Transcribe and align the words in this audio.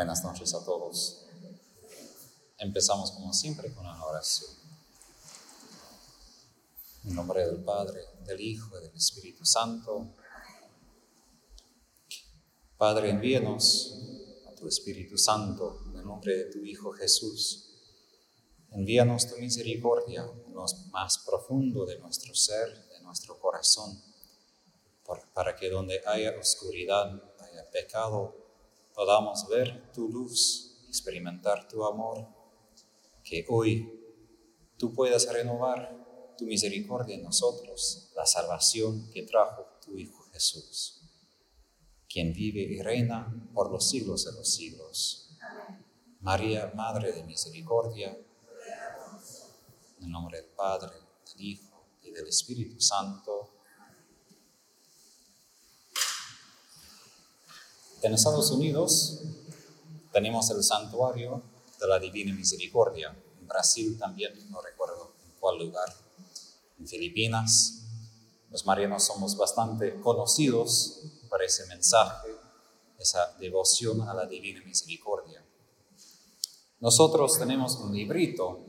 Buenas 0.00 0.24
noches 0.24 0.54
a 0.54 0.64
todos. 0.64 1.26
Empezamos 2.56 3.10
como 3.10 3.34
siempre 3.34 3.70
con 3.74 3.84
una 3.84 4.02
oración. 4.02 4.50
En 7.04 7.14
nombre 7.14 7.46
del 7.46 7.62
Padre, 7.62 8.00
del 8.24 8.40
Hijo 8.40 8.78
y 8.78 8.84
del 8.84 8.96
Espíritu 8.96 9.44
Santo. 9.44 10.14
Padre, 12.78 13.10
envíanos 13.10 13.94
a 14.48 14.54
tu 14.54 14.66
Espíritu 14.68 15.18
Santo 15.18 15.82
en 15.90 15.98
el 15.98 16.06
nombre 16.06 16.34
de 16.34 16.44
tu 16.46 16.64
Hijo 16.64 16.92
Jesús. 16.92 17.68
Envíanos 18.70 19.28
tu 19.28 19.36
misericordia 19.36 20.22
en 20.46 20.54
lo 20.54 20.64
más 20.92 21.18
profundo 21.18 21.84
de 21.84 21.98
nuestro 21.98 22.34
ser, 22.34 22.88
de 22.88 23.02
nuestro 23.02 23.38
corazón, 23.38 24.02
para 25.34 25.54
que 25.54 25.68
donde 25.68 26.00
haya 26.06 26.38
oscuridad, 26.38 27.22
haya 27.38 27.70
pecado, 27.70 28.39
podamos 29.00 29.48
ver 29.48 29.90
tu 29.94 30.10
luz, 30.10 30.84
experimentar 30.86 31.66
tu 31.66 31.86
amor, 31.86 32.28
que 33.24 33.46
hoy 33.48 33.90
tú 34.76 34.92
puedas 34.92 35.26
renovar 35.32 36.34
tu 36.36 36.44
misericordia 36.44 37.14
en 37.14 37.22
nosotros, 37.22 38.12
la 38.14 38.26
salvación 38.26 39.10
que 39.10 39.22
trajo 39.22 39.64
tu 39.82 39.96
Hijo 39.96 40.22
Jesús, 40.34 41.00
quien 42.10 42.34
vive 42.34 42.60
y 42.60 42.82
reina 42.82 43.50
por 43.54 43.70
los 43.70 43.88
siglos 43.88 44.26
de 44.26 44.32
los 44.32 44.52
siglos. 44.52 45.30
María, 46.20 46.70
Madre 46.74 47.12
de 47.12 47.24
Misericordia, 47.24 48.14
en 49.96 50.04
el 50.04 50.10
nombre 50.10 50.42
del 50.42 50.50
Padre, 50.50 50.98
del 51.32 51.42
Hijo 51.42 51.86
y 52.02 52.10
del 52.10 52.26
Espíritu 52.26 52.78
Santo. 52.78 53.59
En 58.02 58.14
Estados 58.14 58.50
Unidos 58.50 59.20
tenemos 60.10 60.48
el 60.50 60.64
santuario 60.64 61.42
de 61.78 61.86
la 61.86 61.98
Divina 61.98 62.34
Misericordia. 62.34 63.14
En 63.38 63.46
Brasil 63.46 63.98
también, 63.98 64.32
no 64.50 64.62
recuerdo 64.62 65.12
en 65.22 65.32
cuál 65.38 65.58
lugar. 65.58 65.94
En 66.78 66.88
Filipinas, 66.88 67.82
los 68.48 68.64
marianos 68.64 69.04
somos 69.04 69.36
bastante 69.36 70.00
conocidos 70.00 71.02
por 71.28 71.42
ese 71.42 71.66
mensaje, 71.66 72.28
esa 72.98 73.36
devoción 73.38 74.00
a 74.08 74.14
la 74.14 74.24
Divina 74.24 74.62
Misericordia. 74.64 75.44
Nosotros 76.80 77.38
tenemos 77.38 77.76
un 77.76 77.94
librito 77.94 78.60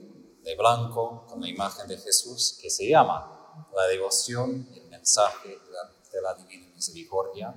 de 0.44 0.58
blanco 0.58 1.26
con 1.30 1.40
la 1.40 1.48
imagen 1.48 1.88
de 1.88 1.98
Jesús 1.98 2.58
que 2.62 2.70
se 2.70 2.90
llama 2.90 3.64
La 3.74 3.88
devoción 3.88 4.68
el 4.76 4.90
mensaje 4.90 5.58
de 6.12 6.22
la 6.22 6.34
Divina 6.34 6.68
Misericordia 6.76 7.56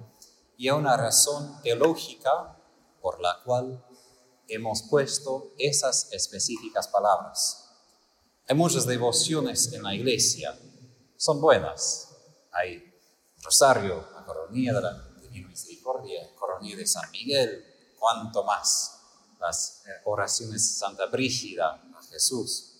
y 0.56 0.70
una 0.70 0.96
razón 0.96 1.60
teológica 1.62 2.56
por 3.00 3.20
la 3.20 3.42
cual 3.44 3.84
hemos 4.48 4.82
puesto 4.82 5.52
esas 5.58 6.12
específicas 6.12 6.88
palabras. 6.88 7.70
Hay 8.48 8.56
muchas 8.56 8.86
devociones 8.86 9.72
en 9.72 9.82
la 9.82 9.94
iglesia, 9.94 10.58
son 11.16 11.40
buenas. 11.40 12.10
Hay 12.52 12.94
Rosario, 13.42 14.06
la 14.14 14.24
coronilla 14.24 14.72
de 14.74 14.80
la 14.80 15.08
Divina 15.20 15.48
Misericordia, 15.48 16.34
coronilla 16.34 16.76
de 16.76 16.86
San 16.86 17.10
Miguel, 17.10 17.64
cuanto 17.98 18.42
más 18.44 19.00
las 19.38 19.82
oraciones 20.04 20.62
de 20.66 20.78
Santa 20.78 21.06
Brígida 21.06 21.82
a 21.94 22.02
Jesús. 22.04 22.70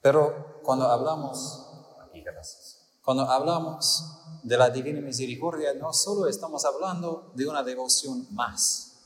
Pero 0.00 0.60
cuando 0.62 0.86
hablamos, 0.86 1.66
aquí 2.00 2.22
gracias, 2.22 2.79
cuando 3.10 3.28
hablamos 3.28 4.04
de 4.44 4.56
la 4.56 4.70
Divina 4.70 5.00
Misericordia, 5.00 5.74
no 5.74 5.92
solo 5.92 6.28
estamos 6.28 6.64
hablando 6.64 7.32
de 7.34 7.44
una 7.44 7.64
devoción 7.64 8.24
más, 8.30 9.00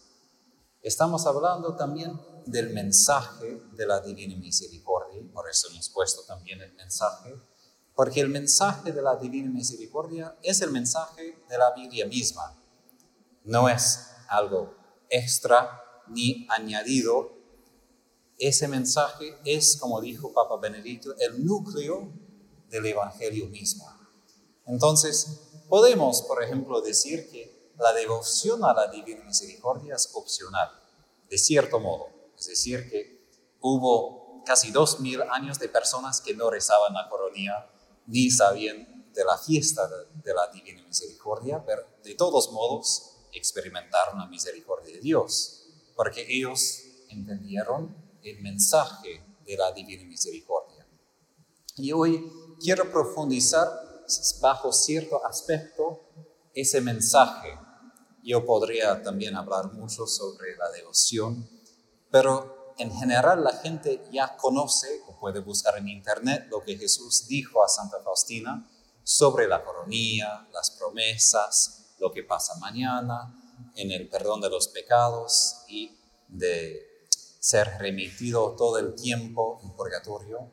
estamos 0.83 1.25
hablando 1.25 1.75
también 1.75 2.21
del 2.45 2.69
mensaje 2.75 3.63
de 3.73 3.87
la 3.87 4.03
Divina 4.03 4.37
Misericordia, 4.37 5.23
por 5.33 5.49
eso 5.49 5.69
hemos 5.71 5.89
puesto 5.89 6.21
también 6.25 6.61
el 6.61 6.75
mensaje, 6.75 7.35
porque 7.95 8.21
el 8.21 8.29
mensaje 8.29 8.93
de 8.93 9.01
la 9.01 9.17
Divina 9.17 9.51
Misericordia 9.51 10.37
es 10.43 10.61
el 10.61 10.71
mensaje 10.71 11.43
de 11.49 11.57
la 11.57 11.73
Biblia 11.75 12.05
misma, 12.05 12.63
no 13.45 13.71
es 13.71 14.11
algo 14.29 14.75
extra 15.09 15.81
ni 16.09 16.47
añadido. 16.51 17.33
Ese 18.37 18.69
mensaje 18.69 19.35
es, 19.47 19.79
como 19.79 19.99
dijo 20.03 20.31
Papa 20.35 20.59
Benedicto, 20.59 21.15
el 21.19 21.43
núcleo 21.43 22.13
del 22.69 22.85
Evangelio 22.85 23.47
mismo. 23.47 23.94
Entonces, 24.67 25.41
podemos, 25.69 26.23
por 26.23 26.43
ejemplo, 26.43 26.81
decir 26.81 27.31
que 27.31 27.73
la 27.79 27.93
devoción 27.93 28.65
a 28.65 28.73
la 28.73 28.89
Divina 28.89 29.25
Misericordia 29.25 29.95
es 29.95 30.11
opcional, 30.15 30.71
de 31.29 31.39
cierto 31.39 31.81
modo. 31.81 32.09
Es 32.39 32.47
decir, 32.47 32.89
que 32.89 33.29
hubo 33.61 34.43
casi 34.45 34.71
dos 34.71 35.01
mil 35.01 35.23
años 35.23 35.59
de 35.59 35.69
personas 35.69 36.21
que 36.21 36.35
no 36.35 36.51
rezaban 36.51 36.95
la 36.95 37.09
coronía 37.09 37.71
ni 38.07 38.31
sabían 38.31 39.11
de 39.13 39.25
la 39.25 39.39
fiesta 39.39 39.89
de, 40.23 40.35
la 40.35 40.49
Divina 40.53 40.83
Misericordia, 40.87 41.65
pero 41.65 41.83
de 42.03 42.15
todos 42.15 42.51
modos 42.53 43.17
experimentaron 43.33 44.19
la 44.19 44.27
misericordia 44.27 44.95
de 44.95 45.01
Dios, 45.01 45.67
porque 45.95 46.27
ellos 46.29 46.83
entendieron 47.09 47.97
el 48.23 48.41
mensaje 48.43 49.23
de 49.47 49.57
la 49.57 49.73
Divina 49.73 50.05
Misericordia. 50.05 50.87
Y 51.77 51.93
hoy 51.93 52.31
quiero 52.61 52.91
profundizar 52.91 53.69
bajo 54.41 54.73
cierto 54.73 55.25
aspecto 55.25 56.01
ese 56.55 56.81
mensaje. 56.81 57.59
Yo 58.23 58.45
podría 58.47 59.03
también 59.03 59.37
hablar 59.37 59.73
mucho 59.73 60.07
sobre 60.07 60.57
la 60.57 60.71
devoción, 60.71 61.49
pero 62.11 62.75
en 62.79 62.93
general 62.93 63.45
la 63.45 63.53
gente 63.53 64.05
ya 64.11 64.37
conoce 64.37 65.03
o 65.09 65.19
puede 65.19 65.41
buscar 65.41 65.79
en 65.79 65.89
internet 65.89 66.47
lo 66.51 66.63
que 66.63 66.77
Jesús 66.77 67.27
dijo 67.29 67.63
a 67.63 67.69
Santa 67.69 68.01
Faustina 68.03 68.69
sobre 69.03 69.47
la 69.47 69.63
coronía, 69.63 70.49
las 70.53 70.71
promesas, 70.71 71.95
lo 71.99 72.11
que 72.11 72.25
pasa 72.25 72.57
mañana, 72.57 73.41
en 73.77 73.91
el 73.93 74.09
perdón 74.09 74.41
de 74.41 74.51
los 74.51 74.69
pecados 74.69 75.65
y 75.69 75.99
de 76.29 77.07
ser 77.39 77.79
remitido 77.79 78.55
todo 78.57 78.79
el 78.79 78.95
tiempo 78.95 79.61
en 79.63 79.73
purgatorio. 79.73 80.51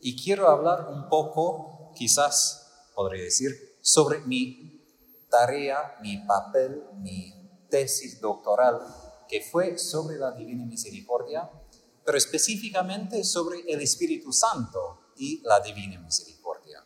Y 0.00 0.20
quiero 0.20 0.48
hablar 0.48 0.88
un 0.88 1.08
poco, 1.08 1.92
quizás 1.94 2.59
podría 3.00 3.24
decir, 3.24 3.78
sobre 3.80 4.20
mi 4.26 4.84
tarea, 5.30 5.96
mi 6.02 6.18
papel, 6.18 6.84
mi 6.96 7.32
tesis 7.70 8.20
doctoral, 8.20 8.78
que 9.26 9.40
fue 9.40 9.78
sobre 9.78 10.18
la 10.18 10.32
Divina 10.32 10.66
Misericordia, 10.66 11.50
pero 12.04 12.18
específicamente 12.18 13.24
sobre 13.24 13.60
el 13.60 13.80
Espíritu 13.80 14.34
Santo 14.34 15.12
y 15.16 15.40
la 15.44 15.60
Divina 15.60 15.98
Misericordia. 15.98 16.84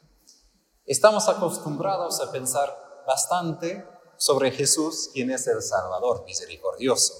Estamos 0.86 1.28
acostumbrados 1.28 2.20
a 2.20 2.30
pensar 2.30 3.02
bastante 3.04 3.84
sobre 4.16 4.52
Jesús, 4.52 5.10
quien 5.12 5.32
es 5.32 5.48
el 5.48 5.62
Salvador 5.62 6.22
misericordioso. 6.24 7.12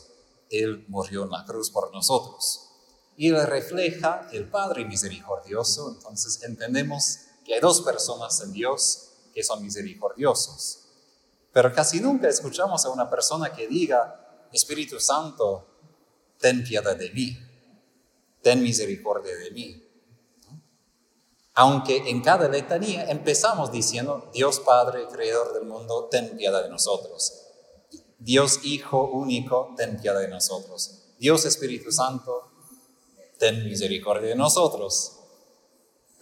Él 0.51 0.85
murió 0.87 1.25
en 1.25 1.31
la 1.31 1.45
cruz 1.45 1.69
por 1.73 1.93
nosotros. 1.93 2.71
Y 3.17 3.31
él 3.31 3.45
refleja 3.45 4.29
el 4.31 4.49
Padre 4.49 4.85
misericordioso, 4.85 5.97
entonces 5.97 6.41
entendemos 6.45 7.24
que 7.45 7.55
hay 7.55 7.61
dos 7.61 7.83
personas 7.83 8.41
en 8.41 8.53
Dios 8.53 9.11
que 9.35 9.43
son 9.43 9.63
misericordiosos. 9.63 10.81
Pero 11.53 11.73
casi 11.73 12.01
nunca 12.01 12.29
escuchamos 12.29 12.85
a 12.85 12.91
una 12.91 13.09
persona 13.09 13.53
que 13.53 13.69
diga, 13.69 14.49
Espíritu 14.53 14.99
Santo, 14.99 15.67
ten 16.39 16.65
piedad 16.65 16.97
de 16.97 17.11
mí, 17.11 17.37
ten 18.43 18.63
misericordia 18.63 19.37
de 19.37 19.51
mí. 19.51 19.81
Aunque 21.55 22.11
en 22.11 22.21
cada 22.21 22.49
letanía 22.49 23.09
empezamos 23.09 23.71
diciendo, 23.71 24.29
Dios 24.33 24.61
Padre, 24.61 25.07
Creador 25.07 25.55
del 25.55 25.65
mundo, 25.67 26.09
ten 26.11 26.37
piedad 26.37 26.63
de 26.63 26.69
nosotros. 26.69 27.45
Dios 28.19 28.61
Hijo 28.65 29.11
único, 29.11 29.75
ten 29.77 30.01
piedad 30.01 30.21
de 30.21 30.29
nosotros. 30.29 31.15
Dios 31.19 31.45
Espíritu 31.45 31.93
Santo, 31.93 32.51
ten 33.39 33.65
misericordia 33.65 34.31
de 34.31 34.35
nosotros. 34.35 35.21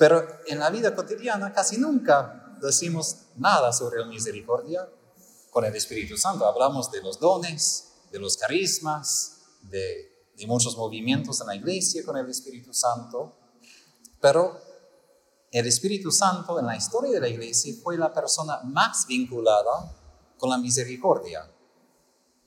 Pero 0.02 0.26
en 0.48 0.58
la 0.58 0.68
vida 0.68 0.96
cotidiana 0.96 1.52
casi 1.52 1.78
nunca 1.78 2.56
decimos 2.60 3.18
nada 3.36 3.72
sobre 3.72 4.00
la 4.00 4.06
misericordia 4.06 4.88
con 5.48 5.64
el 5.64 5.76
Espíritu 5.76 6.16
Santo. 6.16 6.44
Hablamos 6.44 6.90
de 6.90 7.00
los 7.02 7.20
dones, 7.20 7.92
de 8.10 8.18
los 8.18 8.36
carismas, 8.36 9.42
de, 9.60 10.10
muchos 10.48 10.76
movimientos 10.76 11.40
en 11.40 11.46
la 11.46 11.54
iglesia 11.54 12.04
con 12.04 12.16
el 12.16 12.28
Espíritu 12.28 12.74
Santo. 12.74 13.32
Pero 14.20 14.60
el 15.52 15.68
Espíritu 15.68 16.10
Santo 16.10 16.58
en 16.58 16.66
la 16.66 16.76
historia 16.76 17.12
de 17.12 17.20
la 17.20 17.28
iglesia 17.28 17.72
fue 17.80 17.96
la 17.96 18.12
persona 18.12 18.58
más 18.64 19.06
vinculada 19.06 19.96
con 20.36 20.50
la 20.50 20.58
misericordia, 20.58 21.48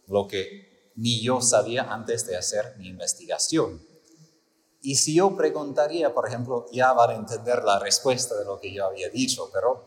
lo 0.08 0.28
que 0.28 0.92
ni 0.98 1.22
yo 1.22 1.40
sabía 1.40 1.84
antes 1.84 2.28
de 2.28 2.36
hacer 2.36 2.76
mi 2.78 2.90
investigación. 2.90 3.95
Y 4.86 4.98
si 4.98 5.16
yo 5.16 5.36
preguntaría, 5.36 6.14
por 6.14 6.28
ejemplo, 6.28 6.68
ya 6.72 6.94
van 6.94 7.10
a 7.10 7.16
entender 7.16 7.64
la 7.64 7.80
respuesta 7.80 8.36
de 8.36 8.46
lo 8.46 8.60
que 8.60 8.72
yo 8.72 8.86
había 8.86 9.10
dicho, 9.10 9.50
pero 9.52 9.84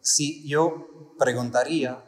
si 0.00 0.48
yo 0.48 1.12
preguntaría, 1.18 2.02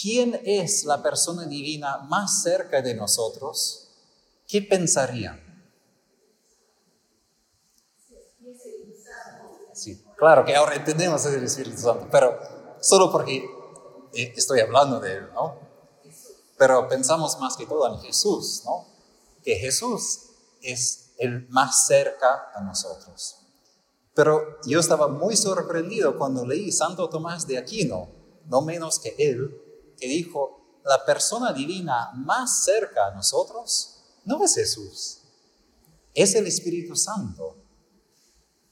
¿quién 0.00 0.40
es 0.44 0.84
la 0.84 1.02
persona 1.02 1.44
divina 1.46 1.98
más 1.98 2.44
cerca 2.44 2.80
de 2.80 2.94
nosotros? 2.94 3.88
¿Qué 4.46 4.62
pensarían? 4.62 5.42
Sí, 9.74 10.04
claro 10.16 10.44
que 10.44 10.54
ahora 10.54 10.76
entendemos 10.76 11.26
el 11.26 11.42
Espíritu 11.42 11.78
Santo, 11.78 12.06
pero 12.08 12.38
solo 12.80 13.10
porque 13.10 13.44
eh, 14.14 14.32
estoy 14.36 14.60
hablando 14.60 15.00
de 15.00 15.14
él, 15.16 15.32
¿no? 15.34 15.58
Pero 16.56 16.86
pensamos 16.86 17.36
más 17.40 17.56
que 17.56 17.66
todo 17.66 17.92
en 17.92 17.98
Jesús, 17.98 18.62
¿no? 18.64 18.86
Que 19.42 19.56
Jesús 19.56 20.20
es 20.62 21.05
el 21.18 21.48
más 21.48 21.86
cerca 21.86 22.50
a 22.54 22.60
nosotros. 22.62 23.36
Pero 24.14 24.58
yo 24.66 24.80
estaba 24.80 25.08
muy 25.08 25.36
sorprendido 25.36 26.16
cuando 26.16 26.46
leí 26.46 26.72
Santo 26.72 27.08
Tomás 27.08 27.46
de 27.46 27.58
Aquino, 27.58 28.08
no 28.46 28.62
menos 28.62 28.98
que 28.98 29.14
él, 29.18 29.94
que 29.98 30.08
dijo, 30.08 30.80
la 30.84 31.04
persona 31.04 31.52
divina 31.52 32.12
más 32.14 32.64
cerca 32.64 33.08
a 33.08 33.14
nosotros 33.14 33.96
no 34.24 34.42
es 34.44 34.54
Jesús, 34.54 35.22
es 36.14 36.34
el 36.34 36.46
Espíritu 36.46 36.96
Santo. 36.96 37.56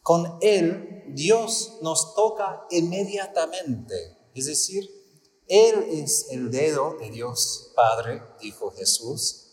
Con 0.00 0.38
Él 0.40 1.04
Dios 1.08 1.78
nos 1.82 2.14
toca 2.14 2.66
inmediatamente, 2.70 4.16
es 4.34 4.46
decir, 4.46 4.88
Él 5.46 5.74
es 5.90 6.28
el 6.30 6.50
dedo 6.50 6.96
de 6.98 7.10
Dios 7.10 7.72
Padre, 7.74 8.22
dijo 8.40 8.70
Jesús, 8.70 9.44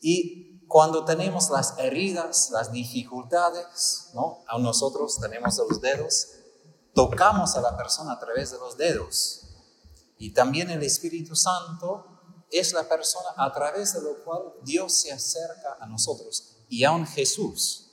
y 0.00 0.49
cuando 0.70 1.04
tenemos 1.04 1.50
las 1.50 1.76
heridas, 1.78 2.50
las 2.52 2.70
dificultades, 2.70 4.10
¿no? 4.14 4.44
A 4.46 4.56
nosotros 4.56 5.18
tenemos 5.20 5.58
los 5.68 5.80
dedos, 5.80 6.28
tocamos 6.94 7.56
a 7.56 7.60
la 7.60 7.76
persona 7.76 8.12
a 8.12 8.20
través 8.20 8.52
de 8.52 8.58
los 8.58 8.76
dedos. 8.76 9.48
Y 10.16 10.32
también 10.32 10.70
el 10.70 10.84
Espíritu 10.84 11.34
Santo 11.34 12.06
es 12.52 12.72
la 12.72 12.88
persona 12.88 13.30
a 13.36 13.52
través 13.52 13.94
de 13.94 14.00
lo 14.00 14.22
cual 14.22 14.42
Dios 14.62 14.92
se 14.92 15.10
acerca 15.10 15.76
a 15.80 15.86
nosotros. 15.86 16.58
Y 16.68 16.84
aún 16.84 17.04
Jesús, 17.04 17.90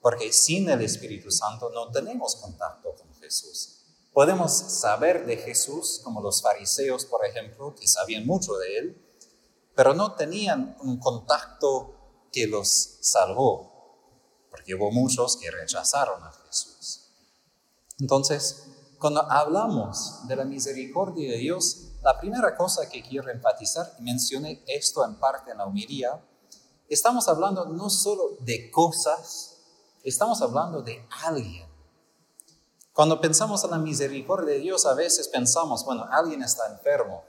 porque 0.00 0.32
sin 0.32 0.70
el 0.70 0.80
Espíritu 0.82 1.32
Santo 1.32 1.70
no 1.70 1.90
tenemos 1.90 2.36
contacto 2.36 2.94
con 2.94 3.12
Jesús. 3.16 3.80
Podemos 4.12 4.52
saber 4.52 5.26
de 5.26 5.38
Jesús, 5.38 6.00
como 6.04 6.20
los 6.20 6.40
fariseos, 6.40 7.04
por 7.04 7.26
ejemplo, 7.26 7.74
que 7.74 7.88
sabían 7.88 8.24
mucho 8.24 8.56
de 8.58 8.78
él, 8.78 9.16
pero 9.74 9.92
no 9.92 10.14
tenían 10.14 10.76
un 10.82 11.00
contacto 11.00 11.98
que 12.32 12.46
los 12.46 12.96
salvó, 13.02 14.48
porque 14.50 14.74
hubo 14.74 14.90
muchos 14.90 15.36
que 15.36 15.50
rechazaron 15.50 16.22
a 16.24 16.32
Jesús. 16.32 17.10
Entonces, 18.00 18.64
cuando 18.98 19.30
hablamos 19.30 20.26
de 20.26 20.36
la 20.36 20.44
misericordia 20.44 21.30
de 21.30 21.38
Dios, 21.38 21.92
la 22.02 22.18
primera 22.18 22.56
cosa 22.56 22.88
que 22.88 23.02
quiero 23.02 23.30
enfatizar, 23.30 23.94
y 23.98 24.02
mencioné 24.02 24.64
esto 24.66 25.04
en 25.04 25.16
parte 25.16 25.50
en 25.50 25.58
la 25.58 25.66
homilía, 25.66 26.24
estamos 26.88 27.28
hablando 27.28 27.66
no 27.66 27.90
solo 27.90 28.36
de 28.40 28.70
cosas, 28.70 29.58
estamos 30.02 30.40
hablando 30.40 30.82
de 30.82 31.06
alguien. 31.24 31.68
Cuando 32.92 33.20
pensamos 33.20 33.62
en 33.64 33.70
la 33.70 33.78
misericordia 33.78 34.54
de 34.54 34.60
Dios, 34.60 34.86
a 34.86 34.94
veces 34.94 35.28
pensamos, 35.28 35.84
bueno, 35.84 36.06
alguien 36.10 36.42
está 36.42 36.66
enfermo, 36.72 37.24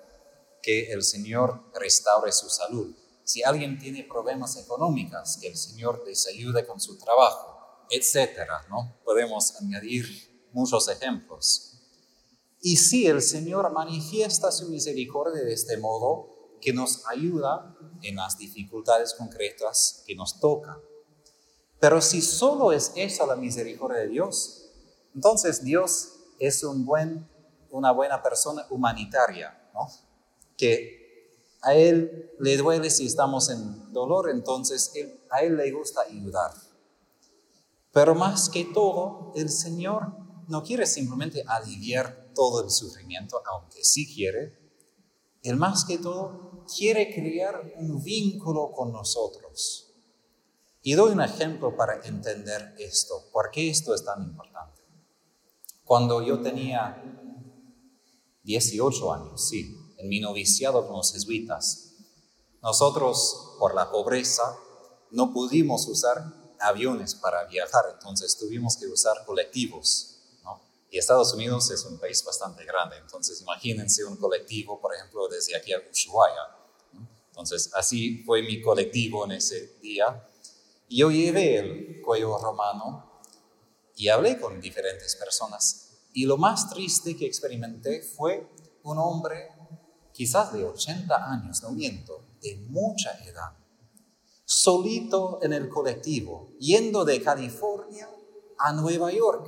que 0.62 0.92
el 0.92 1.04
Señor 1.04 1.62
restaure 1.74 2.32
su 2.32 2.50
salud 2.50 2.96
si 3.24 3.44
alguien 3.44 3.80
tiene 3.80 4.04
problemas 4.04 4.58
económicos, 4.58 5.38
que 5.42 5.48
el 5.48 5.58
Señor 5.58 6.04
les 6.06 6.28
ayude 6.28 6.66
con 6.66 6.80
su 6.80 6.98
trabajo, 6.98 7.86
etcétera, 7.90 8.66
¿no? 8.70 8.98
Podemos 9.04 9.56
añadir 9.62 10.06
muchos 10.52 10.88
ejemplos. 10.90 11.74
Y 12.62 12.78
si 12.78 13.08
el 13.08 13.22
Señor 13.22 13.72
manifiesta 13.72 14.52
su 14.52 14.70
misericordia 14.70 15.44
de 15.44 15.54
este 15.54 15.78
modo, 15.78 16.58
que 16.62 16.72
nos 16.72 17.06
ayuda 17.08 17.76
en 18.02 18.16
las 18.16 18.38
dificultades 18.38 19.14
concretas 19.14 20.04
que 20.08 20.16
nos 20.16 20.40
tocan. 20.40 20.78
Pero 21.80 22.00
si 22.00 22.22
solo 22.22 22.72
es 22.72 22.94
esa 22.96 23.26
la 23.26 23.36
misericordia 23.36 24.00
de 24.00 24.08
Dios, 24.08 24.72
entonces 25.14 25.64
Dios 25.64 26.14
es 26.40 26.64
un 26.64 26.86
buen, 26.86 27.30
una 27.70 27.92
buena 27.92 28.24
persona 28.24 28.66
humanitaria, 28.70 29.70
¿no? 29.74 29.90
Que 30.56 31.03
a 31.64 31.74
Él 31.76 32.32
le 32.40 32.58
duele 32.58 32.90
si 32.90 33.06
estamos 33.06 33.50
en 33.50 33.92
dolor, 33.94 34.30
entonces 34.30 34.94
a 35.30 35.42
Él 35.42 35.58
le 35.58 35.72
gusta 35.72 36.02
ayudar. 36.02 36.52
Pero 37.92 38.16
más 38.16 38.50
que 38.50 38.66
todo, 38.66 39.32
el 39.36 39.50
Señor 39.50 40.14
no 40.48 40.64
quiere 40.64 40.86
simplemente 40.86 41.44
aliviar 41.48 42.32
todo 42.36 42.64
el 42.64 42.70
sufrimiento, 42.70 43.42
aunque 43.46 43.84
sí 43.84 44.14
quiere. 44.14 44.58
Él 45.42 45.56
más 45.56 45.86
que 45.86 45.98
todo 45.98 46.66
quiere 46.76 47.14
crear 47.14 47.74
un 47.78 48.04
vínculo 48.04 48.72
con 48.72 48.92
nosotros. 48.92 49.94
Y 50.82 50.94
doy 50.94 51.12
un 51.12 51.22
ejemplo 51.22 51.78
para 51.78 52.06
entender 52.06 52.76
esto. 52.78 53.30
¿Por 53.32 53.52
qué 53.52 53.70
esto 53.70 53.94
es 53.94 54.04
tan 54.04 54.22
importante? 54.22 54.82
Cuando 55.86 56.22
yo 56.22 56.42
tenía 56.42 57.02
18 58.44 59.14
años, 59.14 59.48
sí, 59.48 59.78
en 60.04 60.10
mi 60.10 60.20
noviciado 60.20 60.86
con 60.86 60.98
los 60.98 61.14
jesuitas. 61.14 61.94
Nosotros, 62.62 63.56
por 63.58 63.74
la 63.74 63.90
pobreza, 63.90 64.58
no 65.12 65.32
pudimos 65.32 65.88
usar 65.88 66.22
aviones 66.60 67.16
para 67.16 67.46
viajar, 67.46 67.86
entonces 67.94 68.38
tuvimos 68.38 68.78
que 68.78 68.88
usar 68.88 69.26
colectivos. 69.26 70.10
Y 70.92 71.00
Estados 71.00 71.34
Unidos 71.34 71.72
es 71.72 71.86
un 71.86 71.98
país 71.98 72.24
bastante 72.24 72.66
grande, 72.66 72.98
entonces 72.98 73.42
imagínense 73.42 74.04
un 74.04 74.18
colectivo, 74.18 74.80
por 74.80 74.94
ejemplo, 74.94 75.28
desde 75.28 75.56
aquí 75.56 75.74
a 75.74 75.80
Ushuaia. 75.80 76.56
Entonces, 77.30 77.72
así 77.74 78.24
fue 78.26 78.44
mi 78.44 78.62
colectivo 78.62 79.26
en 79.26 79.32
ese 79.32 79.80
día. 79.82 80.30
Y 80.88 80.98
yo 80.98 81.10
llevé 81.10 81.58
el 81.58 82.02
cuello 82.04 82.38
romano 82.38 83.22
y 83.96 84.10
hablé 84.10 84.40
con 84.40 84.62
diferentes 84.62 85.16
personas. 85.16 85.98
Y 86.14 86.26
lo 86.26 86.38
más 86.38 86.70
triste 86.70 87.18
que 87.18 87.26
experimenté 87.26 88.04
fue 88.04 88.48
un 88.84 89.00
hombre 89.00 89.53
quizás 90.14 90.54
de 90.54 90.64
80 90.64 91.32
años, 91.32 91.62
no 91.64 91.72
miento, 91.72 92.24
de 92.42 92.56
mucha 92.70 93.12
edad, 93.26 93.58
solito 94.46 95.40
en 95.42 95.54
el 95.54 95.68
colectivo, 95.68 96.54
yendo 96.60 97.04
de 97.04 97.22
California 97.22 98.10
a 98.60 98.72
Nueva 98.74 99.12
York, 99.12 99.48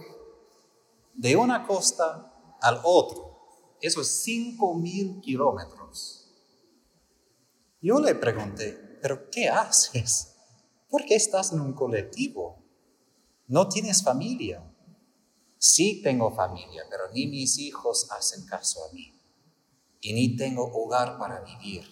de 1.13 1.35
una 1.35 1.65
costa 1.65 2.57
al 2.61 2.81
otro, 2.83 3.77
esos 3.79 4.07
5 4.07 4.73
mil 4.75 5.21
kilómetros. 5.21 6.31
Yo 7.79 7.99
le 7.99 8.15
pregunté, 8.15 8.97
¿pero 9.01 9.29
qué 9.29 9.47
haces? 9.47 10.35
¿Por 10.89 11.05
qué 11.05 11.15
estás 11.15 11.53
en 11.53 11.61
un 11.61 11.73
colectivo? 11.73 12.63
¿No 13.47 13.69
tienes 13.69 14.03
familia? 14.03 14.63
Sí 15.59 16.01
tengo 16.01 16.33
familia, 16.33 16.83
pero 16.89 17.03
ni 17.13 17.27
mis 17.27 17.59
hijos 17.59 18.09
hacen 18.11 18.45
caso 18.47 18.83
a 18.85 18.93
mí 18.93 19.14
y 20.05 20.13
ni 20.13 20.35
tengo 20.37 20.63
hogar 20.71 21.17
para 21.17 21.41
vivir. 21.41 21.83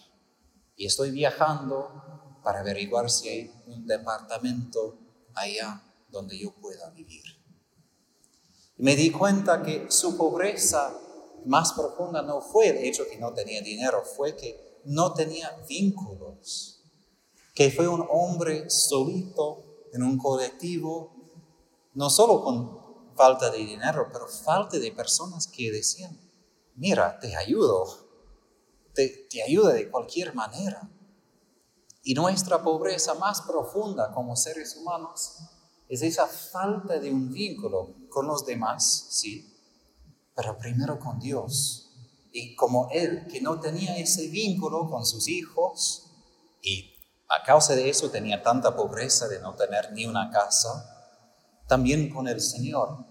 Y 0.76 0.86
estoy 0.86 1.10
viajando 1.10 2.40
para 2.44 2.60
averiguar 2.60 3.10
si 3.10 3.28
hay 3.28 3.64
un 3.66 3.88
departamento 3.88 5.00
allá 5.34 5.82
donde 6.10 6.38
yo 6.38 6.52
pueda 6.54 6.92
vivir. 6.92 7.24
Y 8.78 8.84
me 8.84 8.96
di 8.96 9.10
cuenta 9.10 9.64
que 9.64 9.90
su 9.90 10.16
pobreza 10.16 10.96
más 11.46 11.74
profunda 11.74 12.22
no 12.22 12.40
fue 12.40 12.68
el 12.68 12.78
hecho 12.86 13.04
que 13.10 13.18
no 13.18 13.34
tenía 13.34 13.64
dinero, 13.64 14.04
fue 14.04 14.36
que 14.36 14.82
no 14.86 15.14
tenía 15.14 15.50
vínculos, 15.68 16.84
que 17.56 17.72
fue 17.72 17.88
un 17.88 18.06
hombre 18.12 18.70
solito 18.70 19.88
en 19.92 20.04
un 20.04 20.20
colectivo, 20.20 21.16
no 21.96 22.12
solo 22.12 22.44
con 22.44 23.16
falta 23.16 23.50
de 23.50 23.58
dinero, 23.58 24.10
pero 24.14 24.28
falta 24.28 24.78
de 24.78 24.92
personas 24.92 25.48
que 25.48 25.72
decían, 25.72 26.20
mira, 26.76 27.20
te 27.20 27.36
ayudo, 27.36 28.03
te, 28.94 29.28
ayuda 29.44 29.74
de 29.74 29.90
cualquier 29.90 30.34
manera. 30.34 30.90
Y 32.04 32.14
nuestra 32.14 32.62
pobreza 32.62 33.14
más 33.16 33.42
profunda 33.42 34.12
como 34.12 34.36
seres 34.36 34.76
humanos 34.76 35.38
es 35.88 36.02
esa 36.02 36.28
falta 36.28 37.00
de 37.00 37.12
un 37.12 37.32
vínculo 37.32 37.96
con 38.10 38.28
los 38.28 38.46
demás, 38.46 39.08
sí, 39.12 39.54
pero 40.36 40.58
primero 40.58 41.00
con 41.00 41.20
Dios. 41.20 41.92
Y 42.32 42.56
como 42.56 42.90
Él, 42.92 43.28
que 43.28 43.42
no 43.42 43.60
tenía 43.60 43.98
ese 43.98 44.28
vínculo 44.28 44.90
con 44.90 45.06
sus 45.06 45.28
hijos, 45.28 46.10
y 46.62 46.96
a 47.30 47.44
causa 47.44 47.76
de 47.76 47.90
eso 47.90 48.10
tenía 48.10 48.42
tanta 48.42 48.76
pobreza 48.76 49.28
de 49.28 49.40
no 49.40 49.56
tener 49.56 49.92
ni 49.94 50.06
una 50.06 50.30
casa, 50.30 50.90
también 51.68 52.10
con 52.10 52.28
el 52.28 52.42
Señor, 52.42 53.06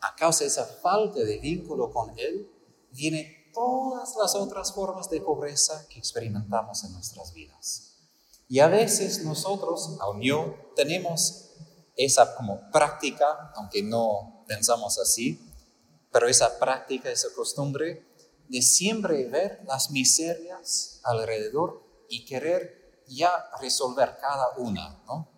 a 0.00 0.14
causa 0.14 0.44
de 0.44 0.48
esa 0.48 0.64
falta 0.64 1.20
de 1.20 1.38
vínculo 1.38 1.90
con 1.90 2.16
Él, 2.18 2.48
viene 2.92 3.35
todas 3.56 4.14
las 4.16 4.34
otras 4.34 4.74
formas 4.74 5.08
de 5.08 5.22
pobreza 5.22 5.88
que 5.88 5.98
experimentamos 5.98 6.84
en 6.84 6.92
nuestras 6.92 7.32
vidas. 7.32 7.94
Y 8.48 8.60
a 8.60 8.68
veces 8.68 9.24
nosotros, 9.24 9.96
aún 9.98 10.20
yo, 10.20 10.54
tenemos 10.76 11.52
esa 11.96 12.36
como 12.36 12.70
práctica, 12.70 13.52
aunque 13.56 13.82
no 13.82 14.44
pensamos 14.46 14.98
así, 14.98 15.40
pero 16.12 16.28
esa 16.28 16.58
práctica, 16.58 17.10
esa 17.10 17.28
costumbre 17.34 18.06
de 18.46 18.60
siempre 18.60 19.26
ver 19.26 19.62
las 19.66 19.90
miserias 19.90 21.00
alrededor 21.02 21.82
y 22.10 22.26
querer 22.26 23.02
ya 23.08 23.50
resolver 23.62 24.18
cada 24.20 24.50
una, 24.58 25.02
¿no? 25.06 25.30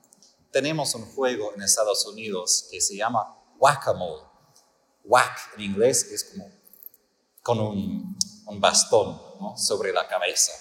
Tenemos 0.50 0.92
un 0.96 1.04
juego 1.14 1.54
en 1.54 1.62
Estados 1.62 2.04
Unidos 2.04 2.66
que 2.68 2.80
se 2.80 2.96
llama 2.96 3.38
whack-a-mole. 3.60 4.24
Whack 5.04 5.54
en 5.56 5.62
inglés 5.62 6.02
es 6.10 6.24
como 6.24 6.57
con 7.48 7.60
un, 7.60 8.18
bastón 8.60 9.18
sobre 9.56 9.90
la 9.90 10.06
cabeza. 10.06 10.52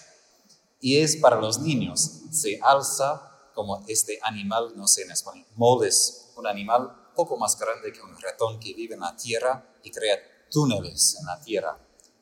Y 0.79 0.99
es 0.99 1.17
para 1.17 1.35
los 1.35 1.59
niños. 1.59 2.21
Se 2.31 2.59
alza 2.63 3.49
como 3.53 3.83
este 3.87 4.19
animal, 4.23 4.71
no 4.77 4.87
sé 4.87 5.01
en 5.01 5.11
español, 5.11 5.45
mole 5.55 5.89
es 5.89 6.31
un 6.37 6.47
animal 6.47 7.11
poco 7.13 7.35
más 7.35 7.59
grande 7.59 7.91
que 7.91 8.01
un 8.01 8.15
ratón 8.21 8.57
que 8.59 8.73
vive 8.73 8.93
en 8.93 9.01
la 9.01 9.17
tierra 9.17 9.77
y 9.83 9.91
crea 9.91 10.17
túneles 10.49 11.17
en 11.19 11.25
la 11.25 11.41
tierra. 11.41 11.77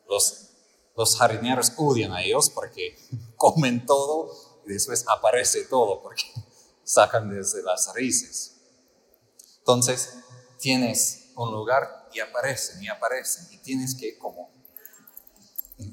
Los, 0.10 0.50
los 0.96 1.16
jardineros 1.16 1.74
odian 1.78 2.14
a 2.14 2.24
ellos 2.24 2.50
porque 2.50 2.98
comen 3.38 3.86
todo 3.86 4.32
y 4.66 4.74
después 4.74 5.06
aparece 5.08 5.66
todo 5.66 6.02
porque 6.02 6.24
sacan 6.84 7.30
desde 7.30 7.62
las 7.62 7.94
raíces. 7.94 8.56
Entonces, 9.60 10.18
tienes 10.58 11.32
un 11.36 11.52
lugar 11.52 12.10
y 12.12 12.20
aparecen 12.20 12.82
y 12.82 12.88
aparecen 12.88 13.46
y 13.52 13.60
tienes 13.60 13.94
que 13.94 14.18
como... 14.18 14.55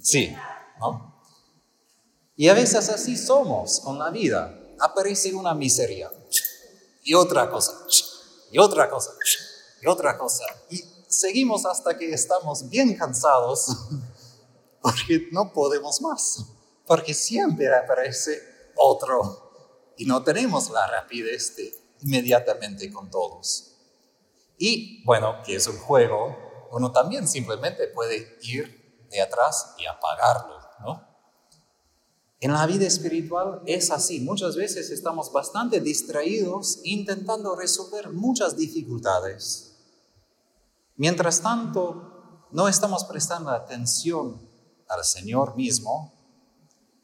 Sí, 0.03 0.35
¿no? 0.79 1.13
Y 2.37 2.49
a 2.49 2.55
veces 2.55 2.89
así 2.89 3.17
somos 3.17 3.81
con 3.81 3.99
la 3.99 4.11
vida. 4.11 4.59
Aparece 4.81 5.35
una 5.35 5.55
miseria 5.55 6.11
y 7.05 7.15
otra 7.15 7.49
cosa, 7.51 7.73
y 8.51 8.59
otra 8.59 8.89
cosa, 8.89 9.13
y 9.81 9.87
otra 9.87 10.19
cosa. 10.19 10.45
Y 10.71 10.83
seguimos 11.09 11.67
hasta 11.67 11.97
que 11.97 12.13
estamos 12.13 12.69
bien 12.69 12.97
cansados 12.97 13.67
porque 14.81 15.29
no 15.31 15.53
podemos 15.53 16.01
más, 16.01 16.45
porque 16.87 17.15
siempre 17.15 17.73
aparece 17.75 18.41
otro 18.77 19.95
y 19.97 20.07
no 20.07 20.23
tenemos 20.25 20.71
la 20.71 20.87
rapidez 20.87 21.55
de 21.57 21.73
inmediatamente 22.01 22.91
con 22.91 23.11
todos. 23.11 23.77
Y 24.59 25.05
bueno, 25.05 25.43
que 25.45 25.57
es 25.57 25.67
un 25.67 25.79
juego, 25.79 26.37
uno 26.73 26.91
también 26.93 27.29
simplemente 27.29 27.89
puede 27.89 28.39
ir 28.43 28.82
de 29.13 29.21
atrás 29.21 29.75
y 29.79 29.87
apagarlo, 29.87 30.59
¿no? 30.81 31.13
En 32.41 32.53
la 32.53 32.67
vida 32.67 32.89
espiritual 32.89 33.63
es 33.67 33.93
así. 33.93 34.19
Muchas 34.19 34.57
veces 34.57 34.91
estamos 34.91 35.31
bastante 35.31 35.81
distraídos 35.81 36.81
intentando 36.83 37.55
resolver 37.55 38.11
muchas 38.11 38.57
dificultades. 38.57 39.77
Mientras 40.97 41.41
tanto, 41.41 42.49
no 42.51 42.67
estamos 42.67 43.05
prestando 43.05 43.51
atención 43.51 44.41
al 44.89 45.05
Señor 45.05 45.55
mismo, 45.55 46.13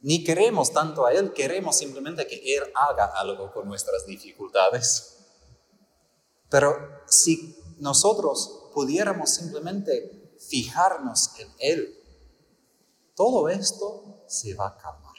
ni 0.00 0.25
queremos 0.25 0.73
tanto 0.73 1.07
a 1.07 1.12
Él, 1.12 1.33
queremos 1.33 1.77
simplemente 1.77 2.27
que 2.27 2.57
Él 2.57 2.65
haga 2.75 3.07
algo 3.07 3.53
con 3.53 3.69
nuestras 3.69 4.07
dificultades. 4.07 5.19
Pero 6.49 6.75
si 7.07 7.57
nosotros 7.79 8.71
pudiéramos 8.75 9.31
simplemente 9.31 10.37
fijarnos 10.49 11.31
en 11.38 11.49
Él, 11.59 11.98
todo 13.19 13.49
esto 13.49 14.23
se 14.29 14.55
va 14.55 14.69
a 14.69 14.77
calmar. 14.77 15.17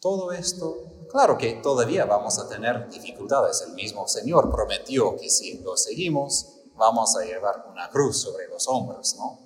Todo 0.00 0.32
esto, 0.32 1.06
claro 1.10 1.36
que 1.36 1.60
todavía 1.62 2.06
vamos 2.06 2.38
a 2.38 2.48
tener 2.48 2.88
dificultades. 2.88 3.60
El 3.60 3.74
mismo 3.74 4.08
Señor 4.08 4.50
prometió 4.50 5.14
que 5.14 5.28
si 5.28 5.58
lo 5.58 5.76
seguimos, 5.76 6.62
vamos 6.74 7.14
a 7.16 7.24
llevar 7.26 7.66
una 7.70 7.90
cruz 7.90 8.22
sobre 8.22 8.48
los 8.48 8.66
hombros, 8.66 9.14
¿no? 9.16 9.38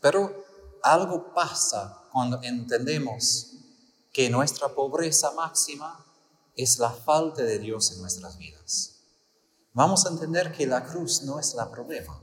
Pero 0.00 0.42
algo 0.82 1.34
pasa 1.34 2.08
cuando 2.10 2.40
entendemos 2.42 3.52
que 4.10 4.30
nuestra 4.30 4.70
pobreza 4.70 5.32
máxima 5.32 6.02
es 6.56 6.78
la 6.78 6.90
falta 6.90 7.42
de 7.42 7.58
Dios 7.58 7.92
en 7.92 8.00
nuestras 8.00 8.38
vidas. 8.38 9.00
Vamos 9.74 10.06
a 10.06 10.08
entender 10.08 10.50
que 10.52 10.66
la 10.66 10.82
cruz 10.82 11.24
no 11.24 11.38
es 11.38 11.52
la 11.52 11.70
problema. 11.70 12.22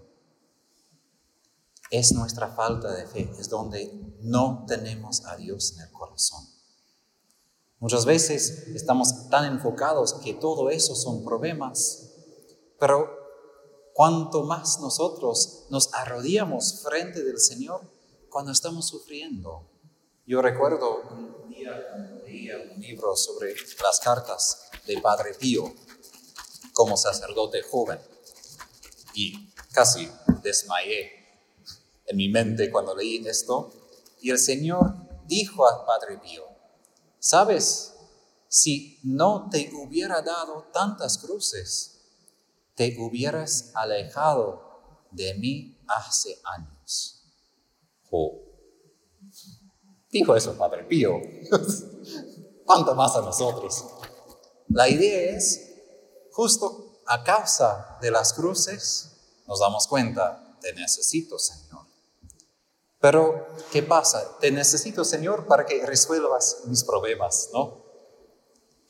Es 1.95 2.11
nuestra 2.11 2.49
falta 2.49 2.91
de 2.91 3.07
fe, 3.07 3.31
es 3.39 3.47
donde 3.47 3.89
no 4.19 4.65
tenemos 4.67 5.25
a 5.27 5.37
Dios 5.37 5.75
en 5.77 5.83
el 5.83 5.91
corazón. 5.93 6.45
Muchas 7.79 8.03
veces 8.05 8.67
estamos 8.75 9.29
tan 9.29 9.45
enfocados 9.45 10.15
que 10.15 10.33
todo 10.33 10.69
eso 10.69 10.93
son 10.93 11.23
problemas, 11.23 12.11
pero 12.77 13.09
cuanto 13.93 14.43
más 14.43 14.81
nosotros 14.81 15.67
nos 15.69 15.93
arrodillamos 15.93 16.81
frente 16.83 17.23
del 17.23 17.39
Señor 17.39 17.89
cuando 18.29 18.51
estamos 18.51 18.89
sufriendo. 18.89 19.65
Yo 20.25 20.41
recuerdo 20.41 21.01
un 21.11 21.47
día 21.47 21.71
leía 22.25 22.57
un 22.75 22.81
libro 22.81 23.15
sobre 23.15 23.55
las 23.81 24.01
cartas 24.01 24.69
de 24.85 24.99
Padre 24.99 25.33
Pío 25.33 25.73
como 26.73 26.97
sacerdote 26.97 27.61
joven 27.61 28.01
y 29.13 29.49
casi 29.71 30.11
desmayé 30.43 31.24
en 32.05 32.17
mi 32.17 32.29
mente 32.29 32.71
cuando 32.71 32.95
leí 32.95 33.25
esto 33.25 33.71
y 34.21 34.31
el 34.31 34.39
Señor 34.39 34.93
dijo 35.27 35.67
a 35.67 35.85
Padre 35.85 36.17
Pío, 36.17 36.55
¿Sabes? 37.25 37.95
Si 38.47 38.99
no 39.01 39.49
te 39.49 39.71
hubiera 39.73 40.21
dado 40.21 40.67
tantas 40.71 41.17
cruces, 41.17 42.01
te 42.75 42.95
hubieras 42.99 43.71
alejado 43.73 44.61
de 45.09 45.33
mí 45.33 45.75
hace 45.87 46.39
años. 46.43 47.23
Oh. 48.11 48.43
Dijo 50.11 50.35
eso 50.35 50.55
Padre 50.55 50.83
Pío. 50.83 51.19
¿Cuánto 52.65 52.93
más 52.93 53.15
a 53.15 53.21
nosotros? 53.21 53.83
La 54.67 54.87
idea 54.87 55.35
es, 55.35 55.73
justo 56.31 57.01
a 57.07 57.23
causa 57.23 57.97
de 58.03 58.11
las 58.11 58.33
cruces, 58.33 59.15
nos 59.47 59.61
damos 59.61 59.87
cuenta, 59.87 60.59
te 60.61 60.73
necesito, 60.73 61.39
Señor. 61.39 61.64
Pero, 63.05 63.45
¿qué 63.71 63.83
pasa? 63.83 64.39
Te 64.39 64.49
necesito, 64.49 65.05
Señor, 65.05 65.45
para 65.45 65.63
que 65.63 65.85
resuelvas 65.85 66.63
mis 66.65 66.83
problemas, 66.83 67.51
¿no? 67.53 67.85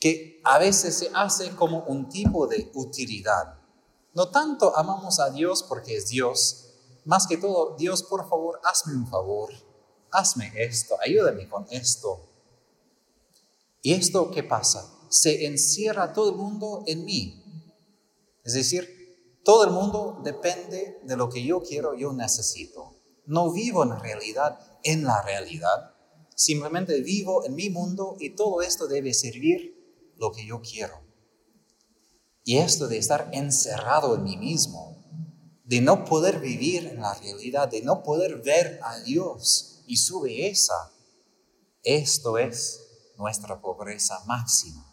Que 0.00 0.40
a 0.42 0.58
veces 0.58 0.96
se 0.96 1.10
hace 1.12 1.54
como 1.54 1.80
un 1.80 2.08
tipo 2.08 2.46
de 2.46 2.70
utilidad. 2.72 3.60
No 4.14 4.30
tanto 4.30 4.74
amamos 4.74 5.20
a 5.20 5.28
Dios 5.28 5.62
porque 5.62 5.98
es 5.98 6.08
Dios, 6.08 6.72
más 7.04 7.26
que 7.26 7.36
todo, 7.36 7.76
Dios, 7.76 8.04
por 8.04 8.26
favor, 8.26 8.58
hazme 8.64 8.94
un 8.94 9.06
favor, 9.06 9.52
hazme 10.10 10.50
esto, 10.56 10.96
ayúdame 11.02 11.46
con 11.46 11.66
esto. 11.68 12.26
¿Y 13.82 13.92
esto 13.92 14.30
qué 14.30 14.42
pasa? 14.42 14.90
Se 15.10 15.44
encierra 15.44 16.14
todo 16.14 16.30
el 16.30 16.36
mundo 16.36 16.84
en 16.86 17.04
mí. 17.04 17.68
Es 18.44 18.54
decir, 18.54 19.42
todo 19.44 19.64
el 19.64 19.72
mundo 19.72 20.22
depende 20.24 21.00
de 21.02 21.16
lo 21.18 21.28
que 21.28 21.44
yo 21.44 21.60
quiero, 21.60 21.94
yo 21.94 22.14
necesito. 22.14 22.95
No 23.26 23.52
vivo 23.52 23.82
en 23.82 23.98
realidad 23.98 24.58
en 24.82 25.04
la 25.04 25.20
realidad, 25.22 25.94
simplemente 26.34 27.00
vivo 27.00 27.44
en 27.44 27.54
mi 27.54 27.70
mundo 27.70 28.16
y 28.20 28.30
todo 28.36 28.62
esto 28.62 28.86
debe 28.86 29.12
servir 29.14 29.74
lo 30.16 30.30
que 30.30 30.46
yo 30.46 30.60
quiero. 30.60 31.00
Y 32.44 32.58
esto 32.58 32.86
de 32.86 32.98
estar 32.98 33.28
encerrado 33.32 34.14
en 34.14 34.22
mí 34.22 34.36
mismo, 34.36 35.04
de 35.64 35.80
no 35.80 36.04
poder 36.04 36.38
vivir 36.38 36.86
en 36.86 37.00
la 37.00 37.14
realidad, 37.14 37.68
de 37.68 37.82
no 37.82 38.04
poder 38.04 38.42
ver 38.42 38.78
a 38.84 39.00
Dios 39.00 39.82
y 39.88 39.96
su 39.96 40.20
belleza, 40.20 40.92
esto 41.82 42.38
es 42.38 42.80
nuestra 43.16 43.60
pobreza 43.60 44.22
máxima. 44.26 44.84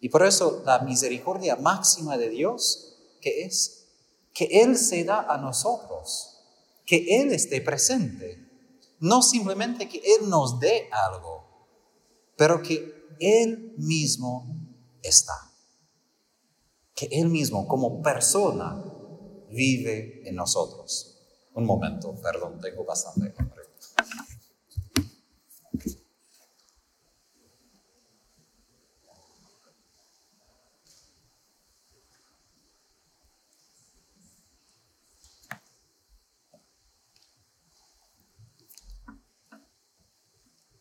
Y 0.00 0.08
por 0.08 0.24
eso 0.24 0.62
la 0.64 0.78
misericordia 0.78 1.56
máxima 1.56 2.16
de 2.16 2.30
Dios, 2.30 2.96
que 3.20 3.44
es 3.44 3.88
que 4.32 4.62
Él 4.62 4.78
se 4.78 5.04
da 5.04 5.20
a 5.20 5.36
nosotros 5.36 6.35
que 6.86 7.20
Él 7.20 7.32
esté 7.32 7.60
presente. 7.60 8.42
No 9.00 9.20
simplemente 9.20 9.88
que 9.88 9.98
Él 9.98 10.30
nos 10.30 10.58
dé 10.58 10.88
algo, 10.90 11.66
pero 12.36 12.62
que 12.62 12.94
Él 13.18 13.74
mismo 13.76 14.46
está. 15.02 15.34
Que 16.94 17.08
Él 17.10 17.28
mismo 17.28 17.68
como 17.68 18.00
persona 18.00 18.82
vive 19.50 20.26
en 20.26 20.34
nosotros. 20.36 21.18
Un 21.54 21.66
momento, 21.66 22.14
perdón, 22.22 22.60
tengo 22.60 22.84
bastante 22.84 23.34
hambre. 23.36 23.66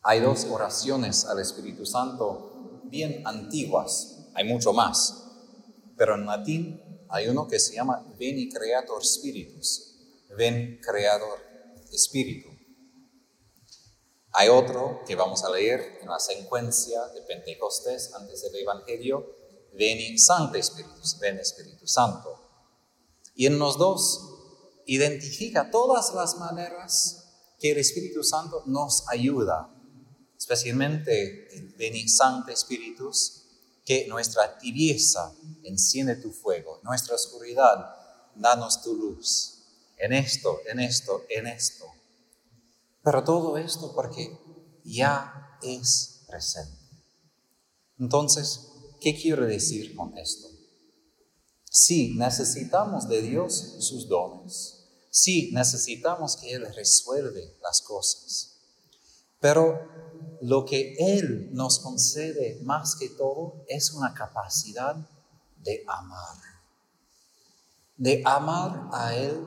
Hay 0.07 0.19
dos 0.19 0.45
oraciones 0.45 1.25
al 1.25 1.39
Espíritu 1.39 1.83
Santo 1.83 2.81
bien 2.83 3.23
antiguas, 3.25 4.29
hay 4.35 4.43
mucho 4.43 4.71
más, 4.71 5.31
pero 5.97 6.13
en 6.13 6.27
latín 6.27 6.79
hay 7.09 7.27
uno 7.27 7.47
que 7.47 7.57
se 7.57 7.73
llama 7.73 8.05
Veni 8.19 8.47
Creator 8.49 9.03
Spiritus, 9.03 9.95
Ven 10.37 10.79
Creador 10.79 11.39
Espíritu. 11.91 12.49
Hay 14.33 14.49
otro 14.49 15.01
que 15.07 15.15
vamos 15.15 15.43
a 15.43 15.49
leer 15.49 15.97
en 15.99 16.07
la 16.07 16.19
secuencia 16.19 17.07
de 17.07 17.21
Pentecostés 17.21 18.13
antes 18.13 18.43
del 18.43 18.57
Evangelio, 18.57 19.25
Veni 19.73 20.19
Santo 20.19 20.55
Espíritu, 20.59 21.01
ven 21.19 21.39
Espíritu 21.39 21.87
Santo. 21.87 22.29
Y 23.33 23.47
en 23.47 23.57
los 23.57 23.79
dos 23.79 24.83
identifica 24.85 25.71
todas 25.71 26.13
las 26.13 26.37
maneras 26.37 27.55
que 27.59 27.71
el 27.71 27.79
Espíritu 27.79 28.23
Santo 28.23 28.61
nos 28.67 29.09
ayuda, 29.09 29.71
especialmente 30.45 31.57
el 31.57 31.69
Veni 31.69 32.07
Santo 32.07 32.51
Espíritu, 32.51 33.11
que 33.83 34.07
nuestra 34.07 34.59
tibieza 34.59 35.33
enciende 35.63 36.17
tu 36.17 36.31
fuego, 36.31 36.79
nuestra 36.83 37.15
oscuridad, 37.15 37.95
danos 38.35 38.83
tu 38.83 38.93
luz. 38.93 39.63
En 39.97 40.13
esto, 40.13 40.59
en 40.67 40.79
esto, 40.79 41.23
en 41.29 41.47
esto. 41.47 41.85
Pero 43.03 43.23
todo 43.23 43.57
esto 43.57 43.91
porque 43.95 44.37
ya 44.83 45.57
es 45.63 46.21
presente. 46.27 46.77
Entonces, 47.97 48.67
¿qué 49.01 49.19
quiero 49.19 49.47
decir 49.47 49.95
con 49.95 50.15
esto? 50.15 50.47
Sí, 51.71 52.13
necesitamos 52.17 53.09
de 53.09 53.23
Dios 53.23 53.77
sus 53.79 54.07
dones. 54.07 54.85
Sí, 55.09 55.49
necesitamos 55.53 56.35
que 56.35 56.53
Él 56.53 56.71
resuelve 56.75 57.57
las 57.63 57.81
cosas. 57.81 58.51
Pero 59.39 60.04
lo 60.41 60.65
que 60.65 60.95
Él 60.97 61.49
nos 61.53 61.79
concede 61.79 62.59
más 62.63 62.95
que 62.95 63.09
todo 63.09 63.63
es 63.67 63.91
una 63.91 64.13
capacidad 64.13 64.95
de 65.63 65.83
amar. 65.87 66.37
De 67.97 68.21
amar 68.25 68.89
a 68.91 69.15
Él 69.15 69.45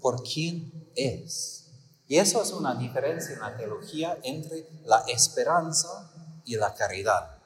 por 0.00 0.22
quien 0.22 0.90
es 0.94 1.64
y 2.06 2.18
eso 2.18 2.42
es 2.42 2.52
una 2.52 2.74
diferencia 2.74 3.34
en 3.34 3.40
la 3.40 3.56
teología 3.56 4.18
entre 4.22 4.68
la 4.84 5.04
esperanza 5.08 6.10
y 6.44 6.56
la 6.56 6.74
caridad. 6.74 7.38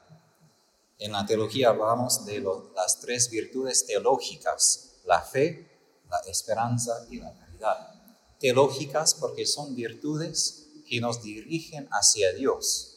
En 0.97 1.13
la 1.13 1.25
teología 1.25 1.69
hablamos 1.69 2.25
de 2.25 2.43
las 2.75 2.99
tres 2.99 3.29
virtudes 3.29 3.85
teológicas, 3.85 4.95
la 5.05 5.21
fe, 5.21 5.65
la 6.09 6.19
esperanza 6.29 7.05
y 7.09 7.19
la 7.19 7.33
caridad. 7.33 7.93
Teológicas 8.37 9.13
porque 9.13 9.45
son 9.45 9.75
virtudes 9.75 10.67
que 10.89 10.99
nos 10.99 11.21
dirigen 11.21 11.87
hacia 11.91 12.33
Dios. 12.33 12.95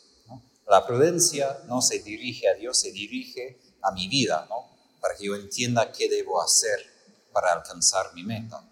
La 0.66 0.86
prudencia 0.86 1.62
no 1.66 1.82
se 1.82 1.98
dirige 1.98 2.48
a 2.48 2.54
Dios, 2.54 2.78
se 2.78 2.92
dirige 2.92 3.60
a 3.82 3.92
mi 3.92 4.08
vida, 4.08 4.46
¿no? 4.48 4.72
para 5.00 5.16
que 5.16 5.26
yo 5.26 5.34
entienda 5.34 5.92
qué 5.92 6.08
debo 6.08 6.40
hacer 6.40 6.78
para 7.32 7.52
alcanzar 7.52 8.14
mi 8.14 8.22
meta. 8.22 8.64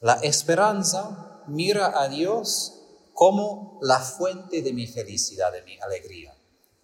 La 0.00 0.14
esperanza 0.14 1.42
mira 1.48 2.00
a 2.00 2.08
Dios 2.08 2.78
como 3.12 3.78
la 3.82 3.98
fuente 3.98 4.62
de 4.62 4.72
mi 4.72 4.86
felicidad, 4.86 5.52
de 5.52 5.62
mi 5.62 5.78
alegría, 5.80 6.34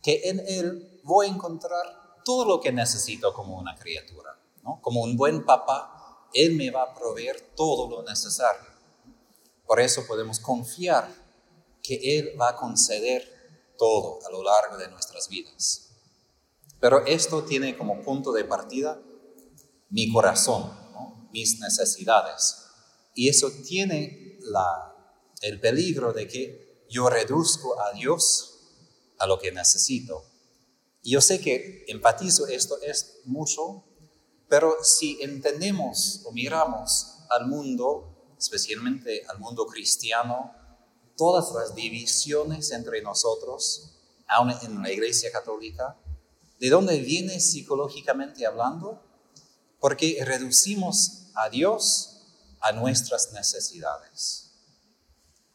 que 0.03 0.29
en 0.29 0.41
Él 0.41 1.01
voy 1.05 1.27
a 1.27 1.31
encontrar 1.31 2.23
todo 2.25 2.45
lo 2.45 2.61
que 2.61 2.73
necesito 2.73 3.33
como 3.33 3.59
una 3.59 3.77
criatura. 3.77 4.39
Como 4.83 5.03
un 5.03 5.17
buen 5.17 5.47
papá, 5.47 6.29
Él 6.35 6.55
me 6.55 6.71
va 6.71 6.83
a 6.83 6.95
proveer 6.95 7.55
todo 7.57 7.89
lo 7.89 8.03
necesario. 8.03 8.78
Por 9.69 9.81
eso 9.81 10.07
podemos 10.07 10.41
confiar 10.41 11.15
que 11.83 12.19
Él 12.19 12.35
va 12.41 12.49
a 12.49 12.57
conceder 12.57 13.23
todo 13.77 14.19
a 14.27 14.31
lo 14.31 14.43
largo 14.43 14.79
de 14.79 14.89
nuestras 14.89 15.29
vidas. 15.29 15.91
Pero 16.81 17.05
esto 17.05 17.45
tiene 17.45 17.77
como 17.77 18.01
punto 18.01 18.33
de 18.33 18.45
partida 18.45 18.99
mi 19.91 20.11
corazón, 20.11 20.73
mis 21.33 21.61
necesidades. 21.61 22.65
Y 23.15 23.29
eso 23.29 23.51
tiene 23.67 24.39
el 25.43 25.61
peligro 25.61 26.15
de 26.15 26.27
que 26.27 26.87
yo 26.89 27.11
reduzco 27.11 27.79
a 27.79 27.93
Dios 27.93 28.61
a 29.19 29.27
lo 29.27 29.39
que 29.39 29.53
necesito. 29.53 30.25
Y 31.03 31.11
yo 31.11 31.21
sé 31.21 31.41
que 31.43 31.85
empatizo 31.89 32.47
esto 32.47 32.81
es 32.81 33.21
mucho, 33.27 33.85
pero 34.49 34.83
si 34.83 35.21
entendemos 35.21 36.23
o 36.25 36.33
miramos 36.33 37.19
al 37.29 37.47
mundo, 37.49 38.18
especialmente 38.39 39.25
al 39.29 39.39
mundo 39.39 39.67
cristiano, 39.67 40.55
todas 41.17 41.53
las 41.53 41.75
divisiones 41.75 42.71
entre 42.71 43.03
nosotros, 43.03 43.91
aún 44.29 44.53
en 44.63 44.83
la 44.83 44.93
Iglesia 44.93 45.33
Católica, 45.33 45.97
¿de 46.61 46.71
dónde 46.71 46.99
viene 47.01 47.41
psicológicamente 47.41 48.47
hablando? 48.47 49.03
Porque 49.81 50.23
reducimos 50.25 51.31
a 51.35 51.49
Dios 51.49 52.19
a 52.61 52.73
nuestras 52.73 53.33
necesidades. 53.33 54.45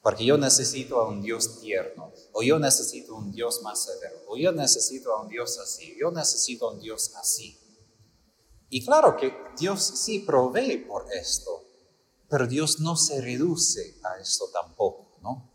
Porque 0.02 0.26
yo 0.26 0.38
necesito 0.38 1.00
a 1.00 1.08
un 1.08 1.22
Dios 1.22 1.62
tierno, 1.62 2.12
o 2.34 2.44
yo 2.44 2.60
necesito 2.60 3.16
un 3.16 3.32
Dios 3.32 3.62
más 3.62 3.86
severo, 3.86 4.18
o 4.28 4.36
yo 4.36 4.52
necesito 4.52 5.14
a 5.14 5.22
un 5.22 5.30
Dios 5.30 5.58
así, 5.60 5.96
yo 5.98 6.12
necesito 6.12 6.68
a 6.68 6.74
un 6.74 6.82
Dios 6.82 7.14
así. 7.16 7.58
Y 8.70 8.84
claro 8.84 9.16
que 9.16 9.34
Dios 9.58 9.82
sí 9.82 10.20
provee 10.20 10.78
por 10.78 11.06
esto, 11.14 11.63
pero 12.34 12.48
Dios 12.48 12.80
no 12.80 12.96
se 12.96 13.22
reduce 13.22 14.00
a 14.02 14.20
esto 14.20 14.46
tampoco, 14.52 15.20
¿no? 15.22 15.52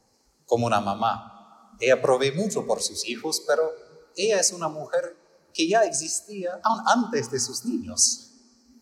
Como 0.46 0.64
una 0.64 0.80
mamá. 0.80 1.74
Ella 1.80 2.00
provee 2.00 2.30
mucho 2.30 2.68
por 2.68 2.80
sus 2.80 3.04
hijos, 3.08 3.42
pero 3.48 3.68
ella 4.14 4.38
es 4.38 4.52
una 4.52 4.68
mujer 4.68 5.16
que 5.52 5.66
ya 5.66 5.82
existía 5.82 6.60
aún 6.62 6.78
antes 6.86 7.32
de 7.32 7.40
sus 7.40 7.64
niños. 7.64 8.30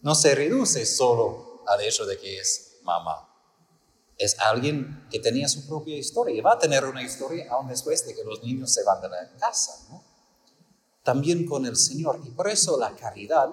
No 0.03 0.15
se 0.15 0.35
reduce 0.35 0.85
solo 0.85 1.63
al 1.67 1.81
hecho 1.81 2.05
de 2.05 2.19
que 2.19 2.39
es 2.39 2.81
mamá. 2.83 3.35
Es 4.19 4.39
alguien 4.41 5.09
que 5.11 5.19
tenía 5.19 5.49
su 5.49 5.67
propia 5.67 5.97
historia 5.97 6.37
y 6.37 6.43
va 6.43 6.53
a 6.53 6.59
tener 6.59 6.85
una 6.85 7.03
historia 7.03 7.51
aún 7.51 7.69
después 7.69 8.07
de 8.07 8.15
que 8.15 8.25
los 8.25 8.43
niños 8.43 8.75
se 8.75 8.85
van 8.85 9.01
de 9.01 9.09
la 9.09 9.37
casa. 9.39 9.73
También 11.03 11.47
con 11.47 11.65
el 11.65 11.77
Señor. 11.77 12.21
Y 12.27 12.29
por 12.29 12.51
eso 12.51 12.79
la 12.79 12.95
caridad, 12.95 13.49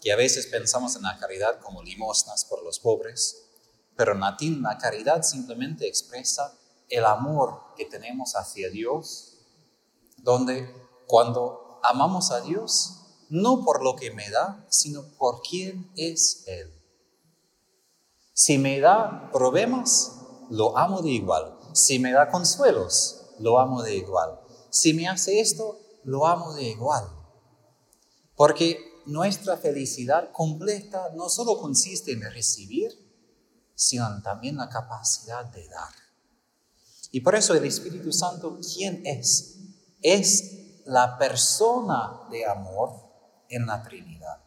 que 0.00 0.12
a 0.12 0.16
veces 0.16 0.46
pensamos 0.46 0.94
en 0.94 1.02
la 1.02 1.18
caridad 1.18 1.58
como 1.58 1.82
limosnas 1.82 2.44
por 2.44 2.62
los 2.62 2.78
pobres, 2.78 3.41
pero 3.96 4.12
en 4.12 4.20
latín 4.20 4.62
la 4.62 4.78
caridad 4.78 5.22
simplemente 5.22 5.86
expresa 5.86 6.58
el 6.88 7.04
amor 7.04 7.60
que 7.76 7.84
tenemos 7.84 8.34
hacia 8.36 8.70
Dios, 8.70 9.38
donde 10.18 10.72
cuando 11.06 11.80
amamos 11.82 12.30
a 12.30 12.40
Dios, 12.40 13.02
no 13.28 13.64
por 13.64 13.82
lo 13.82 13.96
que 13.96 14.10
me 14.10 14.28
da, 14.30 14.66
sino 14.68 15.02
por 15.18 15.40
quién 15.42 15.90
es 15.96 16.44
Él. 16.46 16.70
Si 18.34 18.58
me 18.58 18.80
da 18.80 19.30
problemas, 19.32 20.20
lo 20.50 20.76
amo 20.76 21.02
de 21.02 21.10
igual. 21.10 21.58
Si 21.72 21.98
me 21.98 22.12
da 22.12 22.30
consuelos, 22.30 23.34
lo 23.38 23.58
amo 23.58 23.82
de 23.82 23.96
igual. 23.96 24.40
Si 24.70 24.94
me 24.94 25.08
hace 25.08 25.40
esto, 25.40 25.78
lo 26.04 26.26
amo 26.26 26.54
de 26.54 26.64
igual. 26.64 27.04
Porque 28.36 28.78
nuestra 29.06 29.56
felicidad 29.56 30.30
completa 30.32 31.10
no 31.14 31.28
solo 31.28 31.58
consiste 31.58 32.12
en 32.12 32.22
recibir, 32.22 32.90
sino 33.82 34.22
también 34.22 34.56
la 34.56 34.68
capacidad 34.68 35.44
de 35.46 35.68
dar. 35.68 35.90
Y 37.10 37.20
por 37.20 37.34
eso 37.34 37.54
el 37.54 37.64
Espíritu 37.64 38.12
Santo, 38.12 38.58
¿quién 38.74 39.02
es? 39.04 39.58
Es 40.00 40.84
la 40.86 41.18
persona 41.18 42.22
de 42.30 42.46
amor 42.46 42.90
en 43.48 43.66
la 43.66 43.82
Trinidad. 43.82 44.42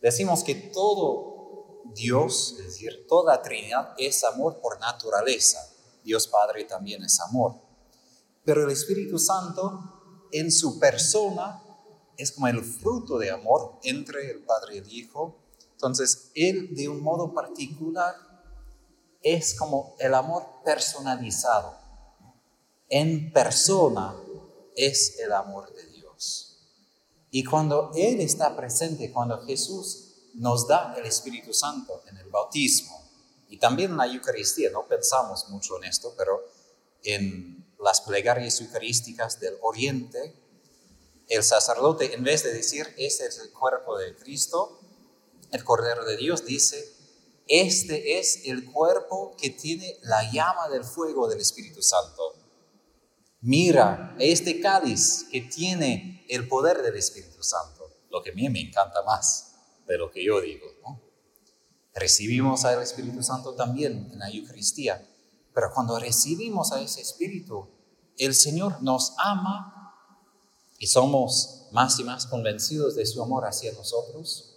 Decimos 0.00 0.42
que 0.44 0.54
todo 0.54 1.82
Dios, 1.94 2.56
es 2.58 2.66
decir, 2.66 3.06
toda 3.08 3.42
Trinidad 3.42 3.94
es 3.98 4.24
amor 4.24 4.60
por 4.60 4.80
naturaleza. 4.80 5.58
Dios 6.02 6.26
Padre 6.28 6.64
también 6.64 7.02
es 7.02 7.20
amor. 7.20 7.56
Pero 8.44 8.64
el 8.64 8.70
Espíritu 8.70 9.18
Santo 9.18 10.28
en 10.32 10.50
su 10.50 10.78
persona 10.78 11.62
es 12.16 12.32
como 12.32 12.48
el 12.48 12.62
fruto 12.64 13.18
de 13.18 13.30
amor 13.30 13.78
entre 13.82 14.30
el 14.30 14.44
Padre 14.44 14.76
y 14.76 14.78
el 14.78 14.92
Hijo. 14.92 15.36
Entonces, 15.72 16.30
Él 16.34 16.74
de 16.74 16.88
un 16.88 17.02
modo 17.02 17.34
particular 17.34 18.31
es 19.22 19.54
como 19.54 19.96
el 19.98 20.14
amor 20.14 20.44
personalizado. 20.64 21.76
En 22.88 23.32
persona 23.32 24.14
es 24.76 25.18
el 25.18 25.32
amor 25.32 25.72
de 25.74 25.86
Dios. 25.86 26.58
Y 27.30 27.44
cuando 27.44 27.90
Él 27.94 28.20
está 28.20 28.54
presente, 28.56 29.12
cuando 29.12 29.42
Jesús 29.46 30.12
nos 30.34 30.66
da 30.66 30.94
el 30.96 31.06
Espíritu 31.06 31.52
Santo 31.52 32.02
en 32.08 32.16
el 32.18 32.28
bautismo 32.28 33.10
y 33.48 33.58
también 33.58 33.92
en 33.92 33.96
la 33.98 34.06
Eucaristía. 34.06 34.70
No 34.70 34.86
pensamos 34.86 35.48
mucho 35.50 35.76
en 35.76 35.84
esto, 35.84 36.14
pero 36.16 36.40
en 37.02 37.66
las 37.78 38.00
plegarias 38.00 38.60
eucarísticas 38.60 39.40
del 39.40 39.54
Oriente, 39.60 40.34
el 41.28 41.42
sacerdote, 41.42 42.14
en 42.14 42.24
vez 42.24 42.42
de 42.42 42.52
decir, 42.52 42.86
este 42.96 43.26
es 43.26 43.38
el 43.38 43.52
cuerpo 43.52 43.98
de 43.98 44.14
Cristo, 44.16 44.80
el 45.50 45.64
Cordero 45.64 46.04
de 46.04 46.16
Dios, 46.16 46.44
dice, 46.44 46.96
este 47.48 48.18
es 48.18 48.42
el 48.44 48.64
cuerpo 48.64 49.36
que 49.36 49.50
tiene 49.50 49.96
la 50.02 50.30
llama 50.30 50.68
del 50.68 50.84
fuego 50.84 51.28
del 51.28 51.40
Espíritu 51.40 51.82
Santo. 51.82 52.34
Mira, 53.40 54.14
este 54.18 54.60
cáliz 54.60 55.26
que 55.30 55.40
tiene 55.40 56.24
el 56.28 56.46
poder 56.46 56.82
del 56.82 56.96
Espíritu 56.96 57.42
Santo, 57.42 57.90
lo 58.10 58.22
que 58.22 58.30
a 58.30 58.34
mí 58.34 58.48
me 58.48 58.60
encanta 58.60 59.02
más 59.02 59.54
de 59.86 59.98
lo 59.98 60.10
que 60.10 60.24
yo 60.24 60.40
digo. 60.40 60.66
Recibimos 61.94 62.64
al 62.64 62.80
Espíritu 62.82 63.22
Santo 63.22 63.54
también 63.54 64.10
en 64.12 64.18
la 64.18 64.30
Eucaristía, 64.30 65.08
Pero 65.54 65.70
cuando 65.74 65.98
recibimos 65.98 66.72
a 66.72 66.80
ese 66.80 67.02
Espíritu, 67.02 67.68
el 68.16 68.34
Señor 68.34 68.82
nos 68.82 69.12
ama 69.18 69.94
y 70.78 70.86
somos 70.86 71.68
más 71.72 71.98
y 71.98 72.04
más 72.04 72.26
convencidos 72.26 72.96
de 72.96 73.04
su 73.04 73.22
amor 73.22 73.44
hacia 73.44 73.72
nosotros, 73.72 74.51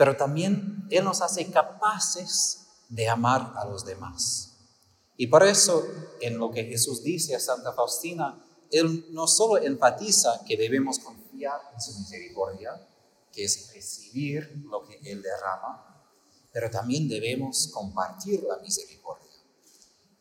pero 0.00 0.16
también 0.16 0.86
Él 0.88 1.04
nos 1.04 1.20
hace 1.20 1.50
capaces 1.50 2.68
de 2.88 3.06
amar 3.06 3.52
a 3.56 3.66
los 3.66 3.84
demás. 3.84 4.56
Y 5.18 5.26
por 5.26 5.42
eso, 5.42 5.86
en 6.22 6.38
lo 6.38 6.50
que 6.50 6.64
Jesús 6.64 7.02
dice 7.02 7.36
a 7.36 7.38
Santa 7.38 7.74
Faustina, 7.74 8.42
Él 8.70 9.08
no 9.10 9.26
solo 9.26 9.62
enfatiza 9.62 10.42
que 10.48 10.56
debemos 10.56 11.00
confiar 11.00 11.60
en 11.74 11.82
su 11.82 11.98
misericordia, 11.98 12.80
que 13.30 13.44
es 13.44 13.74
recibir 13.74 14.64
lo 14.70 14.86
que 14.86 14.98
Él 15.04 15.20
derrama, 15.20 16.02
pero 16.50 16.70
también 16.70 17.06
debemos 17.06 17.68
compartir 17.68 18.42
la 18.44 18.56
misericordia. 18.56 19.28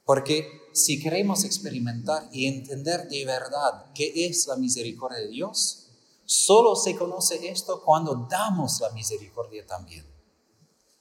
Porque 0.04 0.46
si 0.74 1.02
queremos 1.02 1.46
experimentar 1.46 2.28
y 2.34 2.48
entender 2.48 3.08
de 3.08 3.24
verdad 3.24 3.94
qué 3.96 4.26
es 4.28 4.46
la 4.46 4.58
misericordia 4.58 5.20
de 5.20 5.30
Dios, 5.30 5.89
solo 6.30 6.76
se 6.76 6.96
conoce 6.96 7.50
esto 7.50 7.82
cuando 7.84 8.28
damos 8.30 8.80
la 8.82 8.92
misericordia 8.92 9.66
también. 9.66 10.06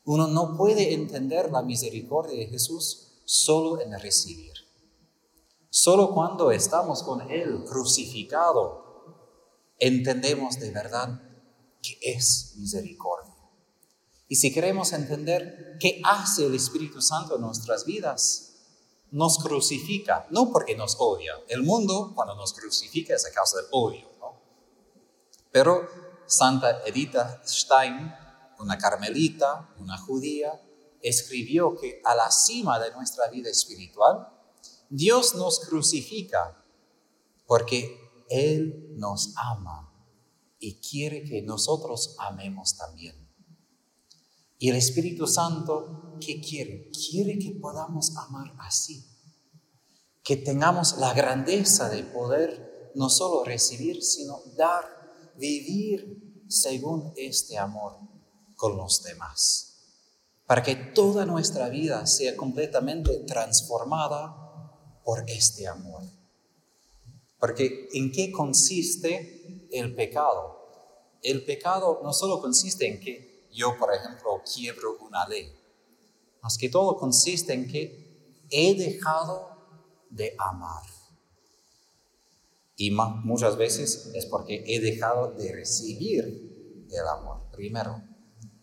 Uno 0.04 0.26
no 0.26 0.56
puede 0.56 0.94
entender 0.94 1.52
la 1.52 1.60
misericordia 1.60 2.34
de 2.34 2.46
Jesús 2.46 3.20
solo 3.26 3.78
en 3.82 3.92
recibir. 4.00 4.54
Solo 5.68 6.14
cuando 6.14 6.50
estamos 6.50 7.02
con 7.02 7.30
Él 7.30 7.62
crucificado, 7.68 9.04
entendemos 9.78 10.58
de 10.60 10.70
verdad 10.70 11.20
qué 11.82 11.98
es 12.00 12.54
misericordia. 12.56 13.34
Y 14.28 14.36
si 14.36 14.50
queremos 14.50 14.94
entender 14.94 15.76
qué 15.78 16.00
hace 16.04 16.46
el 16.46 16.54
Espíritu 16.54 17.02
Santo 17.02 17.36
en 17.36 17.42
nuestras 17.42 17.84
vidas, 17.84 18.54
nos 19.10 19.36
crucifica, 19.36 20.26
no 20.30 20.50
porque 20.50 20.74
nos 20.74 20.96
odia. 20.98 21.34
El 21.48 21.64
mundo 21.64 22.12
cuando 22.14 22.34
nos 22.34 22.54
crucifica 22.54 23.14
es 23.14 23.26
a 23.26 23.30
causa 23.30 23.58
del 23.58 23.66
odio. 23.72 24.08
Pero 25.50 25.88
Santa 26.26 26.82
Edita 26.84 27.42
Stein, 27.44 28.12
una 28.58 28.76
carmelita, 28.76 29.74
una 29.78 29.96
judía, 29.96 30.52
escribió 31.00 31.76
que 31.76 32.00
a 32.04 32.14
la 32.14 32.30
cima 32.30 32.78
de 32.78 32.90
nuestra 32.92 33.28
vida 33.28 33.50
espiritual, 33.50 34.28
Dios 34.90 35.34
nos 35.34 35.60
crucifica 35.60 36.64
porque 37.46 38.24
Él 38.28 38.94
nos 38.96 39.32
ama 39.36 39.92
y 40.58 40.80
quiere 40.80 41.24
que 41.24 41.42
nosotros 41.42 42.16
amemos 42.18 42.76
también. 42.76 43.28
Y 44.58 44.70
el 44.70 44.76
Espíritu 44.76 45.26
Santo, 45.26 46.16
¿qué 46.20 46.40
quiere? 46.40 46.90
Quiere 46.90 47.38
que 47.38 47.52
podamos 47.60 48.16
amar 48.16 48.54
así. 48.58 49.06
Que 50.24 50.36
tengamos 50.36 50.98
la 50.98 51.14
grandeza 51.14 51.88
de 51.88 52.02
poder 52.02 52.92
no 52.96 53.08
solo 53.08 53.44
recibir, 53.44 54.02
sino 54.02 54.40
dar, 54.56 54.84
vivir 55.38 56.44
según 56.48 57.12
este 57.16 57.58
amor 57.58 57.96
con 58.56 58.76
los 58.76 59.02
demás. 59.02 59.64
Para 60.46 60.62
que 60.62 60.74
toda 60.74 61.26
nuestra 61.26 61.68
vida 61.68 62.06
sea 62.06 62.36
completamente 62.36 63.18
transformada 63.26 64.48
por 65.04 65.28
este 65.28 65.68
amor. 65.68 66.02
Porque 67.38 67.88
¿en 67.92 68.10
qué 68.10 68.32
consiste 68.32 69.68
el 69.70 69.94
pecado? 69.94 70.58
El 71.22 71.44
pecado 71.44 72.00
no 72.02 72.12
solo 72.12 72.40
consiste 72.40 72.86
en 72.86 73.00
que 73.00 73.48
yo, 73.52 73.76
por 73.78 73.94
ejemplo, 73.94 74.42
quiebro 74.54 74.98
una 75.00 75.26
ley. 75.28 75.52
Más 76.42 76.56
que 76.56 76.68
todo 76.68 76.96
consiste 76.96 77.52
en 77.52 77.68
que 77.68 78.46
he 78.50 78.74
dejado 78.74 79.50
de 80.10 80.34
amar. 80.38 80.97
Y 82.80 82.92
muchas 82.92 83.56
veces 83.56 84.12
es 84.14 84.26
porque 84.26 84.62
he 84.64 84.78
dejado 84.78 85.32
de 85.32 85.52
recibir 85.52 86.86
el 86.88 87.08
amor 87.08 87.50
primero. 87.50 88.00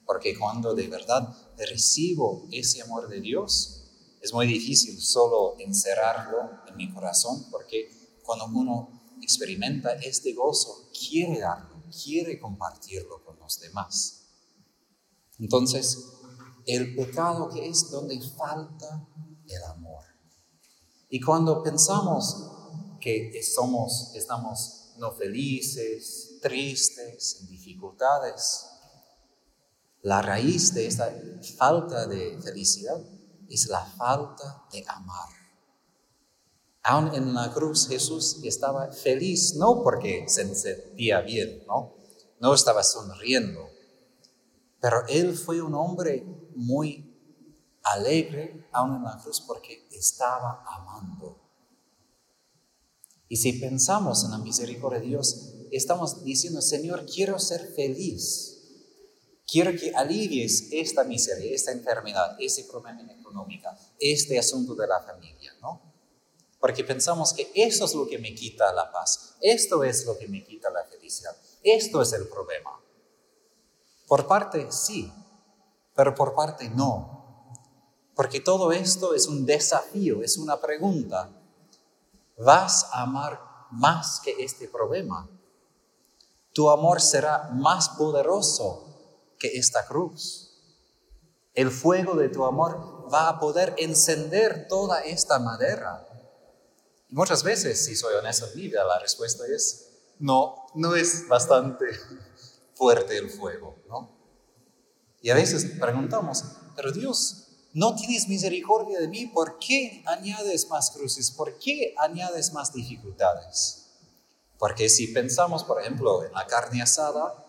Porque 0.06 0.40
cuando 0.40 0.74
de 0.74 0.88
verdad 0.88 1.36
recibo 1.58 2.48
ese 2.50 2.82
amor 2.82 3.10
de 3.10 3.20
Dios, 3.20 3.92
es 4.22 4.32
muy 4.32 4.48
difícil 4.48 5.02
solo 5.02 5.58
encerrarlo 5.60 6.50
en 6.66 6.78
mi 6.78 6.94
corazón, 6.94 7.46
porque 7.52 7.90
cuando 8.24 8.46
uno 8.46 9.18
experimenta 9.22 9.92
este 9.96 10.34
gozo, 10.34 10.90
quiere 10.98 11.42
darlo, 11.42 11.84
quiere 12.02 12.40
compartirlo 12.40 13.22
con 13.22 13.38
los 13.38 13.60
demás. 13.60 14.30
Entonces, 15.40 16.14
el 16.66 16.96
pecado 16.96 17.50
que 17.50 17.68
es 17.68 17.92
donde 17.92 18.18
falta 18.22 19.10
el 19.46 19.64
amor. 19.64 20.06
Y 21.10 21.20
cuando 21.20 21.62
pensamos 21.62 22.65
que 23.06 23.44
somos, 23.44 24.16
estamos 24.16 24.96
no 24.98 25.12
felices, 25.12 26.40
tristes, 26.42 27.38
en 27.42 27.48
dificultades, 27.50 28.66
la 30.02 30.24
raíz 30.24 30.74
de 30.74 30.88
esta 30.88 31.14
falta 31.56 32.08
de 32.08 32.40
felicidad 32.42 33.00
es 33.48 33.68
la 33.68 33.86
falta 33.86 34.66
de 34.72 34.84
amar. 34.88 35.30
Aún 36.82 37.14
en 37.14 37.34
la 37.36 37.54
cruz 37.54 37.88
Jesús 37.88 38.40
estaba 38.44 38.92
feliz, 38.92 39.54
no 39.56 39.84
porque 39.84 40.26
se 40.28 40.56
sentía 40.56 41.22
bien, 41.22 41.64
¿no? 41.68 41.98
No 42.40 42.56
estaba 42.56 42.84
sonriendo, 42.84 43.70
pero 44.80 45.06
él 45.08 45.38
fue 45.38 45.62
un 45.62 45.76
hombre 45.76 46.24
muy 46.56 47.16
alegre 47.84 48.68
aún 48.72 48.96
en 48.96 49.04
la 49.04 49.20
cruz 49.22 49.42
porque 49.42 49.88
estaba 49.92 50.64
amando. 50.66 51.45
Y 53.28 53.38
si 53.38 53.54
pensamos 53.54 54.24
en 54.24 54.32
la 54.32 54.38
misericordia 54.38 55.00
de 55.00 55.08
Dios, 55.08 55.54
estamos 55.72 56.24
diciendo, 56.24 56.62
Señor, 56.62 57.06
quiero 57.06 57.40
ser 57.40 57.74
feliz. 57.74 58.52
Quiero 59.48 59.72
que 59.72 59.94
alivies 59.96 60.70
esta 60.72 61.04
miseria, 61.04 61.54
esta 61.54 61.72
enfermedad, 61.72 62.36
ese 62.40 62.64
problema 62.64 63.02
económico, 63.12 63.70
este 64.00 64.40
asunto 64.40 64.74
de 64.76 64.88
la 64.88 65.02
familia, 65.02 65.54
¿no? 65.62 65.94
Porque 66.60 66.84
pensamos 66.84 67.32
que 67.34 67.52
eso 67.54 67.86
es 67.86 67.94
lo 67.94 68.08
que 68.08 68.18
me 68.18 68.34
quita 68.34 68.74
la 68.74 68.92
paz, 68.92 69.36
esto 69.42 69.84
es 69.84 70.06
lo 70.06 70.18
que 70.18 70.28
me 70.28 70.44
quita 70.44 70.72
la 70.72 70.84
felicidad, 70.86 71.36
esto 71.62 72.02
es 72.02 72.14
el 72.14 72.28
problema. 72.28 72.72
Por 74.08 74.28
parte 74.28 74.72
sí, 74.72 75.12
pero 75.96 76.16
por 76.16 76.34
parte 76.34 76.70
no. 76.70 77.52
Porque 78.16 78.40
todo 78.40 78.72
esto 78.72 79.14
es 79.14 79.28
un 79.28 79.46
desafío, 79.46 80.24
es 80.24 80.38
una 80.38 80.60
pregunta. 80.60 81.30
¿Vas 82.38 82.88
a 82.92 83.04
amar 83.04 83.40
más 83.72 84.20
que 84.24 84.44
este 84.44 84.68
problema? 84.68 85.30
Tu 86.54 86.70
amor 86.70 87.02
será 87.02 87.50
más 87.54 87.90
poderoso 87.90 89.34
que 89.38 89.58
esta 89.58 89.86
cruz. 89.86 90.52
El 91.54 91.72
fuego 91.72 92.16
de 92.16 92.30
tu 92.30 92.46
amor 92.46 93.08
va 93.14 93.30
a 93.30 93.40
poder 93.40 93.74
encender 93.78 94.68
toda 94.68 95.02
esta 95.02 95.40
madera. 95.40 96.08
Muchas 97.10 97.44
veces, 97.44 97.86
si 97.86 97.96
soy 97.96 98.14
honesto 98.16 98.48
en 98.48 98.56
mi 98.56 98.62
vida, 98.64 98.84
la 98.84 99.00
respuesta 99.00 99.46
es 99.48 99.86
no, 100.20 100.68
no 100.76 100.96
es 100.96 101.28
bastante 101.28 101.86
fuerte 102.74 103.18
el 103.18 103.30
fuego, 103.30 103.78
¿no? 103.88 104.12
Y 105.22 105.30
a 105.30 105.36
veces 105.36 105.66
preguntamos, 105.80 106.44
pero 106.76 106.92
Dios, 106.92 107.45
¿no 107.76 107.94
tienes 107.94 108.30
misericordia 108.30 109.02
de 109.02 109.10
mí? 109.10 109.26
¿Por 109.26 109.60
qué 109.60 110.02
añades 110.06 110.70
más 110.70 110.92
cruces? 110.92 111.30
¿Por 111.30 111.60
qué 111.60 111.94
añades 111.98 112.54
más 112.54 112.72
dificultades? 112.74 113.92
Porque 114.58 114.88
si 114.88 115.08
pensamos, 115.08 115.66
por 115.66 115.82
ejemplo, 115.82 116.24
en 116.24 116.32
la 116.32 116.48
carne 116.48 116.82
asada, 116.82 117.46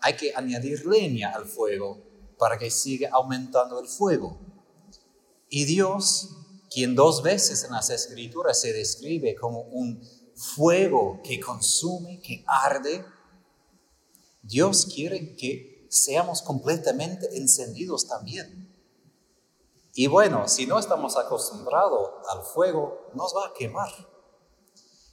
hay 0.00 0.14
que 0.14 0.32
añadir 0.36 0.86
leña 0.86 1.32
al 1.34 1.46
fuego 1.46 2.00
para 2.38 2.56
que 2.56 2.70
siga 2.70 3.10
aumentando 3.12 3.80
el 3.80 3.88
fuego. 3.88 4.38
Y 5.50 5.64
Dios, 5.64 6.28
quien 6.70 6.94
dos 6.94 7.24
veces 7.24 7.64
en 7.64 7.72
las 7.72 7.90
escrituras 7.90 8.60
se 8.60 8.72
describe 8.72 9.34
como 9.34 9.62
un 9.62 10.00
fuego 10.36 11.20
que 11.24 11.40
consume, 11.40 12.20
que 12.20 12.44
arde, 12.46 13.04
Dios 14.42 14.86
quiere 14.86 15.34
que 15.34 15.88
seamos 15.90 16.40
completamente 16.42 17.36
encendidos 17.36 18.06
también. 18.06 18.65
Y 19.98 20.08
bueno, 20.08 20.46
si 20.46 20.66
no 20.66 20.78
estamos 20.78 21.16
acostumbrados 21.16 22.10
al 22.28 22.42
fuego, 22.42 23.08
nos 23.14 23.34
va 23.34 23.46
a 23.46 23.54
quemar. 23.54 23.90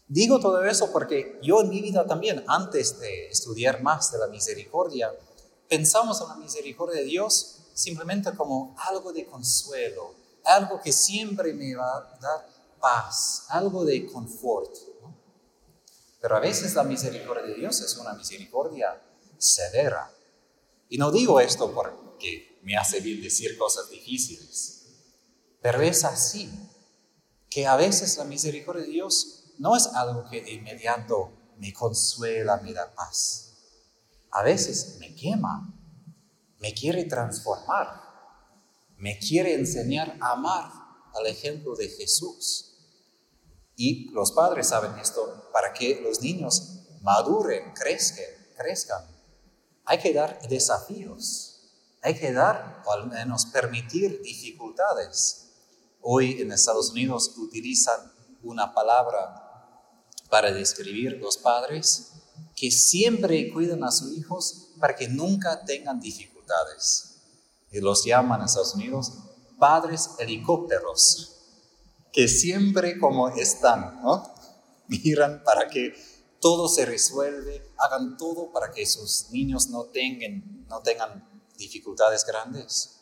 Digo 0.09 0.41
todo 0.41 0.61
eso 0.65 0.91
porque 0.91 1.39
yo 1.41 1.61
en 1.61 1.69
mi 1.69 1.81
vida 1.81 2.05
también, 2.05 2.43
antes 2.49 2.99
de 2.99 3.27
estudiar 3.27 3.81
más 3.81 4.11
de 4.11 4.17
la 4.17 4.27
misericordia, 4.27 5.09
pensamos 5.69 6.19
en 6.19 6.27
la 6.27 6.35
misericordia 6.35 6.99
de 6.99 7.05
Dios 7.05 7.61
simplemente 7.73 8.35
como 8.35 8.75
algo 8.77 9.13
de 9.13 9.25
consuelo, 9.25 10.15
algo 10.43 10.81
que 10.81 10.91
siempre 10.91 11.53
me 11.53 11.73
va 11.75 11.95
a 11.95 12.17
dar 12.21 12.49
paz, 12.81 13.45
algo 13.47 13.85
de 13.85 14.05
confort. 14.05 14.75
Pero 16.19 16.35
a 16.35 16.41
veces 16.41 16.75
la 16.75 16.83
misericordia 16.83 17.43
de 17.43 17.55
Dios 17.55 17.79
es 17.79 17.95
una 17.95 18.11
misericordia 18.15 19.01
severa. 19.37 20.11
Y 20.89 20.97
no 20.97 21.09
digo 21.09 21.39
esto 21.39 21.71
porque 21.73 22.52
me 22.63 22.75
hace 22.77 23.01
bien 23.01 23.21
decir 23.21 23.57
cosas 23.57 23.89
difíciles, 23.89 24.85
pero 25.61 25.81
es 25.81 26.03
así. 26.03 26.49
que 27.49 27.67
a 27.67 27.75
veces 27.75 28.17
la 28.17 28.23
misericordia 28.23 28.81
de 28.83 28.89
Dios 28.89 29.53
no 29.59 29.75
es 29.75 29.85
algo 29.85 30.27
que 30.27 30.41
de 30.41 30.53
inmediato 30.53 31.53
me 31.59 31.71
consuela, 31.71 32.57
me 32.57 32.73
da 32.73 32.95
paz. 32.95 33.53
A 34.31 34.41
veces 34.41 34.97
me 34.99 35.13
quema, 35.13 35.71
me 36.57 36.73
quiere 36.73 37.03
transformar, 37.03 38.01
me 38.97 39.19
quiere 39.19 39.53
enseñar 39.53 40.17
a 40.19 40.31
amar 40.31 40.71
al 41.13 41.27
ejemplo 41.27 41.75
de 41.75 41.89
Jesús. 41.89 42.73
Y 43.75 44.09
los 44.09 44.31
padres 44.31 44.69
saben 44.69 44.97
esto 44.97 45.49
para 45.53 45.73
que 45.73 46.01
los 46.01 46.21
niños 46.21 46.87
maduren, 47.01 47.71
crezcan, 47.73 48.25
crezcan. 48.57 49.05
Hay 49.85 49.99
que 49.99 50.11
dar 50.11 50.41
desafíos, 50.47 51.52
hay 52.03 52.19
que 52.19 52.33
dar 52.33 52.83
o 52.85 52.91
al 52.91 53.07
menos 53.07 53.45
permitir 53.45 54.21
dificultades. 54.21 55.51
Hoy 56.01 56.41
en 56.41 56.51
Estados 56.51 56.91
Unidos 56.91 57.33
utilizan 57.37 58.11
una 58.43 58.73
palabra 58.73 59.39
para 60.29 60.51
describir 60.51 61.17
los 61.21 61.37
padres 61.37 62.11
que 62.55 62.71
siempre 62.71 63.51
cuidan 63.53 63.85
a 63.85 63.91
sus 63.91 64.17
hijos 64.17 64.73
para 64.79 64.95
que 64.95 65.07
nunca 65.07 65.63
tengan 65.63 66.01
dificultades 66.01 67.21
y 67.71 67.79
los 67.79 68.03
llaman 68.03 68.41
en 68.41 68.45
Estados 68.47 68.75
Unidos 68.75 69.13
padres 69.57 70.09
helicópteros, 70.19 71.37
que 72.11 72.27
siempre 72.27 72.99
como 72.99 73.29
están, 73.29 74.01
¿no? 74.01 74.29
Miran 74.87 75.41
para 75.45 75.69
que 75.69 75.93
todo 76.41 76.67
se 76.67 76.85
resuelve, 76.85 77.71
hagan 77.77 78.17
todo 78.17 78.51
para 78.51 78.71
que 78.71 78.85
sus 78.85 79.29
niños 79.31 79.69
no 79.69 79.85
tengan, 79.85 80.65
no 80.67 80.81
tengan 80.81 81.32
dificultades 81.57 82.25
grandes. 82.25 82.99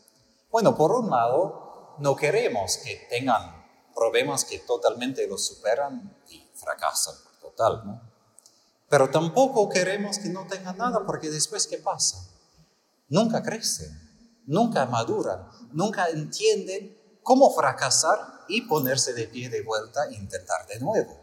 Bueno, 0.49 0.75
por 0.75 0.91
un 0.91 1.09
lado, 1.09 1.95
no 1.99 2.15
queremos 2.15 2.77
que 2.77 3.07
tengan 3.09 3.65
problemas 3.95 4.45
que 4.45 4.59
totalmente 4.59 5.27
los 5.27 5.45
superan 5.45 6.17
y 6.29 6.49
fracasan 6.55 7.15
total, 7.41 7.83
¿no? 7.85 8.01
Pero 8.89 9.09
tampoco 9.09 9.69
queremos 9.69 10.19
que 10.19 10.29
no 10.29 10.45
tengan 10.47 10.77
nada 10.77 11.05
porque 11.05 11.29
después, 11.29 11.65
¿qué 11.67 11.77
pasa? 11.77 12.17
Nunca 13.07 13.41
crecen 13.41 14.11
nunca 14.45 14.85
maduran, 14.85 15.47
nunca 15.71 16.07
entienden 16.09 16.97
cómo 17.23 17.53
fracasar 17.53 18.19
y 18.47 18.61
ponerse 18.61 19.13
de 19.13 19.27
pie 19.27 19.49
de 19.49 19.61
vuelta 19.61 20.05
e 20.09 20.15
intentar 20.15 20.67
de 20.67 20.79
nuevo. 20.79 21.19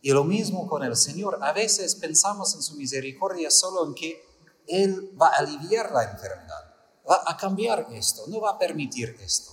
Y 0.00 0.10
lo 0.10 0.24
mismo 0.24 0.66
con 0.66 0.82
el 0.82 0.96
Señor. 0.96 1.38
A 1.42 1.52
veces 1.52 1.94
pensamos 1.94 2.56
en 2.56 2.62
su 2.62 2.74
misericordia 2.74 3.50
solo 3.50 3.86
en 3.86 3.94
que 3.94 4.20
Él 4.66 5.16
va 5.20 5.28
a 5.28 5.36
aliviar 5.36 5.90
la 5.92 6.04
enfermedad, 6.04 6.74
va 7.08 7.22
a 7.26 7.36
cambiar 7.36 7.86
esto, 7.92 8.22
no 8.28 8.40
va 8.40 8.50
a 8.50 8.58
permitir 8.58 9.16
esto. 9.20 9.52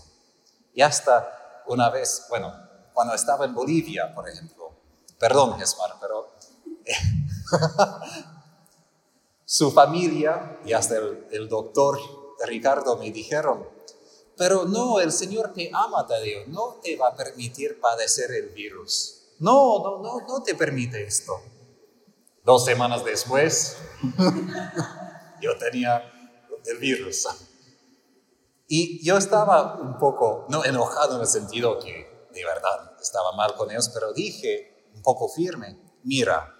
Y 0.74 0.82
hasta 0.82 1.64
una 1.68 1.90
vez, 1.90 2.26
bueno, 2.30 2.54
cuando 2.94 3.14
estaba 3.14 3.46
en 3.46 3.54
Bolivia, 3.54 4.14
por 4.14 4.28
ejemplo, 4.28 4.72
perdón, 5.18 5.58
Jesmar, 5.60 5.96
pero 6.00 6.34
su 9.46 9.72
familia 9.72 10.60
y 10.66 10.74
hasta 10.74 10.98
el, 10.98 11.28
el 11.32 11.50
doctor 11.50 12.00
Ricardo 12.46 12.98
me 12.98 13.12
dijeron, 13.12 13.68
pero 14.40 14.64
no, 14.64 15.02
el 15.02 15.12
Señor 15.12 15.52
te 15.54 15.70
ama, 15.74 16.08
Tadeo, 16.08 16.48
no 16.48 16.80
te 16.82 16.96
va 16.96 17.10
a 17.10 17.16
permitir 17.16 17.80
padecer 17.82 18.32
el 18.32 18.50
virus. 18.50 19.20
No, 19.40 19.80
no, 19.80 20.02
no, 20.02 20.22
no 20.26 20.44
te 20.44 20.56
permite 20.56 21.06
esto. 21.06 21.42
Dos 22.50 22.66
semanas 22.66 23.06
después, 23.06 23.78
yo 25.40 25.56
tenía 25.60 26.02
el 26.66 26.80
virus. 26.80 27.28
Y 28.68 29.06
yo 29.06 29.18
estaba 29.18 29.76
un 29.76 30.00
poco, 30.00 30.48
no 30.50 30.66
enojado 30.66 31.18
en 31.18 31.22
el 31.22 31.28
sentido 31.28 31.78
que 31.78 32.28
de 32.34 32.44
verdad 32.44 32.94
estaba 33.00 33.34
mal 33.34 33.54
con 33.54 33.70
ellos, 33.70 33.90
pero 33.90 34.14
dije 34.14 34.90
un 34.96 35.04
poco 35.04 35.30
firme, 35.30 35.78
mira, 36.02 36.56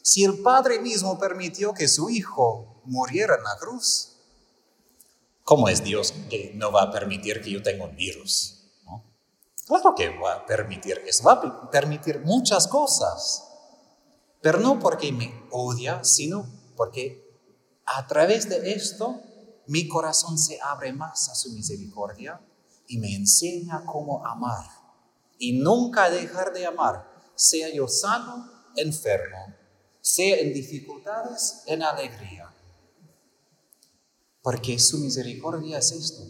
si 0.00 0.22
el 0.22 0.44
Padre 0.44 0.78
mismo 0.78 1.18
permitió 1.18 1.74
que 1.74 1.88
su 1.88 2.08
Hijo 2.08 2.80
muriera 2.84 3.34
en 3.34 3.42
la 3.42 3.56
cruz, 3.58 4.10
¿Cómo 5.42 5.68
es 5.68 5.82
Dios 5.82 6.14
que 6.30 6.52
no 6.54 6.70
va 6.70 6.82
a 6.82 6.90
permitir 6.92 7.42
que 7.42 7.50
yo 7.50 7.60
tenga 7.60 7.84
un 7.86 7.96
virus? 7.96 8.60
Claro 9.66 9.92
que 9.96 10.16
va 10.16 10.34
a 10.34 10.46
permitir 10.46 11.02
eso, 11.04 11.24
va 11.24 11.32
a 11.32 11.68
permitir 11.68 12.20
muchas 12.20 12.68
cosas, 12.68 13.51
pero 14.42 14.60
no 14.60 14.78
porque 14.78 15.12
me 15.12 15.32
odia, 15.50 16.04
sino 16.04 16.46
porque 16.76 17.22
a 17.86 18.06
través 18.06 18.48
de 18.48 18.72
esto 18.72 19.20
mi 19.66 19.88
corazón 19.88 20.38
se 20.38 20.60
abre 20.60 20.92
más 20.92 21.28
a 21.28 21.34
su 21.34 21.52
misericordia 21.52 22.40
y 22.88 22.98
me 22.98 23.14
enseña 23.14 23.84
cómo 23.86 24.26
amar 24.26 24.66
y 25.38 25.52
nunca 25.52 26.10
dejar 26.10 26.52
de 26.52 26.66
amar, 26.66 27.08
sea 27.34 27.72
yo 27.72 27.88
sano, 27.88 28.50
enfermo, 28.76 29.54
sea 30.00 30.38
en 30.38 30.52
dificultades, 30.52 31.62
en 31.66 31.82
alegría 31.82 32.52
porque 34.42 34.78
su 34.78 34.98
misericordia 34.98 35.78
es 35.78 35.92
esto, 35.92 36.22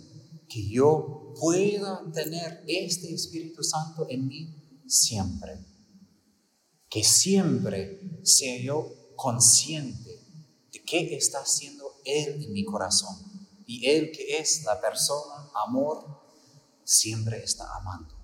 que 0.48 0.68
yo 0.68 1.32
pueda 1.40 2.02
tener 2.12 2.62
este 2.66 3.12
Espíritu 3.14 3.62
Santo 3.62 4.06
en 4.08 4.28
mí 4.28 4.82
siempre. 4.86 5.58
Que 6.92 7.02
siempre 7.02 8.20
sea 8.22 8.60
yo 8.60 9.14
consciente 9.16 10.10
de 10.70 10.84
qué 10.84 11.16
está 11.16 11.38
haciendo 11.38 11.84
Él 12.04 12.44
en 12.44 12.52
mi 12.52 12.66
corazón. 12.66 13.16
Y 13.66 13.88
Él 13.88 14.12
que 14.12 14.36
es 14.36 14.64
la 14.64 14.78
persona, 14.78 15.48
amor, 15.66 16.04
siempre 16.84 17.42
está 17.42 17.64
amando. 17.76 18.14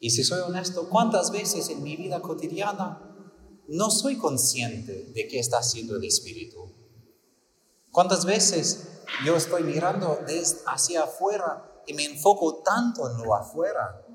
Y 0.00 0.10
si 0.10 0.24
soy 0.24 0.40
honesto, 0.40 0.88
¿cuántas 0.88 1.30
veces 1.30 1.68
en 1.68 1.82
mi 1.82 1.96
vida 1.96 2.22
cotidiana 2.22 3.04
no 3.68 3.90
soy 3.90 4.16
consciente 4.16 5.10
de 5.12 5.28
qué 5.28 5.38
está 5.38 5.58
haciendo 5.58 5.96
el 5.96 6.04
Espíritu? 6.04 6.72
¿Cuántas 7.90 8.24
veces 8.24 9.02
yo 9.26 9.36
estoy 9.36 9.64
mirando 9.64 10.20
hacia 10.66 11.02
afuera 11.02 11.82
y 11.86 11.92
me 11.92 12.04
enfoco 12.04 12.62
tanto 12.62 13.10
en 13.10 13.18
lo 13.18 13.34
afuera 13.34 14.06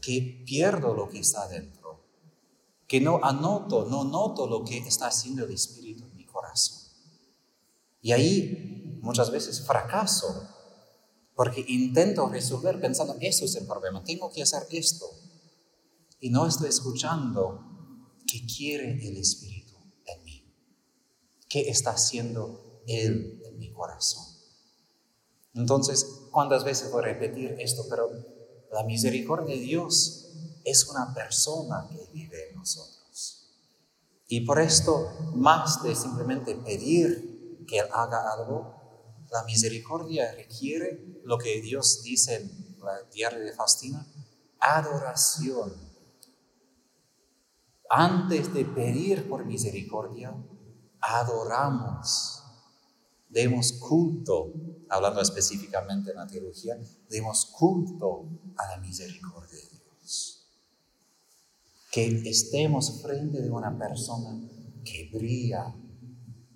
que 0.00 0.42
pierdo 0.46 0.94
lo 0.94 1.08
que 1.08 1.20
está 1.20 1.46
dentro? 1.46 1.81
Que 2.92 3.00
no 3.00 3.24
anoto, 3.24 3.86
no 3.86 4.04
noto 4.04 4.46
lo 4.46 4.66
que 4.66 4.76
está 4.76 5.06
haciendo 5.06 5.46
el 5.46 5.52
Espíritu 5.52 6.04
en 6.04 6.14
mi 6.14 6.26
corazón. 6.26 6.78
Y 8.02 8.12
ahí 8.12 8.98
muchas 9.00 9.30
veces 9.30 9.62
fracaso 9.62 10.46
porque 11.34 11.64
intento 11.68 12.28
resolver 12.28 12.78
pensando, 12.82 13.16
eso 13.18 13.46
es 13.46 13.56
el 13.56 13.66
problema, 13.66 14.04
tengo 14.04 14.30
que 14.30 14.42
hacer 14.42 14.64
esto. 14.72 15.06
Y 16.20 16.28
no 16.28 16.46
estoy 16.46 16.68
escuchando 16.68 18.10
qué 18.30 18.44
quiere 18.44 19.08
el 19.08 19.16
Espíritu 19.16 19.74
en 20.04 20.24
mí, 20.24 20.54
qué 21.48 21.70
está 21.70 21.92
haciendo 21.92 22.82
él 22.86 23.40
en 23.46 23.58
mi 23.58 23.72
corazón. 23.72 24.26
Entonces, 25.54 26.06
¿cuántas 26.30 26.62
veces 26.62 26.92
voy 26.92 27.04
a 27.04 27.06
repetir 27.06 27.56
esto? 27.58 27.86
Pero 27.88 28.10
la 28.70 28.84
misericordia 28.84 29.54
de 29.54 29.62
Dios 29.62 30.28
es 30.62 30.86
una 30.88 31.14
persona 31.14 31.88
que 31.88 32.06
vive 32.12 32.51
Y 34.28 34.46
por 34.46 34.60
esto, 34.60 35.10
más 35.34 35.82
de 35.82 35.94
simplemente 35.94 36.54
pedir 36.54 37.64
que 37.66 37.78
Él 37.78 37.86
haga 37.92 38.32
algo, 38.32 38.82
la 39.30 39.44
misericordia 39.44 40.32
requiere 40.32 41.22
lo 41.24 41.38
que 41.38 41.60
Dios 41.60 42.02
dice 42.02 42.36
en 42.36 42.78
la 42.82 43.02
diario 43.12 43.40
de 43.40 43.52
Fastina, 43.52 44.06
adoración. 44.58 45.72
Antes 47.88 48.52
de 48.54 48.64
pedir 48.64 49.28
por 49.28 49.44
misericordia, 49.44 50.34
adoramos 51.00 52.42
demos 53.32 53.72
culto, 53.72 54.52
hablando 54.90 55.20
específicamente 55.22 56.10
en 56.10 56.16
la 56.18 56.26
teología, 56.26 56.78
demos 57.08 57.46
culto 57.46 58.28
a 58.56 58.68
la 58.68 58.76
misericordia. 58.76 59.58
Que 61.92 62.22
estemos 62.28 63.02
frente 63.02 63.40
de 63.40 63.50
una 63.50 63.78
persona 63.78 64.40
que 64.84 65.10
brilla 65.12 65.72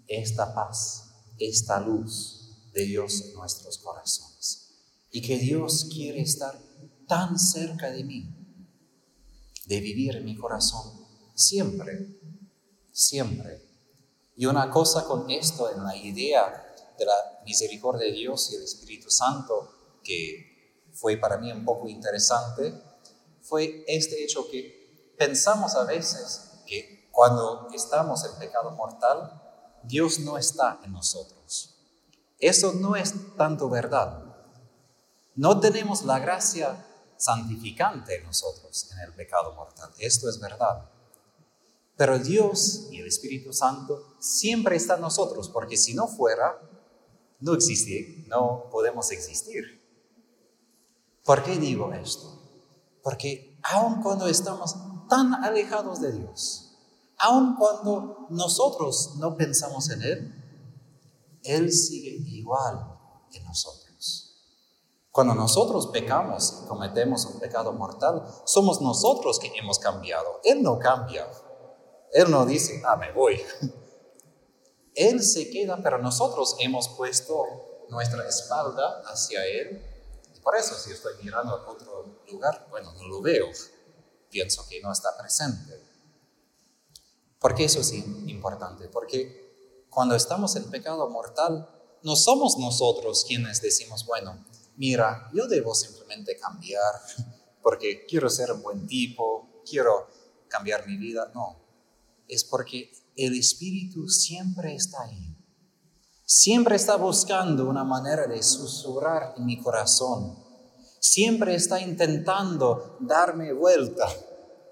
esta 0.08 0.52
paz, 0.52 1.12
esta 1.38 1.78
luz 1.78 2.70
de 2.72 2.82
Dios 2.86 3.22
en 3.26 3.34
nuestros 3.34 3.78
corazones. 3.78 4.72
Y 5.10 5.22
que 5.22 5.38
Dios 5.38 5.88
quiere 5.92 6.22
estar 6.22 6.58
tan 7.06 7.38
cerca 7.38 7.90
de 7.90 8.02
mí, 8.02 8.34
de 9.66 9.80
vivir 9.80 10.16
en 10.16 10.24
mi 10.24 10.36
corazón 10.36 11.06
siempre, 11.36 12.18
siempre. 12.90 13.62
Y 14.34 14.46
una 14.46 14.70
cosa 14.70 15.04
con 15.04 15.30
esto, 15.30 15.70
en 15.70 15.84
la 15.84 15.96
idea 15.96 16.74
de 16.98 17.04
la 17.04 17.14
misericordia 17.44 18.06
de 18.06 18.12
Dios 18.12 18.50
y 18.50 18.56
el 18.56 18.62
Espíritu 18.62 19.10
Santo, 19.10 20.00
que 20.02 20.82
fue 20.92 21.16
para 21.18 21.38
mí 21.38 21.52
un 21.52 21.64
poco 21.64 21.88
interesante, 21.88 22.74
fue 23.42 23.84
este 23.86 24.24
hecho 24.24 24.48
que 24.50 24.75
pensamos 25.18 25.74
a 25.74 25.84
veces 25.84 26.62
que 26.66 27.08
cuando 27.10 27.68
estamos 27.72 28.24
en 28.24 28.38
pecado 28.38 28.72
mortal, 28.72 29.42
Dios 29.82 30.18
no 30.20 30.36
está 30.36 30.80
en 30.84 30.92
nosotros. 30.92 31.76
Eso 32.38 32.72
no 32.72 32.96
es 32.96 33.14
tanto 33.36 33.68
verdad. 33.70 34.22
No 35.34 35.60
tenemos 35.60 36.04
la 36.04 36.18
gracia 36.18 36.84
santificante 37.16 38.16
en 38.16 38.24
nosotros 38.24 38.90
en 38.92 39.00
el 39.00 39.14
pecado 39.14 39.54
mortal. 39.54 39.90
Esto 39.98 40.28
es 40.28 40.38
verdad. 40.38 40.90
Pero 41.96 42.18
Dios 42.18 42.88
y 42.90 43.00
el 43.00 43.06
Espíritu 43.06 43.52
Santo 43.52 44.16
siempre 44.18 44.76
están 44.76 44.96
en 44.96 45.02
nosotros, 45.02 45.48
porque 45.48 45.76
si 45.76 45.94
no 45.94 46.08
fuera, 46.08 46.60
no 47.40 47.54
existe, 47.54 48.24
no 48.28 48.68
podemos 48.70 49.10
existir. 49.10 49.82
¿Por 51.24 51.42
qué 51.42 51.56
digo 51.56 51.92
esto? 51.92 52.42
Porque 53.02 53.58
aun 53.62 54.02
cuando 54.02 54.28
estamos 54.28 54.76
tan 55.08 55.34
alejados 55.44 56.00
de 56.00 56.12
Dios, 56.12 56.72
aun 57.18 57.56
cuando 57.56 58.26
nosotros 58.30 59.14
no 59.16 59.36
pensamos 59.36 59.90
en 59.90 60.02
Él, 60.02 61.40
Él 61.44 61.72
sigue 61.72 62.10
igual 62.28 62.98
que 63.30 63.40
nosotros. 63.40 63.86
Cuando 65.16 65.34
nosotros 65.34 65.86
pecamos 65.86 66.60
y 66.62 66.68
cometemos 66.68 67.24
un 67.24 67.40
pecado 67.40 67.72
mortal, 67.72 68.22
somos 68.44 68.82
nosotros 68.82 69.38
que 69.38 69.50
hemos 69.56 69.78
cambiado. 69.78 70.40
Él 70.44 70.62
no 70.62 70.78
cambia. 70.78 71.26
Él 72.12 72.30
no 72.30 72.44
dice, 72.44 72.82
ah, 72.86 72.96
me 72.96 73.12
voy. 73.12 73.40
Él 74.94 75.22
se 75.22 75.48
queda, 75.50 75.78
pero 75.82 75.96
nosotros 75.96 76.56
hemos 76.58 76.88
puesto 76.88 77.44
nuestra 77.88 78.28
espalda 78.28 79.04
hacia 79.06 79.42
Él. 79.46 79.82
Y 80.34 80.40
por 80.40 80.54
eso, 80.54 80.74
si 80.74 80.92
estoy 80.92 81.14
mirando 81.22 81.56
a 81.56 81.70
otro 81.70 82.22
lugar, 82.30 82.66
bueno, 82.68 82.92
no 82.92 83.08
lo 83.08 83.22
veo. 83.22 83.46
Pienso 84.30 84.66
que 84.68 84.80
no 84.80 84.92
está 84.92 85.16
presente. 85.16 85.80
Porque 87.38 87.64
eso 87.64 87.80
es 87.80 87.92
importante, 87.92 88.88
porque 88.88 89.86
cuando 89.90 90.14
estamos 90.14 90.56
en 90.56 90.64
pecado 90.70 91.08
mortal, 91.10 91.68
no 92.02 92.16
somos 92.16 92.58
nosotros 92.58 93.24
quienes 93.26 93.60
decimos, 93.60 94.04
bueno, 94.06 94.44
mira, 94.76 95.30
yo 95.32 95.46
debo 95.46 95.74
simplemente 95.74 96.36
cambiar 96.38 96.94
porque 97.62 98.06
quiero 98.06 98.30
ser 98.30 98.52
un 98.52 98.62
buen 98.62 98.86
tipo, 98.86 99.62
quiero 99.68 100.08
cambiar 100.48 100.86
mi 100.86 100.96
vida. 100.96 101.30
No, 101.34 101.56
es 102.28 102.44
porque 102.44 102.92
el 103.16 103.38
Espíritu 103.38 104.08
siempre 104.08 104.74
está 104.74 105.02
ahí. 105.02 105.36
Siempre 106.24 106.76
está 106.76 106.96
buscando 106.96 107.68
una 107.68 107.84
manera 107.84 108.26
de 108.26 108.42
susurrar 108.42 109.34
en 109.36 109.46
mi 109.46 109.60
corazón. 109.60 110.45
Siempre 111.08 111.54
está 111.54 111.80
intentando 111.80 112.96
darme 112.98 113.52
vuelta 113.52 114.08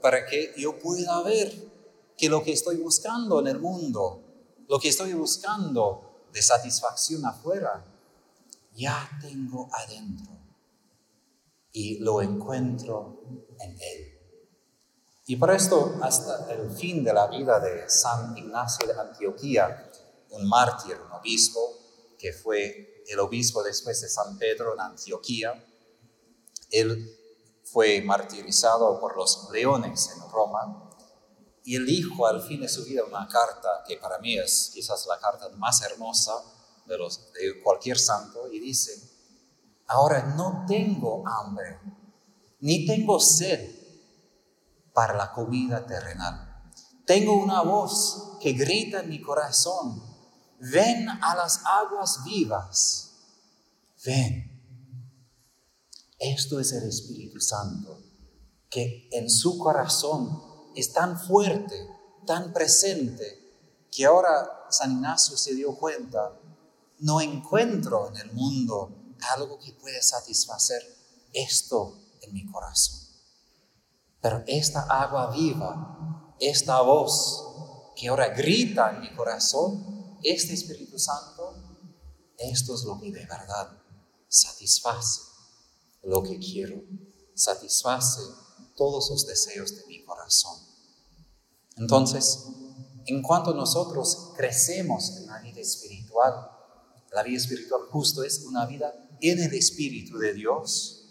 para 0.02 0.26
que 0.26 0.52
yo 0.56 0.76
pueda 0.80 1.22
ver 1.22 1.54
que 2.18 2.28
lo 2.28 2.42
que 2.42 2.52
estoy 2.52 2.76
buscando 2.78 3.38
en 3.38 3.46
el 3.46 3.60
mundo, 3.60 4.20
lo 4.68 4.80
que 4.80 4.88
estoy 4.88 5.12
buscando 5.12 6.26
de 6.32 6.42
satisfacción 6.42 7.24
afuera, 7.24 7.84
ya 8.74 9.08
tengo 9.22 9.68
adentro 9.72 10.32
y 11.70 12.00
lo 12.00 12.20
encuentro 12.20 13.22
en 13.60 13.70
Él. 13.70 14.18
Y 15.26 15.36
por 15.36 15.52
esto, 15.52 16.00
hasta 16.02 16.52
el 16.52 16.68
fin 16.72 17.04
de 17.04 17.12
la 17.12 17.28
vida 17.28 17.60
de 17.60 17.88
San 17.88 18.36
Ignacio 18.36 18.88
de 18.88 19.00
Antioquía, 19.00 19.88
un 20.30 20.48
mártir, 20.48 20.96
un 20.96 21.12
obispo, 21.12 21.60
que 22.18 22.32
fue 22.32 23.04
el 23.06 23.20
obispo 23.20 23.62
después 23.62 24.00
de 24.00 24.08
San 24.08 24.36
Pedro 24.36 24.74
en 24.74 24.80
Antioquía, 24.80 25.64
él 26.80 27.10
fue 27.64 28.02
martirizado 28.02 29.00
por 29.00 29.16
los 29.16 29.48
leones 29.52 30.10
en 30.14 30.30
Roma 30.30 30.90
y 31.64 31.76
él 31.76 31.86
dijo 31.86 32.26
al 32.26 32.42
fin 32.42 32.60
de 32.60 32.68
su 32.68 32.84
vida 32.84 33.02
una 33.04 33.26
carta 33.26 33.82
que 33.86 33.96
para 33.96 34.18
mí 34.18 34.38
es 34.38 34.70
quizás 34.74 35.06
la 35.06 35.18
carta 35.18 35.48
más 35.56 35.82
hermosa 35.82 36.34
de, 36.86 37.62
cualquier 37.62 37.98
santo 37.98 38.46
y 38.52 38.60
dice, 38.60 38.92
ahora 39.86 40.34
no 40.36 40.66
tengo 40.68 41.26
hambre, 41.26 41.80
ni 42.60 42.86
tengo 42.86 43.18
sed 43.18 43.70
para 44.92 45.14
la 45.14 45.32
comida 45.32 45.86
terrenal. 45.86 46.50
Tengo 47.06 47.42
una 47.42 47.62
voz 47.62 48.36
que 48.40 48.52
grita 48.52 49.00
en 49.00 49.08
mi 49.08 49.22
corazón, 49.22 50.02
ven 50.58 51.08
a 51.08 51.34
las 51.34 51.62
aguas 51.64 52.22
vivas, 52.24 53.14
ven. 54.04 54.43
Esto 56.24 56.58
es 56.58 56.72
el 56.72 56.88
Espíritu 56.88 57.38
Santo, 57.38 57.98
que 58.70 59.10
en 59.12 59.28
su 59.28 59.58
corazón 59.58 60.42
es 60.74 60.90
tan 60.90 61.20
fuerte, 61.20 61.86
tan 62.24 62.54
presente, 62.54 63.86
que 63.92 64.06
ahora 64.06 64.64
San 64.70 64.92
Ignacio 64.92 65.36
se 65.36 65.54
dio 65.54 65.76
cuenta, 65.76 66.40
no 67.00 67.20
encuentro 67.20 68.08
en 68.08 68.16
el 68.16 68.32
mundo 68.32 69.14
algo 69.36 69.58
que 69.58 69.74
pueda 69.74 70.00
satisfacer 70.00 70.80
esto 71.34 71.94
en 72.22 72.32
mi 72.32 72.50
corazón. 72.50 73.00
Pero 74.22 74.42
esta 74.46 74.80
agua 74.80 75.30
viva, 75.30 76.34
esta 76.40 76.80
voz 76.80 77.92
que 77.94 78.08
ahora 78.08 78.28
grita 78.28 78.94
en 78.94 79.02
mi 79.02 79.14
corazón, 79.14 80.16
este 80.22 80.54
Espíritu 80.54 80.98
Santo, 80.98 81.52
esto 82.38 82.76
es 82.76 82.84
lo 82.84 82.98
que 82.98 83.12
de 83.12 83.26
verdad 83.26 83.78
satisface 84.26 85.33
lo 86.06 86.22
que 86.22 86.38
quiero, 86.38 86.82
satisface 87.34 88.20
todos 88.76 89.10
los 89.10 89.26
deseos 89.26 89.74
de 89.76 89.86
mi 89.86 90.04
corazón. 90.04 90.58
Entonces, 91.76 92.46
en 93.06 93.22
cuanto 93.22 93.54
nosotros 93.54 94.32
crecemos 94.36 95.16
en 95.18 95.26
la 95.26 95.40
vida 95.40 95.60
espiritual, 95.60 96.50
la 97.12 97.22
vida 97.22 97.36
espiritual 97.36 97.82
justo 97.90 98.22
es 98.22 98.40
una 98.44 98.66
vida 98.66 98.92
en 99.20 99.40
el 99.40 99.54
Espíritu 99.54 100.18
de 100.18 100.34
Dios, 100.34 101.04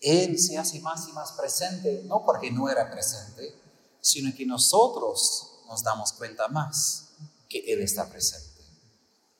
él 0.00 0.38
se 0.38 0.56
hace 0.56 0.80
más 0.80 1.08
y 1.08 1.12
más 1.12 1.32
presente, 1.32 2.02
no 2.04 2.24
porque 2.24 2.50
no 2.50 2.68
era 2.68 2.90
presente, 2.90 3.54
sino 4.00 4.34
que 4.34 4.46
nosotros 4.46 5.62
nos 5.66 5.82
damos 5.82 6.12
cuenta 6.12 6.48
más 6.48 7.10
que 7.48 7.58
Él 7.72 7.80
está 7.80 8.08
presente. 8.08 8.47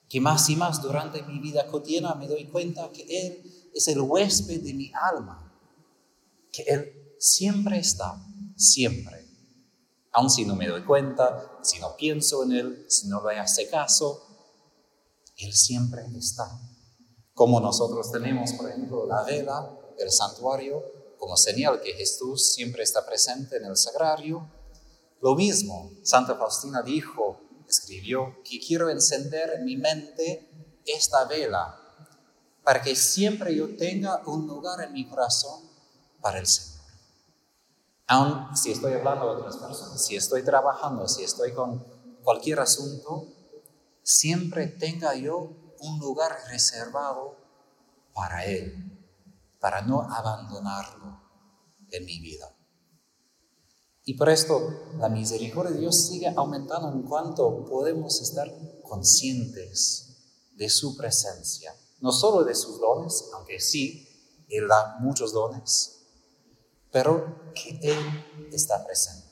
Que 0.09 0.19
más 0.19 0.49
y 0.49 0.55
más 0.55 0.81
durante 0.81 1.21
mi 1.23 1.39
vida 1.39 1.67
cotidiana 1.67 2.15
me 2.15 2.27
doy 2.27 2.45
cuenta 2.47 2.91
que 2.91 3.03
Él 3.03 3.69
es 3.73 3.87
el 3.87 4.01
huésped 4.01 4.61
de 4.61 4.73
mi 4.73 4.91
alma, 4.93 5.53
que 6.51 6.63
Él 6.63 7.15
siempre 7.19 7.77
está, 7.77 8.21
siempre. 8.57 9.27
Aun 10.11 10.29
si 10.29 10.45
no 10.45 10.55
me 10.55 10.67
doy 10.67 10.83
cuenta, 10.83 11.59
si 11.61 11.79
no 11.79 11.95
pienso 11.95 12.43
en 12.43 12.51
Él, 12.53 12.85
si 12.89 13.07
no 13.07 13.25
le 13.27 13.37
hace 13.37 13.69
caso, 13.69 14.21
Él 15.37 15.53
siempre 15.53 16.01
está. 16.17 16.49
Como 17.33 17.59
nosotros 17.59 18.11
tenemos, 18.11 18.53
por 18.53 18.69
ejemplo, 18.69 19.05
la 19.05 19.23
vela 19.23 19.75
el 19.99 20.11
santuario 20.11 20.83
como 21.17 21.35
señal 21.35 21.81
que 21.81 21.93
Jesús 21.93 22.53
siempre 22.53 22.83
está 22.83 23.05
presente 23.05 23.57
en 23.57 23.65
el 23.65 23.75
sagrario. 23.75 24.49
Lo 25.21 25.35
mismo, 25.35 25.91
Santa 26.03 26.35
Faustina 26.35 26.81
dijo, 26.81 27.41
escribió, 27.69 28.35
que 28.43 28.59
quiero 28.59 28.89
encender 28.89 29.51
en 29.57 29.65
mi 29.65 29.77
mente 29.77 30.49
esta 30.85 31.25
vela 31.25 31.79
para 32.63 32.81
que 32.81 32.95
siempre 32.95 33.55
yo 33.55 33.75
tenga 33.77 34.21
un 34.25 34.47
lugar 34.47 34.81
en 34.81 34.93
mi 34.93 35.07
corazón 35.07 35.63
para 36.21 36.39
el 36.39 36.47
Señor. 36.47 36.79
Aun 38.07 38.57
si 38.57 38.71
estoy 38.71 38.93
hablando 38.93 39.29
a 39.29 39.37
otras 39.37 39.57
personas, 39.57 40.03
si 40.03 40.15
estoy 40.15 40.43
trabajando, 40.43 41.07
si 41.07 41.23
estoy 41.23 41.53
con 41.53 41.85
cualquier 42.23 42.59
asunto, 42.59 43.27
siempre 44.03 44.67
tenga 44.67 45.15
yo 45.15 45.75
un 45.79 45.99
lugar 45.99 46.35
reservado 46.49 47.37
para 48.13 48.45
Él 48.45 48.89
para 49.59 49.81
no 49.81 50.01
abandonarlo 50.01 51.21
en 51.91 52.05
mi 52.05 52.19
vida. 52.19 52.55
Y 54.09 54.15
por 54.15 54.27
esto 54.27 54.73
la 54.97 55.07
misericordia 55.07 55.71
de 55.71 55.81
Dios 55.81 56.07
sigue 56.07 56.33
aumentando 56.35 56.91
en 56.91 57.03
cuanto 57.03 57.63
podemos 57.65 58.19
estar 58.23 58.51
conscientes 58.81 60.17
de 60.55 60.67
su 60.67 60.97
presencia, 60.97 61.75
no 61.99 62.11
solo 62.11 62.43
de 62.43 62.55
sus 62.55 62.79
dones, 62.79 63.29
aunque 63.35 63.59
sí, 63.59 64.09
Él 64.49 64.67
da 64.67 64.97
muchos 64.99 65.31
dones, 65.31 66.07
pero 66.91 67.53
que 67.53 67.79
Él 67.83 67.99
está 68.51 68.83
presente. 68.83 69.27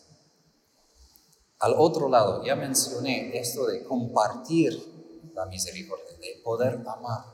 Al 1.57 1.73
otro 1.75 2.07
lado, 2.07 2.45
ya 2.45 2.55
mencioné 2.55 3.35
esto 3.35 3.65
de 3.65 3.83
compartir 3.83 5.31
la 5.33 5.47
misericordia, 5.47 6.15
de 6.19 6.39
poder 6.43 6.75
amar. 6.87 7.25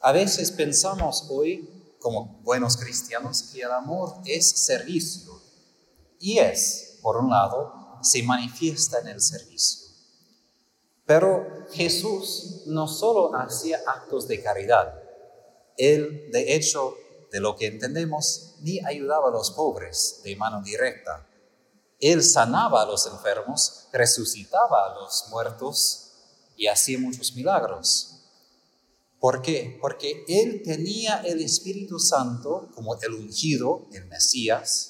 A 0.00 0.10
veces 0.12 0.50
pensamos 0.52 1.26
hoy 1.28 1.98
como 1.98 2.40
buenos 2.44 2.78
cristianos 2.78 3.42
que 3.52 3.60
el 3.60 3.72
amor 3.72 4.22
es 4.24 4.48
servicio. 4.48 5.49
Y 6.20 6.38
es, 6.38 6.98
por 7.02 7.16
un 7.16 7.30
lado, 7.30 7.98
se 8.02 8.22
manifiesta 8.22 9.00
en 9.00 9.08
el 9.08 9.20
servicio. 9.20 9.88
Pero 11.06 11.66
Jesús 11.72 12.62
no 12.66 12.86
solo 12.86 13.34
hacía 13.34 13.80
actos 13.86 14.28
de 14.28 14.42
caridad, 14.42 14.94
Él, 15.76 16.30
de 16.30 16.54
hecho, 16.54 16.94
de 17.32 17.40
lo 17.40 17.56
que 17.56 17.66
entendemos, 17.66 18.54
ni 18.60 18.80
ayudaba 18.84 19.28
a 19.28 19.32
los 19.32 19.50
pobres 19.52 20.20
de 20.22 20.36
mano 20.36 20.62
directa. 20.62 21.26
Él 21.98 22.22
sanaba 22.22 22.82
a 22.82 22.86
los 22.86 23.06
enfermos, 23.06 23.88
resucitaba 23.92 24.86
a 24.86 25.00
los 25.00 25.26
muertos 25.30 26.12
y 26.56 26.66
hacía 26.66 26.98
muchos 26.98 27.34
milagros. 27.34 28.20
¿Por 29.18 29.42
qué? 29.42 29.78
Porque 29.80 30.24
él 30.28 30.62
tenía 30.64 31.22
el 31.22 31.40
Espíritu 31.40 31.98
Santo 31.98 32.70
como 32.74 32.94
el 33.00 33.14
ungido, 33.14 33.86
el 33.92 34.06
Mesías, 34.06 34.89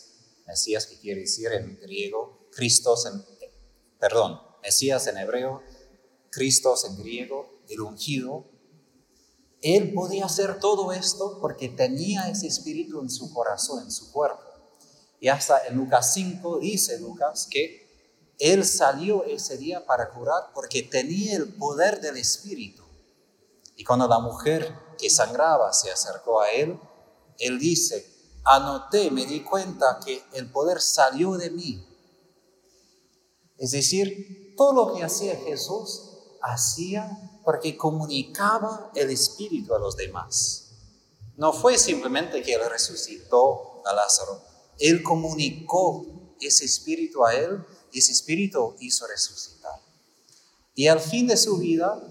Mesías 0.50 0.86
que 0.86 0.98
quiere 0.98 1.20
decir 1.20 1.52
en 1.52 1.78
griego, 1.80 2.48
Cristo 2.50 2.96
en, 3.06 3.24
perdón, 4.00 4.40
Mesías 4.62 5.06
en 5.06 5.16
hebreo, 5.16 5.62
Cristo 6.30 6.74
en 6.86 6.98
griego, 6.98 7.62
el 7.68 7.80
ungido. 7.80 8.50
Él 9.62 9.92
podía 9.94 10.24
hacer 10.24 10.58
todo 10.58 10.92
esto 10.92 11.38
porque 11.40 11.68
tenía 11.68 12.28
ese 12.28 12.48
espíritu 12.48 13.00
en 13.00 13.10
su 13.10 13.32
corazón, 13.32 13.84
en 13.84 13.92
su 13.92 14.10
cuerpo. 14.10 14.42
Y 15.20 15.28
hasta 15.28 15.66
en 15.66 15.76
Lucas 15.76 16.12
5 16.14 16.58
dice 16.58 16.98
Lucas 16.98 17.46
que 17.48 17.88
él 18.38 18.64
salió 18.64 19.22
ese 19.24 19.56
día 19.56 19.84
para 19.86 20.10
curar 20.10 20.50
porque 20.52 20.82
tenía 20.82 21.36
el 21.36 21.54
poder 21.54 22.00
del 22.00 22.16
espíritu. 22.16 22.82
Y 23.76 23.84
cuando 23.84 24.08
la 24.08 24.18
mujer 24.18 24.74
que 24.98 25.10
sangraba 25.10 25.72
se 25.72 25.92
acercó 25.92 26.40
a 26.40 26.50
él, 26.50 26.80
él 27.38 27.58
dice, 27.58 28.09
anoté, 28.44 29.10
me 29.10 29.26
di 29.26 29.40
cuenta 29.40 30.00
que 30.04 30.22
el 30.32 30.50
poder 30.50 30.80
salió 30.80 31.36
de 31.36 31.50
mí. 31.50 31.86
Es 33.58 33.72
decir, 33.72 34.54
todo 34.56 34.72
lo 34.72 34.94
que 34.94 35.04
hacía 35.04 35.36
Jesús, 35.36 36.10
hacía 36.42 37.40
porque 37.44 37.76
comunicaba 37.76 38.90
el 38.94 39.10
Espíritu 39.10 39.74
a 39.74 39.78
los 39.78 39.96
demás. 39.96 40.70
No 41.36 41.52
fue 41.52 41.78
simplemente 41.78 42.42
que 42.42 42.54
Él 42.54 42.62
resucitó 42.70 43.82
a 43.86 43.92
Lázaro, 43.94 44.42
Él 44.78 45.02
comunicó 45.02 46.36
ese 46.40 46.64
Espíritu 46.64 47.24
a 47.24 47.34
Él 47.34 47.64
y 47.92 47.98
ese 47.98 48.12
Espíritu 48.12 48.76
hizo 48.80 49.06
resucitar. 49.06 49.80
Y 50.74 50.86
al 50.88 51.00
fin 51.00 51.26
de 51.26 51.36
su 51.36 51.58
vida, 51.58 52.02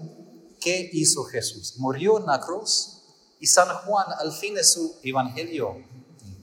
¿qué 0.60 0.90
hizo 0.92 1.24
Jesús? 1.24 1.74
Murió 1.78 2.18
en 2.18 2.26
la 2.26 2.40
cruz 2.40 3.02
y 3.40 3.46
San 3.46 3.68
Juan 3.84 4.06
al 4.18 4.32
fin 4.32 4.54
de 4.54 4.62
su 4.62 4.96
evangelio 5.02 5.76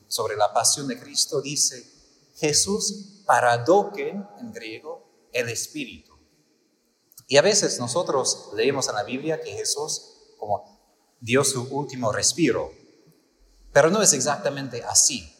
sobre 0.08 0.36
la 0.36 0.54
pasión 0.54 0.88
de 0.88 1.00
Cristo 1.00 1.42
dice, 1.42 1.92
Jesús 2.36 3.24
paradoquen 3.26 4.28
en 4.40 4.52
griego 4.52 5.30
el 5.34 5.50
Espíritu. 5.50 6.14
Y 7.28 7.38
a 7.38 7.42
veces 7.42 7.80
nosotros 7.80 8.50
leemos 8.56 8.88
en 8.88 8.96
la 8.96 9.04
Biblia 9.04 9.42
que 9.42 9.52
Jesús 9.52 10.36
como 10.38 10.78
dio 11.20 11.44
su 11.44 11.64
último 11.64 12.12
respiro, 12.12 12.72
pero 13.74 13.90
no 13.90 14.02
es 14.02 14.14
exactamente 14.14 14.84
así, 14.84 15.34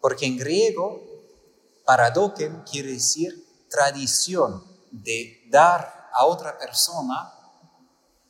porque 0.00 0.26
en 0.26 0.38
griego 0.38 1.02
paradoquen 1.84 2.62
quiere 2.70 2.92
decir 2.92 3.66
tradición 3.68 4.64
de 4.90 5.46
dar 5.50 6.08
a 6.12 6.24
otra 6.24 6.58
persona 6.58 7.32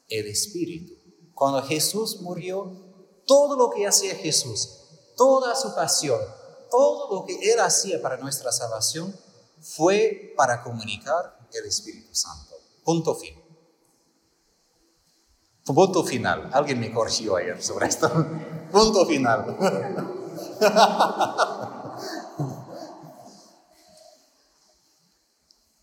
el 0.09 0.27
Espíritu. 0.27 0.95
Cuando 1.35 1.63
Jesús 1.63 2.21
murió, 2.21 2.87
todo 3.27 3.57
lo 3.57 3.71
que 3.71 3.87
hacía 3.87 4.15
Jesús, 4.15 4.86
toda 5.17 5.55
su 5.57 5.75
pasión, 5.75 6.21
todo 6.71 7.15
lo 7.15 7.27
que 7.27 7.53
Él 7.53 7.59
hacía 7.61 8.01
para 8.01 8.17
nuestra 8.17 8.53
salvación, 8.53 9.15
fue 9.61 10.35
para 10.37 10.63
comunicar 10.63 11.39
el 11.53 11.67
Espíritu 11.67 12.15
Santo. 12.15 12.55
Punto 12.85 13.15
fin. 13.15 13.35
Punto 15.65 16.05
final. 16.05 16.51
Alguien 16.53 16.79
me 16.79 16.93
corrigió 16.93 17.37
ayer 17.37 17.61
sobre 17.63 17.89
esto. 17.89 18.09
Punto 18.71 19.07
final. 19.07 19.57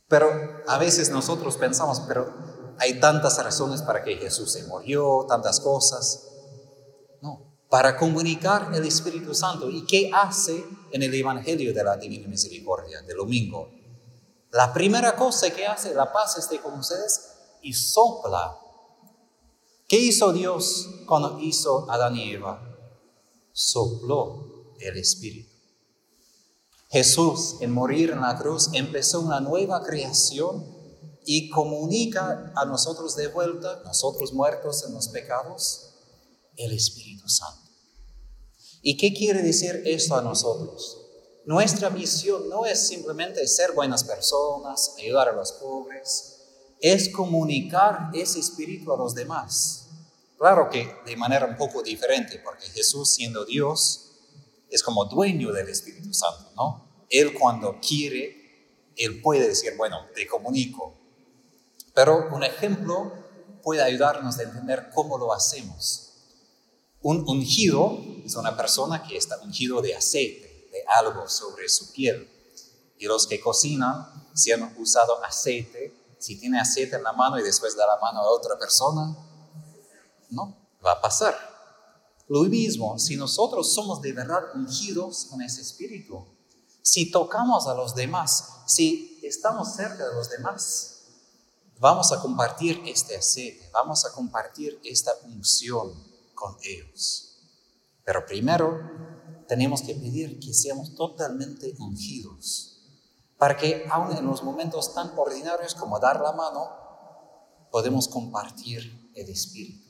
Pero 0.07 0.29
a 0.67 0.77
veces 0.77 1.09
nosotros 1.09 1.57
pensamos, 1.57 2.01
pero 2.01 2.31
hay 2.77 2.99
tantas 2.99 3.43
razones 3.43 3.81
para 3.81 4.03
que 4.03 4.15
Jesús 4.17 4.51
se 4.51 4.63
murió, 4.67 5.25
tantas 5.27 5.59
cosas. 5.59 6.32
Para 7.73 7.97
comunicar 7.97 8.69
el 8.75 8.85
Espíritu 8.85 9.33
Santo. 9.33 9.67
¿Y 9.67 9.83
qué 9.87 10.11
hace 10.13 10.63
en 10.91 11.01
el 11.01 11.11
Evangelio 11.11 11.73
de 11.73 11.83
la 11.83 11.97
Divina 11.97 12.27
Misericordia 12.27 13.01
del 13.01 13.17
domingo? 13.17 13.67
La 14.51 14.71
primera 14.71 15.15
cosa 15.15 15.49
que 15.49 15.65
hace, 15.65 15.95
la 15.95 16.13
paz 16.13 16.37
esté 16.37 16.61
con 16.61 16.77
ustedes, 16.77 17.31
y 17.63 17.73
sopla. 17.73 18.59
¿Qué 19.87 19.97
hizo 19.97 20.31
Dios 20.31 20.87
cuando 21.07 21.39
hizo 21.39 21.89
Adán 21.89 22.15
y 22.15 22.33
Eva? 22.33 22.61
Sopló 23.51 24.75
el 24.79 24.95
Espíritu. 24.95 25.49
Jesús, 26.91 27.55
en 27.59 27.71
morir 27.71 28.11
en 28.11 28.21
la 28.21 28.37
cruz, 28.37 28.69
empezó 28.73 29.19
una 29.19 29.39
nueva 29.39 29.81
creación 29.81 30.63
y 31.25 31.49
comunica 31.49 32.53
a 32.55 32.65
nosotros 32.65 33.15
de 33.15 33.29
vuelta, 33.29 33.81
nosotros 33.83 34.31
muertos 34.31 34.85
en 34.87 34.93
los 34.93 35.07
pecados, 35.07 35.89
el 36.55 36.71
Espíritu 36.71 37.27
Santo. 37.27 37.62
¿Y 38.85 38.97
qué 38.97 39.13
quiere 39.13 39.41
decir 39.41 39.81
esto 39.85 40.17
a 40.17 40.21
nosotros? 40.21 40.99
Nuestra 41.45 41.89
misión 41.89 42.49
no 42.49 42.65
es 42.65 42.85
simplemente 42.85 43.47
ser 43.47 43.71
buenas 43.71 44.03
personas, 44.03 44.93
ayudar 44.99 45.29
a 45.29 45.31
los 45.31 45.53
pobres, 45.53 46.41
es 46.81 47.07
comunicar 47.07 48.09
ese 48.13 48.41
espíritu 48.41 48.91
a 48.91 48.97
los 48.97 49.15
demás. 49.15 49.87
Claro 50.37 50.69
que 50.69 50.95
de 51.05 51.15
manera 51.15 51.45
un 51.45 51.55
poco 51.55 51.81
diferente, 51.81 52.41
porque 52.43 52.65
Jesús 52.67 53.13
siendo 53.13 53.45
Dios 53.45 54.11
es 54.69 54.83
como 54.83 55.05
dueño 55.05 55.53
del 55.53 55.69
Espíritu 55.69 56.13
Santo, 56.13 56.51
¿no? 56.57 57.05
Él 57.09 57.33
cuando 57.39 57.79
quiere, 57.79 58.91
Él 58.97 59.21
puede 59.21 59.47
decir, 59.47 59.77
bueno, 59.77 60.07
te 60.13 60.27
comunico, 60.27 60.93
pero 61.93 62.27
un 62.33 62.43
ejemplo 62.43 63.13
puede 63.61 63.81
ayudarnos 63.81 64.37
a 64.39 64.43
entender 64.43 64.89
cómo 64.93 65.17
lo 65.17 65.31
hacemos. 65.31 66.12
Un 67.03 67.25
ungido 67.27 67.99
es 68.23 68.37
una 68.37 68.55
persona 68.55 69.03
que 69.03 69.17
está 69.17 69.37
ungido 69.41 69.81
de 69.81 69.93
aceite, 69.93 70.69
de 70.71 70.85
algo 70.87 71.27
sobre 71.27 71.67
su 71.67 71.91
piel. 71.91 72.29
Y 72.97 73.05
los 73.07 73.27
que 73.27 73.41
cocinan, 73.41 74.29
si 74.33 74.53
han 74.53 74.73
usado 74.79 75.21
aceite, 75.21 76.15
si 76.17 76.39
tiene 76.39 76.61
aceite 76.61 76.95
en 76.95 77.03
la 77.03 77.11
mano 77.11 77.37
y 77.37 77.43
después 77.43 77.75
da 77.75 77.85
la 77.85 77.97
mano 77.97 78.21
a 78.21 78.31
otra 78.31 78.57
persona, 78.57 79.17
no, 80.29 80.55
va 80.83 80.93
a 80.93 81.01
pasar. 81.01 81.37
Lo 82.29 82.43
mismo, 82.43 82.97
si 82.97 83.17
nosotros 83.17 83.73
somos 83.73 84.01
de 84.01 84.13
verdad 84.13 84.41
ungidos 84.55 85.27
con 85.29 85.41
ese 85.41 85.59
espíritu, 85.59 86.25
si 86.81 87.11
tocamos 87.11 87.67
a 87.67 87.73
los 87.73 87.95
demás, 87.95 88.63
si 88.65 89.19
estamos 89.23 89.75
cerca 89.75 90.07
de 90.07 90.15
los 90.15 90.29
demás, 90.29 91.03
vamos 91.79 92.13
a 92.13 92.21
compartir 92.21 92.81
este 92.85 93.17
aceite, 93.17 93.69
vamos 93.73 94.05
a 94.05 94.13
compartir 94.13 94.79
esta 94.85 95.11
unción 95.25 96.12
con 96.33 96.55
ellos. 96.63 97.37
Pero 98.03 98.25
primero 98.25 98.79
tenemos 99.47 99.81
que 99.81 99.95
pedir 99.95 100.39
que 100.39 100.53
seamos 100.53 100.95
totalmente 100.95 101.75
ungidos, 101.79 102.81
para 103.37 103.57
que 103.57 103.85
aun 103.89 104.15
en 104.15 104.25
los 104.25 104.43
momentos 104.43 104.93
tan 104.93 105.11
ordinarios 105.17 105.75
como 105.75 105.99
dar 105.99 106.21
la 106.21 106.31
mano, 106.31 106.69
podemos 107.71 108.07
compartir 108.07 109.11
el 109.15 109.29
Espíritu. 109.29 109.83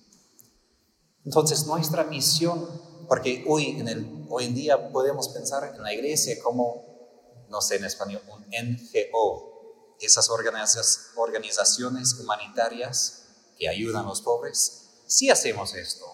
Entonces 1.25 1.65
nuestra 1.65 2.03
misión, 2.03 2.67
porque 3.07 3.45
hoy 3.47 3.79
en, 3.79 3.87
el, 3.87 4.25
hoy 4.29 4.45
en 4.45 4.55
día 4.55 4.91
podemos 4.91 5.29
pensar 5.29 5.73
en 5.75 5.81
la 5.81 5.93
iglesia 5.93 6.35
como, 6.43 7.45
no 7.49 7.61
sé 7.61 7.77
en 7.77 7.85
español, 7.85 8.21
un 8.29 8.41
NGO, 8.49 9.95
esas 9.99 10.29
organizaciones 10.29 12.13
humanitarias 12.19 13.27
que 13.57 13.69
ayudan 13.69 14.05
a 14.05 14.09
los 14.09 14.21
pobres, 14.21 14.89
sí 15.07 15.29
hacemos 15.29 15.73
esto. 15.75 16.05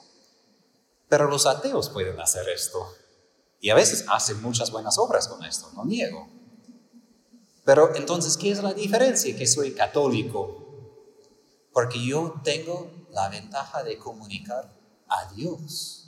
Pero 1.10 1.30
los 1.30 1.45
ateos 1.45 1.89
pueden 1.89 2.20
hacer 2.20 2.47
esto. 2.49 2.80
Y 3.60 3.72
a 3.72 3.76
veces 3.76 4.05
hacen 4.07 4.41
muchas 4.41 4.72
buenas 4.72 4.97
obras 4.97 5.28
con 5.28 5.43
esto, 5.43 5.70
no 5.76 5.84
niego. 5.84 6.30
Pero 7.66 7.95
entonces, 7.95 8.38
¿qué 8.38 8.51
es 8.51 8.64
la 8.64 8.74
diferencia? 8.74 9.36
Que 9.36 9.47
soy 9.47 9.74
católico. 9.74 10.66
Porque 11.74 12.03
yo 12.05 12.39
tengo 12.43 13.07
la 13.12 13.28
ventaja 13.30 13.84
de 13.84 13.97
comunicar 13.97 14.74
a 15.07 15.34
Dios. 15.34 16.07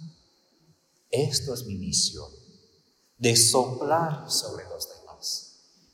Esto 1.10 1.54
es 1.54 1.66
mi 1.66 1.76
misión, 1.76 2.32
de 3.18 3.36
soplar 3.36 4.32
sobre 4.32 4.64
los 4.70 4.88
demás 4.88 5.02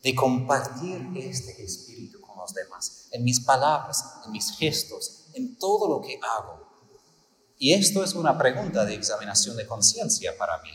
de 0.07 0.15
compartir 0.15 1.05
este 1.15 1.63
espíritu 1.63 2.21
con 2.21 2.37
los 2.37 2.53
demás, 2.53 3.09
en 3.11 3.23
mis 3.23 3.41
palabras, 3.41 4.21
en 4.25 4.31
mis 4.31 4.51
gestos, 4.57 5.27
en 5.33 5.57
todo 5.57 5.89
lo 5.89 6.01
que 6.01 6.17
hago. 6.17 6.66
Y 7.57 7.73
esto 7.73 8.03
es 8.03 8.13
una 8.13 8.37
pregunta 8.37 8.85
de 8.85 8.93
examinación 8.93 9.57
de 9.57 9.65
conciencia 9.65 10.37
para 10.37 10.61
mí. 10.61 10.71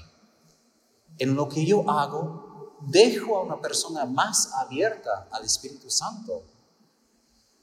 En 1.18 1.34
lo 1.34 1.48
que 1.48 1.64
yo 1.64 1.88
hago, 1.88 2.78
dejo 2.80 3.36
a 3.36 3.42
una 3.42 3.60
persona 3.60 4.04
más 4.04 4.52
abierta 4.54 5.28
al 5.30 5.44
Espíritu 5.44 5.90
Santo. 5.90 6.42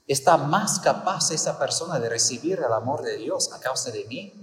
¿Está 0.08 0.38
más 0.38 0.80
capaz 0.80 1.32
esa 1.32 1.60
persona 1.60 2.00
de 2.00 2.10
recibir 2.10 2.60
el 2.60 2.72
amor 2.74 3.04
de 3.04 3.18
Dios 3.18 3.52
a 3.54 3.60
causa 3.60 3.92
de 3.92 4.06
mí? 4.06 4.34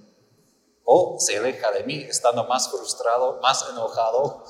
¿O 0.84 1.16
se 1.18 1.38
aleja 1.38 1.72
de 1.72 1.84
mí 1.84 1.94
estando 1.96 2.46
más 2.46 2.68
frustrado, 2.68 3.40
más 3.42 3.64
enojado, 3.70 4.44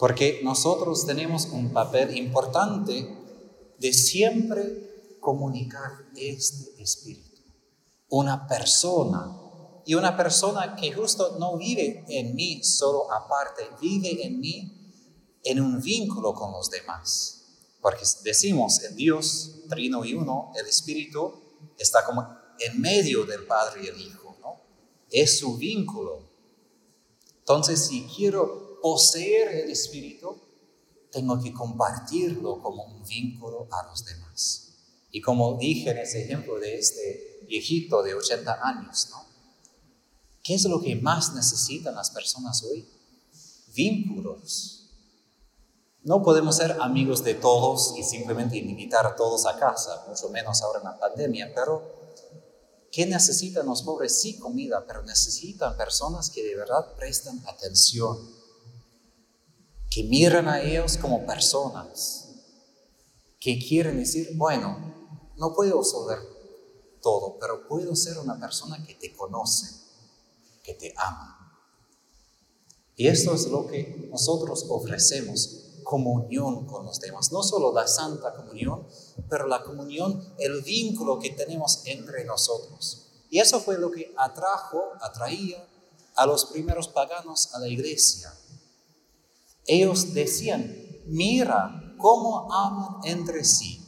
porque 0.00 0.40
nosotros 0.42 1.04
tenemos 1.04 1.44
un 1.52 1.74
papel 1.74 2.16
importante 2.16 3.06
de 3.78 3.92
siempre 3.92 5.18
comunicar 5.20 5.90
este 6.16 6.82
espíritu, 6.82 7.29
una 8.10 8.46
persona. 8.46 9.36
Y 9.86 9.94
una 9.94 10.16
persona 10.16 10.76
que 10.76 10.92
justo 10.92 11.36
no 11.38 11.56
vive 11.56 12.04
en 12.08 12.34
mí 12.34 12.62
solo 12.62 13.10
aparte, 13.10 13.62
vive 13.80 14.24
en 14.24 14.38
mí 14.38 14.76
en 15.42 15.60
un 15.60 15.80
vínculo 15.80 16.34
con 16.34 16.52
los 16.52 16.70
demás. 16.70 17.36
Porque 17.80 18.04
decimos, 18.22 18.82
en 18.84 18.94
Dios, 18.94 19.62
trino 19.68 20.04
y 20.04 20.14
uno, 20.14 20.52
el 20.54 20.66
Espíritu 20.66 21.32
está 21.78 22.04
como 22.04 22.26
en 22.58 22.80
medio 22.80 23.24
del 23.24 23.46
Padre 23.46 23.84
y 23.84 23.86
el 23.86 24.00
Hijo, 24.00 24.36
¿no? 24.40 24.60
Es 25.10 25.38
su 25.38 25.56
vínculo. 25.56 26.28
Entonces, 27.38 27.86
si 27.86 28.04
quiero 28.04 28.78
poseer 28.82 29.64
el 29.64 29.70
Espíritu, 29.70 30.38
tengo 31.10 31.40
que 31.42 31.52
compartirlo 31.52 32.60
como 32.60 32.84
un 32.84 33.02
vínculo 33.04 33.66
a 33.72 33.86
los 33.86 34.04
demás. 34.04 34.76
Y 35.10 35.20
como 35.20 35.56
dije 35.58 35.90
en 35.90 35.98
ese 35.98 36.22
ejemplo 36.22 36.58
de 36.60 36.78
este 36.78 37.29
viejito 37.50 38.02
de 38.02 38.14
80 38.14 38.60
años, 38.62 39.08
¿no? 39.10 39.26
¿Qué 40.42 40.54
es 40.54 40.64
lo 40.64 40.80
que 40.80 40.96
más 40.96 41.34
necesitan 41.34 41.94
las 41.94 42.10
personas 42.10 42.62
hoy? 42.62 42.88
Vínculos 43.74 44.80
no 46.02 46.22
podemos 46.22 46.56
ser 46.56 46.78
amigos 46.80 47.22
de 47.24 47.34
todos 47.34 47.94
y 47.98 48.02
simplemente 48.02 48.56
invitar 48.56 49.06
a 49.06 49.16
todos 49.16 49.46
a 49.46 49.58
casa, 49.58 50.04
mucho 50.08 50.30
menos 50.30 50.62
ahora 50.62 50.78
en 50.78 50.86
la 50.86 50.98
pandemia, 50.98 51.52
pero 51.54 51.82
¿qué 52.90 53.04
necesitan 53.04 53.66
los 53.66 53.82
pobres? 53.82 54.18
Sí, 54.18 54.38
comida, 54.38 54.82
pero 54.86 55.02
necesitan 55.02 55.76
personas 55.76 56.30
que 56.30 56.42
de 56.42 56.56
verdad 56.56 56.94
prestan 56.96 57.42
atención, 57.46 58.18
que 59.90 60.04
miran 60.04 60.48
a 60.48 60.62
ellos 60.62 60.96
como 60.96 61.26
personas, 61.26 62.28
que 63.38 63.58
quieren 63.58 63.98
decir, 63.98 64.30
bueno, 64.36 64.78
no 65.36 65.52
puedo 65.54 65.84
saber 65.84 66.18
todo, 67.00 67.38
pero 67.38 67.66
puedo 67.66 67.94
ser 67.96 68.18
una 68.18 68.38
persona 68.38 68.84
que 68.86 68.94
te 68.94 69.12
conoce, 69.14 69.66
que 70.62 70.74
te 70.74 70.92
ama. 70.96 71.36
Y 72.96 73.08
esto 73.08 73.34
es 73.34 73.46
lo 73.48 73.66
que 73.66 74.08
nosotros 74.10 74.66
ofrecemos 74.68 75.70
comunión 75.84 76.66
con 76.66 76.84
los 76.84 77.00
demás. 77.00 77.32
No 77.32 77.42
solo 77.42 77.72
la 77.72 77.86
santa 77.86 78.34
comunión, 78.34 78.86
pero 79.28 79.46
la 79.46 79.62
comunión, 79.62 80.22
el 80.38 80.62
vínculo 80.62 81.18
que 81.18 81.30
tenemos 81.30 81.82
entre 81.86 82.24
nosotros. 82.24 83.08
Y 83.30 83.38
eso 83.38 83.60
fue 83.60 83.78
lo 83.78 83.90
que 83.90 84.12
atrajo, 84.16 84.82
atraía 85.00 85.66
a 86.14 86.26
los 86.26 86.46
primeros 86.46 86.88
paganos 86.88 87.54
a 87.54 87.58
la 87.58 87.68
iglesia. 87.68 88.32
Ellos 89.66 90.14
decían, 90.14 90.76
mira 91.06 91.94
cómo 91.98 92.52
aman 92.52 93.00
entre 93.04 93.44
sí. 93.44 93.84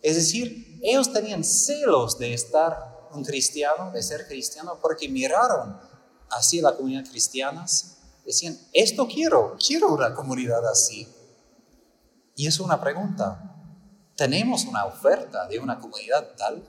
Es 0.00 0.16
decir, 0.16 0.71
ellos 0.82 1.12
tenían 1.12 1.44
celos 1.44 2.18
de 2.18 2.34
estar 2.34 3.08
un 3.12 3.24
cristiano, 3.24 3.90
de 3.92 4.02
ser 4.02 4.26
cristiano, 4.26 4.78
porque 4.82 5.08
miraron 5.08 5.78
hacia 6.30 6.62
la 6.62 6.76
comunidad 6.76 7.04
cristiana 7.08 7.66
Decían, 8.24 8.56
esto 8.72 9.08
quiero, 9.08 9.56
quiero 9.64 9.88
una 9.88 10.14
comunidad 10.14 10.66
así. 10.68 11.08
Y 12.36 12.46
es 12.46 12.60
una 12.60 12.80
pregunta, 12.80 13.56
¿tenemos 14.16 14.64
una 14.64 14.84
oferta 14.86 15.46
de 15.48 15.58
una 15.58 15.78
comunidad 15.80 16.34
tal? 16.36 16.64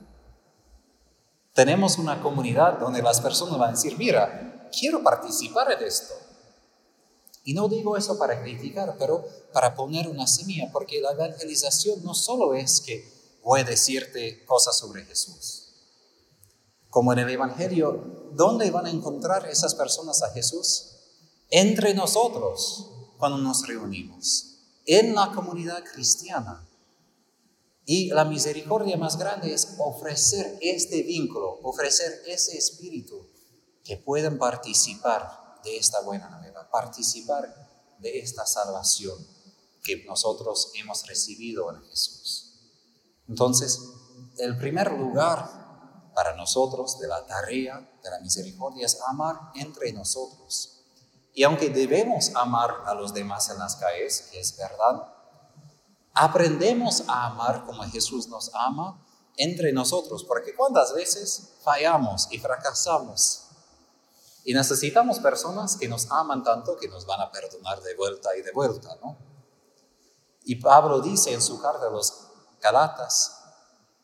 Tenemos 1.54 1.98
una 1.98 2.20
comunidad 2.20 2.78
donde 2.78 3.02
las 3.02 3.20
personas 3.20 3.58
van 3.58 3.68
a 3.68 3.72
decir, 3.72 3.96
mira, 3.96 4.68
quiero 4.76 5.02
participar 5.02 5.70
en 5.72 5.86
esto. 5.86 6.14
Y 7.44 7.54
no 7.54 7.68
digo 7.68 7.96
eso 7.96 8.18
para 8.18 8.40
criticar, 8.42 8.96
pero 8.98 9.24
para 9.52 9.74
poner 9.74 10.08
una 10.08 10.26
semilla, 10.26 10.70
porque 10.72 11.00
la 11.00 11.12
evangelización 11.12 12.02
no 12.02 12.14
solo 12.14 12.54
es 12.54 12.80
que 12.80 13.13
voy 13.44 13.60
a 13.60 13.64
decirte 13.64 14.44
cosas 14.44 14.76
sobre 14.76 15.04
Jesús. 15.04 15.74
Como 16.90 17.12
en 17.12 17.20
el 17.20 17.30
Evangelio, 17.30 18.30
¿dónde 18.32 18.70
van 18.70 18.86
a 18.86 18.90
encontrar 18.90 19.46
esas 19.46 19.74
personas 19.74 20.22
a 20.22 20.30
Jesús? 20.30 20.94
entre 21.50 21.94
nosotros 21.94 22.90
cuando 23.16 23.38
nos 23.38 23.64
reunimos, 23.66 24.58
en 24.86 25.14
la 25.14 25.30
comunidad 25.32 25.84
cristiana. 25.84 26.68
Y 27.86 28.08
la 28.08 28.24
misericordia 28.24 28.96
más 28.96 29.16
grande 29.18 29.52
es 29.52 29.76
ofrecer 29.78 30.58
este 30.60 31.02
vínculo, 31.02 31.60
ofrecer 31.62 32.22
ese 32.26 32.56
espíritu 32.56 33.24
que 33.84 33.96
puedan 33.98 34.36
participar 34.36 35.60
de 35.62 35.76
esta 35.76 36.00
buena 36.00 36.28
nueva, 36.30 36.68
participar 36.70 37.94
de 38.00 38.18
esta 38.18 38.46
salvación 38.46 39.16
que 39.84 40.02
nosotros 40.06 40.72
hemos 40.74 41.06
recibido 41.06 41.70
en 41.70 41.82
Jesús. 41.84 42.43
Entonces, 43.28 43.80
el 44.38 44.56
primer 44.58 44.92
lugar 44.92 46.12
para 46.14 46.34
nosotros 46.36 46.98
de 46.98 47.08
la 47.08 47.26
tarea 47.26 47.78
de 48.02 48.10
la 48.10 48.20
misericordia 48.20 48.86
es 48.86 49.00
amar 49.08 49.50
entre 49.54 49.92
nosotros 49.92 50.74
y 51.34 51.42
aunque 51.42 51.68
debemos 51.68 52.30
amar 52.36 52.84
a 52.86 52.94
los 52.94 53.12
demás 53.12 53.50
en 53.50 53.58
las 53.58 53.74
calles, 53.74 54.28
que 54.30 54.38
es 54.38 54.56
verdad, 54.56 55.12
aprendemos 56.14 57.02
a 57.08 57.26
amar 57.26 57.66
como 57.66 57.82
Jesús 57.82 58.28
nos 58.28 58.52
ama 58.54 59.04
entre 59.36 59.72
nosotros, 59.72 60.22
porque 60.22 60.54
cuántas 60.54 60.94
veces 60.94 61.54
fallamos 61.64 62.28
y 62.30 62.38
fracasamos. 62.38 63.48
Y 64.44 64.54
necesitamos 64.54 65.18
personas 65.18 65.76
que 65.76 65.88
nos 65.88 66.08
aman 66.12 66.44
tanto 66.44 66.76
que 66.76 66.86
nos 66.86 67.04
van 67.04 67.20
a 67.20 67.32
perdonar 67.32 67.82
de 67.82 67.96
vuelta 67.96 68.36
y 68.36 68.42
de 68.42 68.52
vuelta, 68.52 68.96
¿no? 69.02 69.16
Y 70.44 70.56
Pablo 70.56 71.00
dice 71.00 71.32
en 71.32 71.42
su 71.42 71.60
carta 71.60 71.88
a 71.88 71.90
los 71.90 72.28
Galatas 72.64 73.40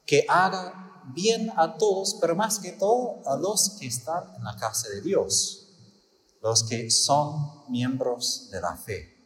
que 0.05 0.27
haga 0.29 1.03
bien 1.15 1.51
a 1.57 1.79
todos, 1.79 2.19
pero 2.21 2.37
más 2.37 2.59
que 2.59 2.73
todo 2.73 3.23
a 3.27 3.37
los 3.37 3.79
que 3.81 3.87
están 3.87 4.35
en 4.37 4.45
la 4.45 4.55
casa 4.57 4.89
de 4.91 5.01
Dios 5.01 5.67
los 6.43 6.65
que 6.65 6.91
son 6.91 7.71
miembros 7.71 8.49
de 8.51 8.61
la 8.61 8.77
fe. 8.77 9.17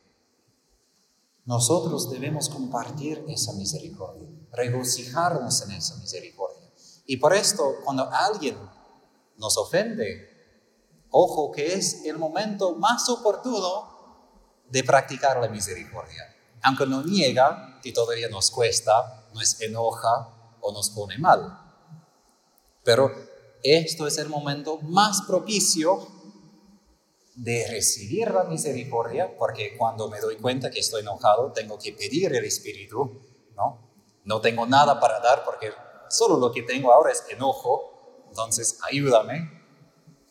Nosotros 1.44 2.10
debemos 2.10 2.48
compartir 2.48 3.24
esa 3.28 3.52
misericordia, 3.52 4.28
regocijarnos 4.52 5.62
en 5.62 5.72
esa 5.72 5.96
misericordia. 5.96 6.70
Y 7.06 7.18
por 7.18 7.34
esto, 7.34 7.76
cuando 7.84 8.10
alguien 8.10 8.56
nos 9.36 9.56
ofende, 9.58 11.06
ojo 11.10 11.52
que 11.52 11.74
es 11.74 12.04
el 12.04 12.18
momento 12.18 12.74
más 12.76 13.08
oportuno 13.08 13.92
de 14.70 14.82
practicar 14.82 15.40
la 15.40 15.48
misericordia. 15.48 16.22
Aunque 16.62 16.86
no 16.86 17.02
niega 17.02 17.78
que 17.82 17.92
todavía 17.92 18.28
nos 18.28 18.50
cuesta, 18.50 19.23
nos 19.34 19.60
enoja 19.60 20.56
o 20.60 20.72
nos 20.72 20.90
pone 20.90 21.18
mal. 21.18 21.60
Pero 22.82 23.10
esto 23.62 24.06
es 24.06 24.18
el 24.18 24.28
momento 24.28 24.78
más 24.82 25.22
propicio 25.22 26.06
de 27.34 27.66
recibir 27.68 28.30
la 28.30 28.44
misericordia, 28.44 29.36
porque 29.36 29.76
cuando 29.76 30.08
me 30.08 30.20
doy 30.20 30.36
cuenta 30.36 30.70
que 30.70 30.80
estoy 30.80 31.02
enojado, 31.02 31.52
tengo 31.52 31.78
que 31.78 31.92
pedir 31.92 32.34
el 32.34 32.44
Espíritu, 32.44 33.20
¿no? 33.56 33.90
No 34.24 34.40
tengo 34.40 34.66
nada 34.66 35.00
para 35.00 35.20
dar 35.20 35.44
porque 35.44 35.72
solo 36.08 36.36
lo 36.36 36.52
que 36.52 36.62
tengo 36.62 36.92
ahora 36.92 37.10
es 37.10 37.24
enojo, 37.28 38.24
entonces 38.28 38.78
ayúdame 38.88 39.50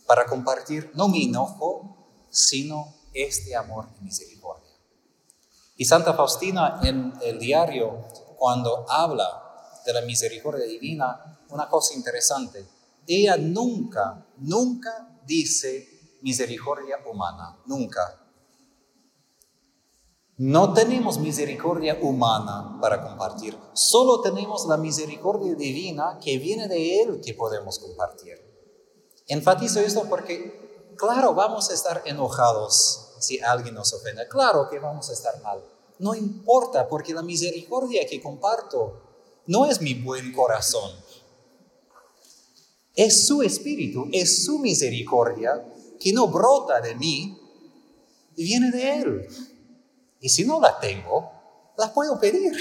para 0.08 0.26
compartir 0.26 0.92
no 0.96 1.10
mi 1.10 1.26
enojo, 1.26 2.26
sino 2.30 2.96
este 3.14 3.56
amor 3.56 3.90
y 4.00 4.04
misericordia. 4.04 4.72
Y 5.76 5.86
Santa 5.86 6.14
Faustina 6.14 6.80
en 6.84 7.14
el 7.22 7.40
diario, 7.40 8.06
cuando 8.44 8.86
habla 8.90 9.80
de 9.86 9.94
la 9.94 10.02
misericordia 10.02 10.66
divina, 10.66 11.40
una 11.52 11.70
cosa 11.70 11.94
interesante, 11.94 12.68
ella 13.08 13.38
nunca, 13.38 14.28
nunca 14.40 15.18
dice 15.26 16.18
misericordia 16.24 16.98
humana, 17.10 17.58
nunca. 17.68 18.22
No 20.36 20.74
tenemos 20.74 21.20
misericordia 21.20 21.98
humana 22.02 22.80
para 22.82 23.02
compartir, 23.02 23.58
solo 23.72 24.20
tenemos 24.20 24.66
la 24.66 24.76
misericordia 24.76 25.56
divina 25.56 26.20
que 26.22 26.38
viene 26.38 26.68
de 26.68 27.02
Él 27.02 27.22
que 27.24 27.36
podemos 27.36 27.80
compartir. 27.80 28.36
Enfatizo 29.28 29.80
esto 29.80 30.04
porque, 30.10 30.92
claro, 30.98 31.34
vamos 31.34 31.70
a 31.70 31.74
estar 31.74 32.02
enojados 32.04 33.14
si 33.22 33.40
alguien 33.40 33.76
nos 33.76 33.94
ofende, 33.94 34.28
claro 34.28 34.68
que 34.70 34.80
vamos 34.80 35.10
a 35.10 35.14
estar 35.14 35.42
mal. 35.42 35.73
No 36.04 36.14
importa 36.14 36.86
porque 36.90 37.14
la 37.14 37.22
misericordia 37.22 38.06
que 38.06 38.22
comparto 38.22 39.40
no 39.48 39.66
es 39.66 39.80
mi 39.80 39.94
buen 39.94 40.34
corazón, 40.34 40.92
es 42.94 43.26
su 43.26 43.42
espíritu, 43.42 44.10
es 44.12 44.44
su 44.44 44.60
misericordia 44.60 45.66
que 46.02 46.12
no 46.12 46.28
brota 46.28 46.82
de 46.82 46.96
mí, 46.96 47.40
viene 48.36 48.70
de 48.70 48.96
Él. 49.00 49.28
Y 50.20 50.28
si 50.28 50.44
no 50.44 50.60
la 50.60 50.78
tengo, 50.78 51.32
la 51.78 51.94
puedo 51.94 52.20
pedir. 52.20 52.52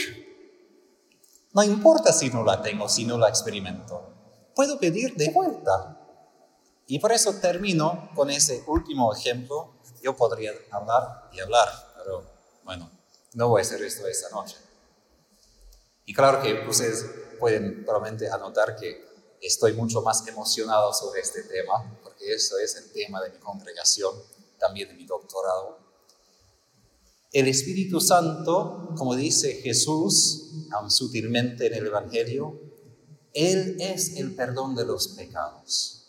No 1.53 1.64
importa 1.64 2.12
si 2.12 2.30
no 2.30 2.45
la 2.45 2.62
tengo, 2.62 2.88
si 2.88 3.05
no 3.05 3.18
la 3.18 3.28
experimento. 3.28 4.05
Puedo 4.55 4.78
pedir 4.78 5.16
de 5.16 5.30
vuelta. 5.30 5.99
Y 6.86 7.01
por 7.01 7.11
eso 7.11 7.34
termino 7.40 8.09
con 8.14 8.30
ese 8.30 8.62
último 8.68 9.12
ejemplo. 9.12 9.80
Yo 10.01 10.14
podría 10.14 10.53
hablar 10.70 11.28
y 11.32 11.40
hablar, 11.40 11.68
pero 11.97 12.24
bueno, 12.62 13.01
no 13.35 13.49
voy 13.49 13.61
a 13.61 13.62
hacer 13.62 13.83
esto 13.83 14.07
esta 14.07 14.28
noche. 14.30 14.57
Y 16.05 16.14
claro 16.14 16.43
que 16.43 16.66
ustedes 16.68 17.05
pueden 17.39 17.85
probablemente 17.85 18.28
anotar 18.28 18.76
que 18.76 19.05
estoy 19.41 19.72
mucho 19.72 20.03
más 20.03 20.26
emocionado 20.26 20.93
sobre 20.93 21.20
este 21.20 21.43
tema, 21.43 21.99
porque 22.03 22.33
eso 22.33 22.59
es 22.59 22.76
el 22.76 22.93
tema 22.93 23.20
de 23.22 23.30
mi 23.30 23.39
congregación, 23.39 24.14
también 24.59 24.89
de 24.89 24.95
mi 24.95 25.07
doctorado. 25.07 25.78
El 27.33 27.49
Espíritu 27.49 28.01
Santo, 28.01 28.91
como 28.97 29.14
dice 29.14 29.55
Jesús 29.62 30.66
sutilmente 30.89 31.66
en 31.66 31.74
el 31.74 31.87
Evangelio, 31.87 32.61
Él 33.33 33.76
es 33.80 34.16
el 34.16 34.35
perdón 34.35 34.74
de 34.74 34.85
los 34.85 35.09
pecados. 35.09 36.03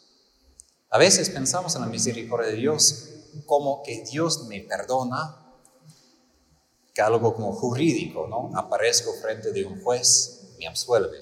A 0.89 0.97
veces 0.97 1.29
pensamos 1.29 1.75
en 1.75 1.81
la 1.81 1.87
misericordia 1.87 2.49
de 2.49 2.57
Dios 2.57 3.09
como 3.45 3.81
que 3.83 4.03
Dios 4.03 4.45
me 4.47 4.61
perdona, 4.61 5.42
que 6.93 7.01
algo 7.01 7.33
como 7.33 7.53
jurídico, 7.53 8.27
¿no? 8.27 8.51
Aparezco 8.57 9.11
frente 9.21 9.51
de 9.51 9.65
un 9.65 9.81
juez, 9.81 10.55
me 10.59 10.67
absuelve. 10.67 11.17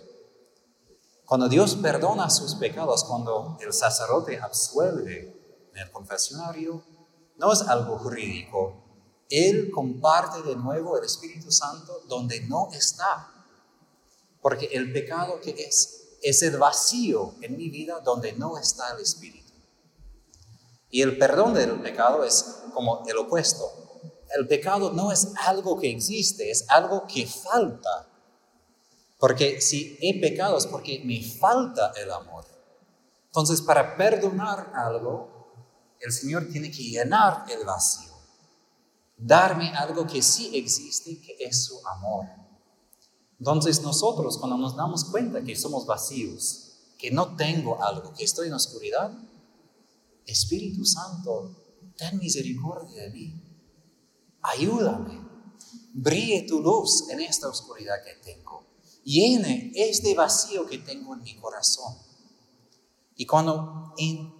Cuando 1.26 1.47
Dios 1.47 1.76
perdona 1.76 2.30
sus 2.30 2.55
pecados, 2.55 3.05
cuando 3.05 3.57
el 3.61 3.72
sacerdote 3.72 4.38
absuelve 4.38 5.69
en 5.74 5.78
el 5.78 5.89
confesionario, 5.91 6.84
no 7.38 7.53
es 7.53 7.61
algo 7.61 7.97
jurídico. 7.97 8.84
Él 9.30 9.72
comparte 9.72 10.41
de 10.41 10.57
nuevo 10.57 10.97
el 10.97 11.05
Espíritu 11.05 11.51
Santo 11.51 12.01
donde 12.09 12.41
no 12.41 12.67
está. 12.74 13.30
Porque 14.41 14.65
el 14.74 14.91
pecado 14.91 15.39
que 15.39 15.51
es, 15.51 16.17
es 16.22 16.41
el 16.43 16.57
vacío 16.57 17.36
en 17.39 17.55
mi 17.55 17.69
vida 17.69 18.01
donde 18.01 18.34
no 18.34 18.57
está 18.57 18.91
el 18.91 19.01
Espíritu. 19.01 19.53
Y 20.89 21.01
el 21.01 21.17
perdón 21.17 21.53
del 21.53 21.82
pecado 21.82 22.26
es 22.26 22.57
como 22.74 23.03
el 23.07 23.17
opuesto. 23.17 23.80
El 24.36 24.47
pecado 24.47 24.91
no 24.91 25.11
es 25.11 25.34
algo 25.45 25.79
que 25.79 25.89
existe, 25.89 26.49
es 26.49 26.69
algo 26.69 27.05
que 27.07 27.27
falta. 27.27 28.07
Porque 29.17 29.61
si 29.61 29.97
he 30.01 30.19
pecado 30.19 30.57
es 30.57 30.67
porque 30.67 31.01
me 31.05 31.21
falta 31.23 31.91
el 32.01 32.11
amor. 32.11 32.45
Entonces, 33.25 33.61
para 33.61 33.95
perdonar 33.95 34.71
algo, 34.75 35.53
el 35.99 36.11
Señor 36.11 36.47
tiene 36.51 36.71
que 36.71 36.84
llenar 36.84 37.45
el 37.49 37.65
vacío. 37.65 38.11
Darme 39.17 39.69
algo 39.75 40.07
que 40.07 40.21
sí 40.21 40.51
existe, 40.55 41.21
que 41.21 41.36
es 41.39 41.65
su 41.65 41.86
amor. 41.88 42.25
Entonces 43.41 43.82
nosotros 43.82 44.38
cuando 44.38 44.55
nos 44.55 44.75
damos 44.75 45.05
cuenta 45.05 45.41
que 45.41 45.55
somos 45.55 45.88
vacíos, 45.88 46.73
que 46.99 47.09
no 47.09 47.36
tengo 47.36 47.82
algo, 47.82 48.13
que 48.13 48.23
estoy 48.23 48.47
en 48.47 48.53
oscuridad, 48.53 49.11
Espíritu 50.27 50.86
Santo, 50.86 51.55
ten 51.97 52.19
misericordia 52.19 53.01
de 53.01 53.09
mí. 53.09 53.51
Ayúdame. 54.42 55.22
Brille 55.94 56.46
tu 56.48 56.62
luz 56.62 57.10
en 57.10 57.20
esta 57.20 57.48
oscuridad 57.50 57.96
que 58.04 58.14
tengo 58.24 58.52
llene 59.04 59.72
este 59.76 60.14
vacío 60.16 60.66
que 60.68 60.78
tengo 60.78 61.14
en 61.14 61.22
mi 61.22 61.36
corazón. 61.36 61.98
Y 63.16 63.26
cuando 63.26 63.94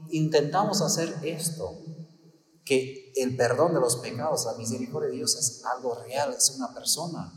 intentamos 0.10 0.82
hacer 0.82 1.20
esto, 1.24 1.78
que 2.66 3.12
el 3.16 3.36
perdón 3.36 3.74
de 3.74 3.80
los 3.80 3.98
pecados, 3.98 4.46
la 4.46 4.54
misericordia 4.54 5.10
de 5.10 5.18
Dios 5.18 5.36
es 5.36 5.64
algo 5.66 5.96
real, 5.96 6.34
es 6.34 6.52
una 6.52 6.74
persona. 6.74 7.34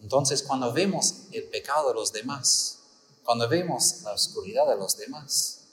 Entonces 0.00 0.42
cuando 0.42 0.72
vemos 0.72 1.26
el 1.32 1.44
pecado 1.44 1.88
de 1.88 1.94
los 1.94 2.12
demás, 2.12 2.80
cuando 3.24 3.48
vemos 3.48 4.02
la 4.02 4.12
oscuridad 4.12 4.68
de 4.68 4.76
los 4.76 4.96
demás, 4.96 5.68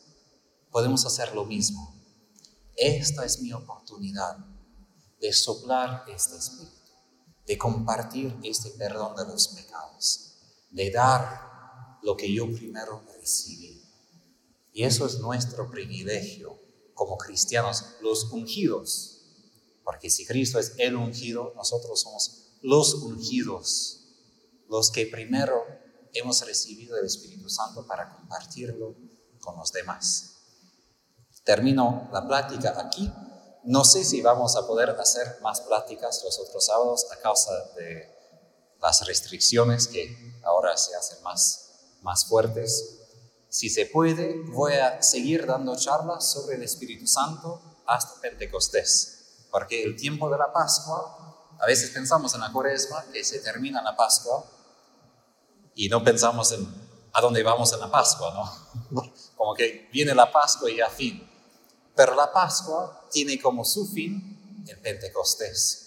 podemos 0.72 1.05
hacer 1.05 1.34
lo 1.36 1.45
mismo. 1.45 1.95
Esta 2.76 3.26
es 3.26 3.39
mi 3.41 3.53
oportunidad 3.53 4.38
de 5.24 5.34
soplar 5.34 6.03
este 6.07 6.38
espíritu, 6.38 6.91
de 7.47 7.57
compartir 7.57 8.38
este 8.43 8.69
perdón 8.71 9.15
de 9.15 9.26
los 9.26 9.47
pecados 9.47 10.34
de 10.74 10.89
dar 10.91 11.99
lo 12.01 12.17
que 12.17 12.34
yo 12.34 12.51
primero 12.51 13.03
recibí. 13.15 13.82
Y 14.74 14.84
eso 14.84 15.05
es 15.05 15.19
nuestro 15.19 15.69
privilegio 15.69 16.59
como 16.93 17.17
cristianos, 17.17 17.95
los 18.01 18.26
ungidos. 18.32 19.21
Porque 19.84 20.09
si 20.09 20.26
Cristo 20.26 20.59
es 20.59 20.74
el 20.78 20.95
ungido, 20.95 21.53
nosotros 21.55 22.01
somos 22.01 22.57
los 22.61 22.95
ungidos, 22.95 23.99
los 24.67 24.89
que 24.89 25.05
primero 25.05 25.63
hemos 26.13 26.45
recibido 26.45 26.97
el 26.97 27.05
Espíritu 27.05 27.49
Santo 27.49 27.86
para 27.86 28.15
compartirlo 28.15 28.95
con 29.39 29.55
los 29.57 29.71
demás. 29.71 30.38
Termino 31.43 32.09
la 32.11 32.26
plática 32.28 32.74
aquí. 32.80 33.11
No 33.64 33.86
sé 33.86 34.03
si 34.03 34.22
vamos 34.22 34.55
a 34.55 34.68
poder 34.68 34.89
hacer 34.91 35.39
más 35.41 35.61
pláticas 35.61 36.22
los 36.24 36.39
otros 36.39 36.66
sábados 36.66 37.05
a 37.11 37.22
causa 37.22 37.51
de 37.76 38.14
las 38.82 39.05
restricciones 39.07 39.88
que 39.88 40.41
ahora 40.43 40.76
se 40.76 40.95
hacen 40.95 41.24
más, 41.24 41.97
más 42.01 42.26
fuertes. 42.26 42.99
Si 43.47 43.70
se 43.70 43.86
puede, 43.86 44.36
voy 44.51 44.74
a 44.74 45.01
seguir 45.01 45.45
dando 45.45 45.76
charlas 45.76 46.30
sobre 46.30 46.57
el 46.57 46.64
Espíritu 46.64 47.07
Santo 47.07 47.61
hasta 47.86 48.20
Pentecostés, 48.20 49.47
porque 49.51 49.84
el 49.84 49.95
tiempo 49.95 50.30
de 50.30 50.38
la 50.38 50.51
Pascua, 50.51 51.55
a 51.59 51.66
veces 51.66 51.91
pensamos 51.91 52.34
en 52.34 52.41
la 52.41 52.51
cuaresma, 52.51 53.05
que 53.14 53.24
se 53.24 53.39
termina 53.39 53.82
la 53.82 53.95
Pascua, 53.95 54.43
y 55.76 55.88
no 55.88 56.03
pensamos 56.03 56.51
en 56.51 56.68
a 57.14 57.22
dónde 57.22 57.43
vamos 57.43 57.72
en 57.74 57.80
la 57.80 57.91
Pascua, 57.91 58.34
¿no? 58.34 59.03
Como 59.38 59.53
que 59.53 59.88
viene 59.93 60.16
la 60.16 60.32
Pascua 60.32 60.70
y 60.70 60.78
ya 60.78 60.89
fin. 60.89 61.30
Pero 61.95 62.15
la 62.15 62.31
Pascua 62.31 63.07
tiene 63.11 63.39
como 63.39 63.63
su 63.63 63.87
fin 63.87 64.63
el 64.67 64.79
Pentecostés. 64.79 65.79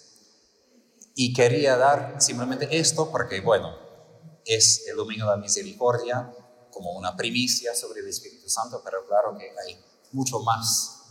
Y 1.15 1.33
quería 1.33 1.77
dar 1.77 2.21
simplemente 2.21 2.77
esto 2.77 3.11
porque, 3.11 3.41
bueno, 3.41 3.75
es 4.45 4.87
el 4.87 4.95
Domingo 4.95 5.25
de 5.25 5.31
la 5.31 5.37
Misericordia 5.37 6.31
como 6.71 6.91
una 6.91 7.15
primicia 7.15 7.73
sobre 7.73 8.01
el 8.01 8.07
Espíritu 8.07 8.47
Santo, 8.49 8.81
pero 8.83 9.05
claro 9.07 9.35
que 9.37 9.49
hay 9.65 9.83
mucho 10.11 10.39
más 10.39 11.01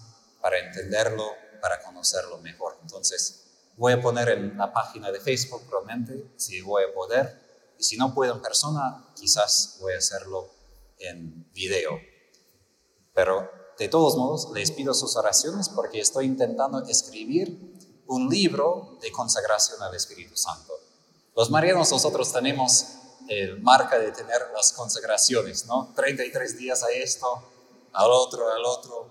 para 0.41 0.59
entenderlo, 0.59 1.25
para 1.61 1.83
conocerlo 1.83 2.39
mejor. 2.39 2.79
Entonces, 2.83 3.73
voy 3.77 3.95
a 3.95 4.01
poner 4.01 4.29
en 4.29 4.57
la 4.57 4.73
página 4.73 5.11
de 5.11 5.21
Facebook 5.21 5.63
probablemente, 5.69 6.33
si 6.37 6.61
voy 6.61 6.85
a 6.85 6.95
poder, 6.95 7.75
y 7.79 7.83
si 7.83 7.97
no 7.97 8.15
puedo 8.15 8.33
en 8.35 8.41
persona, 8.41 9.09
quizás 9.17 9.79
voy 9.81 9.95
a 9.95 9.99
hacerlo 9.99 10.51
en 10.99 11.51
video. 11.53 11.99
Pero 13.13 13.51
de 13.79 13.89
todos 13.89 14.17
modos, 14.17 14.51
les 14.55 14.71
pido 14.71 14.95
sus 14.95 15.17
oraciones 15.17 15.69
porque 15.69 16.01
estoy 16.01 16.27
intentando 16.27 16.83
escribir 16.85 18.03
un 18.07 18.29
libro 18.29 18.99
de 19.03 19.13
consagración 19.13 19.83
al 19.83 19.95
Espíritu 19.95 20.37
Santo. 20.37 20.73
Los 21.35 21.51
marianos 21.51 21.91
nosotros 21.91 22.33
tenemos 22.33 22.87
el 23.29 23.61
marca 23.61 23.99
de 23.99 24.13
tener 24.13 24.41
las 24.55 24.73
consagraciones, 24.73 25.67
¿no? 25.67 25.93
33 25.95 26.57
días 26.57 26.83
a 26.83 26.91
esto, 26.91 27.27
al 27.93 28.11
otro, 28.11 28.51
al 28.51 28.65
otro. 28.65 29.11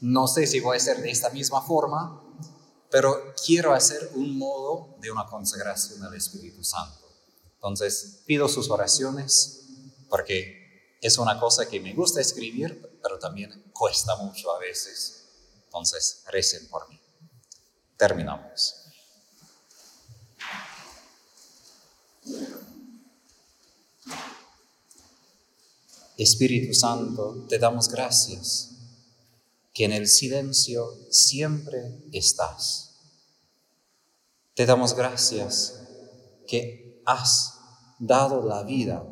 No 0.00 0.26
sé 0.26 0.46
si 0.46 0.60
voy 0.60 0.74
a 0.74 0.76
hacer 0.76 1.00
de 1.00 1.10
esta 1.10 1.30
misma 1.30 1.62
forma, 1.62 2.22
pero 2.90 3.32
quiero 3.44 3.72
hacer 3.72 4.10
un 4.14 4.36
modo 4.36 4.96
de 5.00 5.10
una 5.10 5.26
consagración 5.26 6.02
al 6.02 6.14
Espíritu 6.14 6.62
Santo. 6.62 7.06
Entonces, 7.54 8.22
pido 8.26 8.48
sus 8.48 8.70
oraciones 8.70 9.66
porque 10.08 10.65
es 11.00 11.18
una 11.18 11.38
cosa 11.38 11.68
que 11.68 11.80
me 11.80 11.94
gusta 11.94 12.20
escribir, 12.20 12.98
pero 13.02 13.18
también 13.18 13.70
cuesta 13.72 14.16
mucho 14.16 14.54
a 14.54 14.58
veces. 14.58 15.24
Entonces, 15.64 16.22
recen 16.28 16.68
por 16.68 16.88
mí. 16.88 16.98
Terminamos. 17.96 18.82
Espíritu 26.16 26.72
Santo, 26.72 27.46
te 27.48 27.58
damos 27.58 27.88
gracias 27.88 28.70
que 29.74 29.84
en 29.84 29.92
el 29.92 30.08
silencio 30.08 30.96
siempre 31.10 32.02
estás. 32.10 32.94
Te 34.54 34.64
damos 34.64 34.94
gracias 34.94 35.82
que 36.46 37.02
has 37.04 37.58
dado 37.98 38.42
la 38.42 38.62
vida 38.62 39.06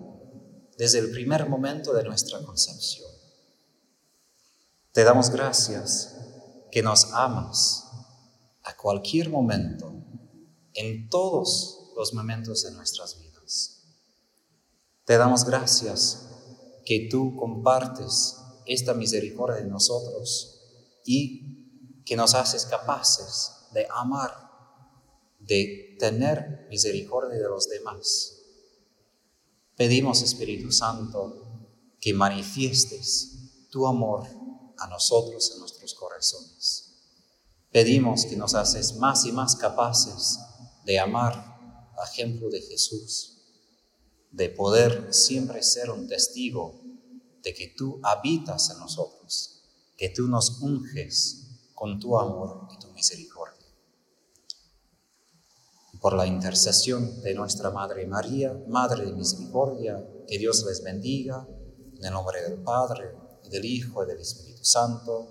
desde 0.78 0.98
el 0.98 1.10
primer 1.10 1.48
momento 1.48 1.92
de 1.92 2.04
nuestra 2.04 2.42
concepción. 2.42 3.10
Te 4.92 5.04
damos 5.04 5.30
gracias 5.30 6.16
que 6.70 6.82
nos 6.82 7.12
amas 7.12 7.84
a 8.62 8.76
cualquier 8.76 9.28
momento, 9.28 9.92
en 10.74 11.08
todos 11.08 11.92
los 11.96 12.14
momentos 12.14 12.62
de 12.64 12.72
nuestras 12.72 13.18
vidas. 13.18 13.82
Te 15.04 15.18
damos 15.18 15.44
gracias 15.44 16.28
que 16.84 17.08
tú 17.10 17.36
compartes 17.36 18.36
esta 18.66 18.94
misericordia 18.94 19.58
en 19.58 19.68
nosotros 19.68 20.60
y 21.04 22.02
que 22.04 22.16
nos 22.16 22.34
haces 22.34 22.64
capaces 22.64 23.50
de 23.72 23.86
amar, 23.90 24.32
de 25.38 25.96
tener 25.98 26.66
misericordia 26.70 27.38
de 27.38 27.48
los 27.48 27.68
demás. 27.68 28.33
Pedimos, 29.76 30.22
Espíritu 30.22 30.70
Santo, 30.70 31.66
que 32.00 32.14
manifiestes 32.14 33.66
tu 33.70 33.86
amor 33.86 34.24
a 34.78 34.86
nosotros 34.86 35.50
en 35.52 35.60
nuestros 35.60 35.94
corazones. 35.94 36.92
Pedimos 37.72 38.24
que 38.26 38.36
nos 38.36 38.54
haces 38.54 38.94
más 38.96 39.24
y 39.24 39.32
más 39.32 39.56
capaces 39.56 40.38
de 40.84 41.00
amar 41.00 41.34
a 41.98 42.04
ejemplo 42.04 42.48
de 42.50 42.60
Jesús, 42.62 43.38
de 44.30 44.48
poder 44.48 45.12
siempre 45.12 45.60
ser 45.62 45.90
un 45.90 46.06
testigo 46.06 46.80
de 47.42 47.52
que 47.52 47.74
tú 47.76 47.98
habitas 48.04 48.70
en 48.70 48.78
nosotros, 48.78 49.62
que 49.96 50.08
tú 50.08 50.28
nos 50.28 50.60
unges 50.60 51.48
con 51.74 51.98
tu 51.98 52.16
amor 52.16 52.68
y 52.72 52.78
tu 52.78 52.92
misericordia. 52.92 53.33
Por 56.04 56.12
la 56.12 56.26
intercesión 56.26 57.22
de 57.22 57.32
nuestra 57.32 57.70
Madre 57.70 58.06
María, 58.06 58.52
Madre 58.68 59.06
de 59.06 59.12
Misericordia, 59.14 60.06
que 60.28 60.36
Dios 60.36 60.62
les 60.66 60.82
bendiga, 60.82 61.48
en 61.96 62.04
el 62.04 62.12
nombre 62.12 62.42
del 62.42 62.62
Padre, 62.62 63.16
y 63.42 63.48
del 63.48 63.64
Hijo 63.64 64.04
y 64.04 64.06
del 64.08 64.20
Espíritu 64.20 64.62
Santo. 64.62 65.30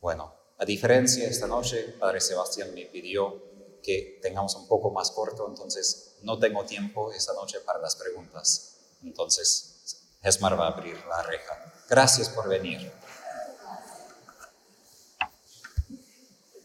Bueno, 0.00 0.32
a 0.56 0.64
diferencia 0.64 1.28
esta 1.28 1.46
noche, 1.46 1.96
Padre 2.00 2.18
Sebastián 2.22 2.72
me 2.74 2.86
pidió 2.86 3.42
que 3.82 4.20
tengamos 4.22 4.54
un 4.54 4.66
poco 4.66 4.90
más 4.90 5.10
corto, 5.10 5.46
entonces 5.46 6.16
no 6.22 6.38
tengo 6.38 6.64
tiempo 6.64 7.12
esta 7.12 7.34
noche 7.34 7.60
para 7.60 7.78
las 7.78 7.94
preguntas. 7.94 8.78
Entonces, 9.02 10.16
Esmar 10.22 10.58
va 10.58 10.68
a 10.68 10.72
abrir 10.72 10.96
la 11.06 11.22
reja. 11.24 11.74
Gracias 11.90 12.30
por 12.30 12.48
venir. 12.48 12.90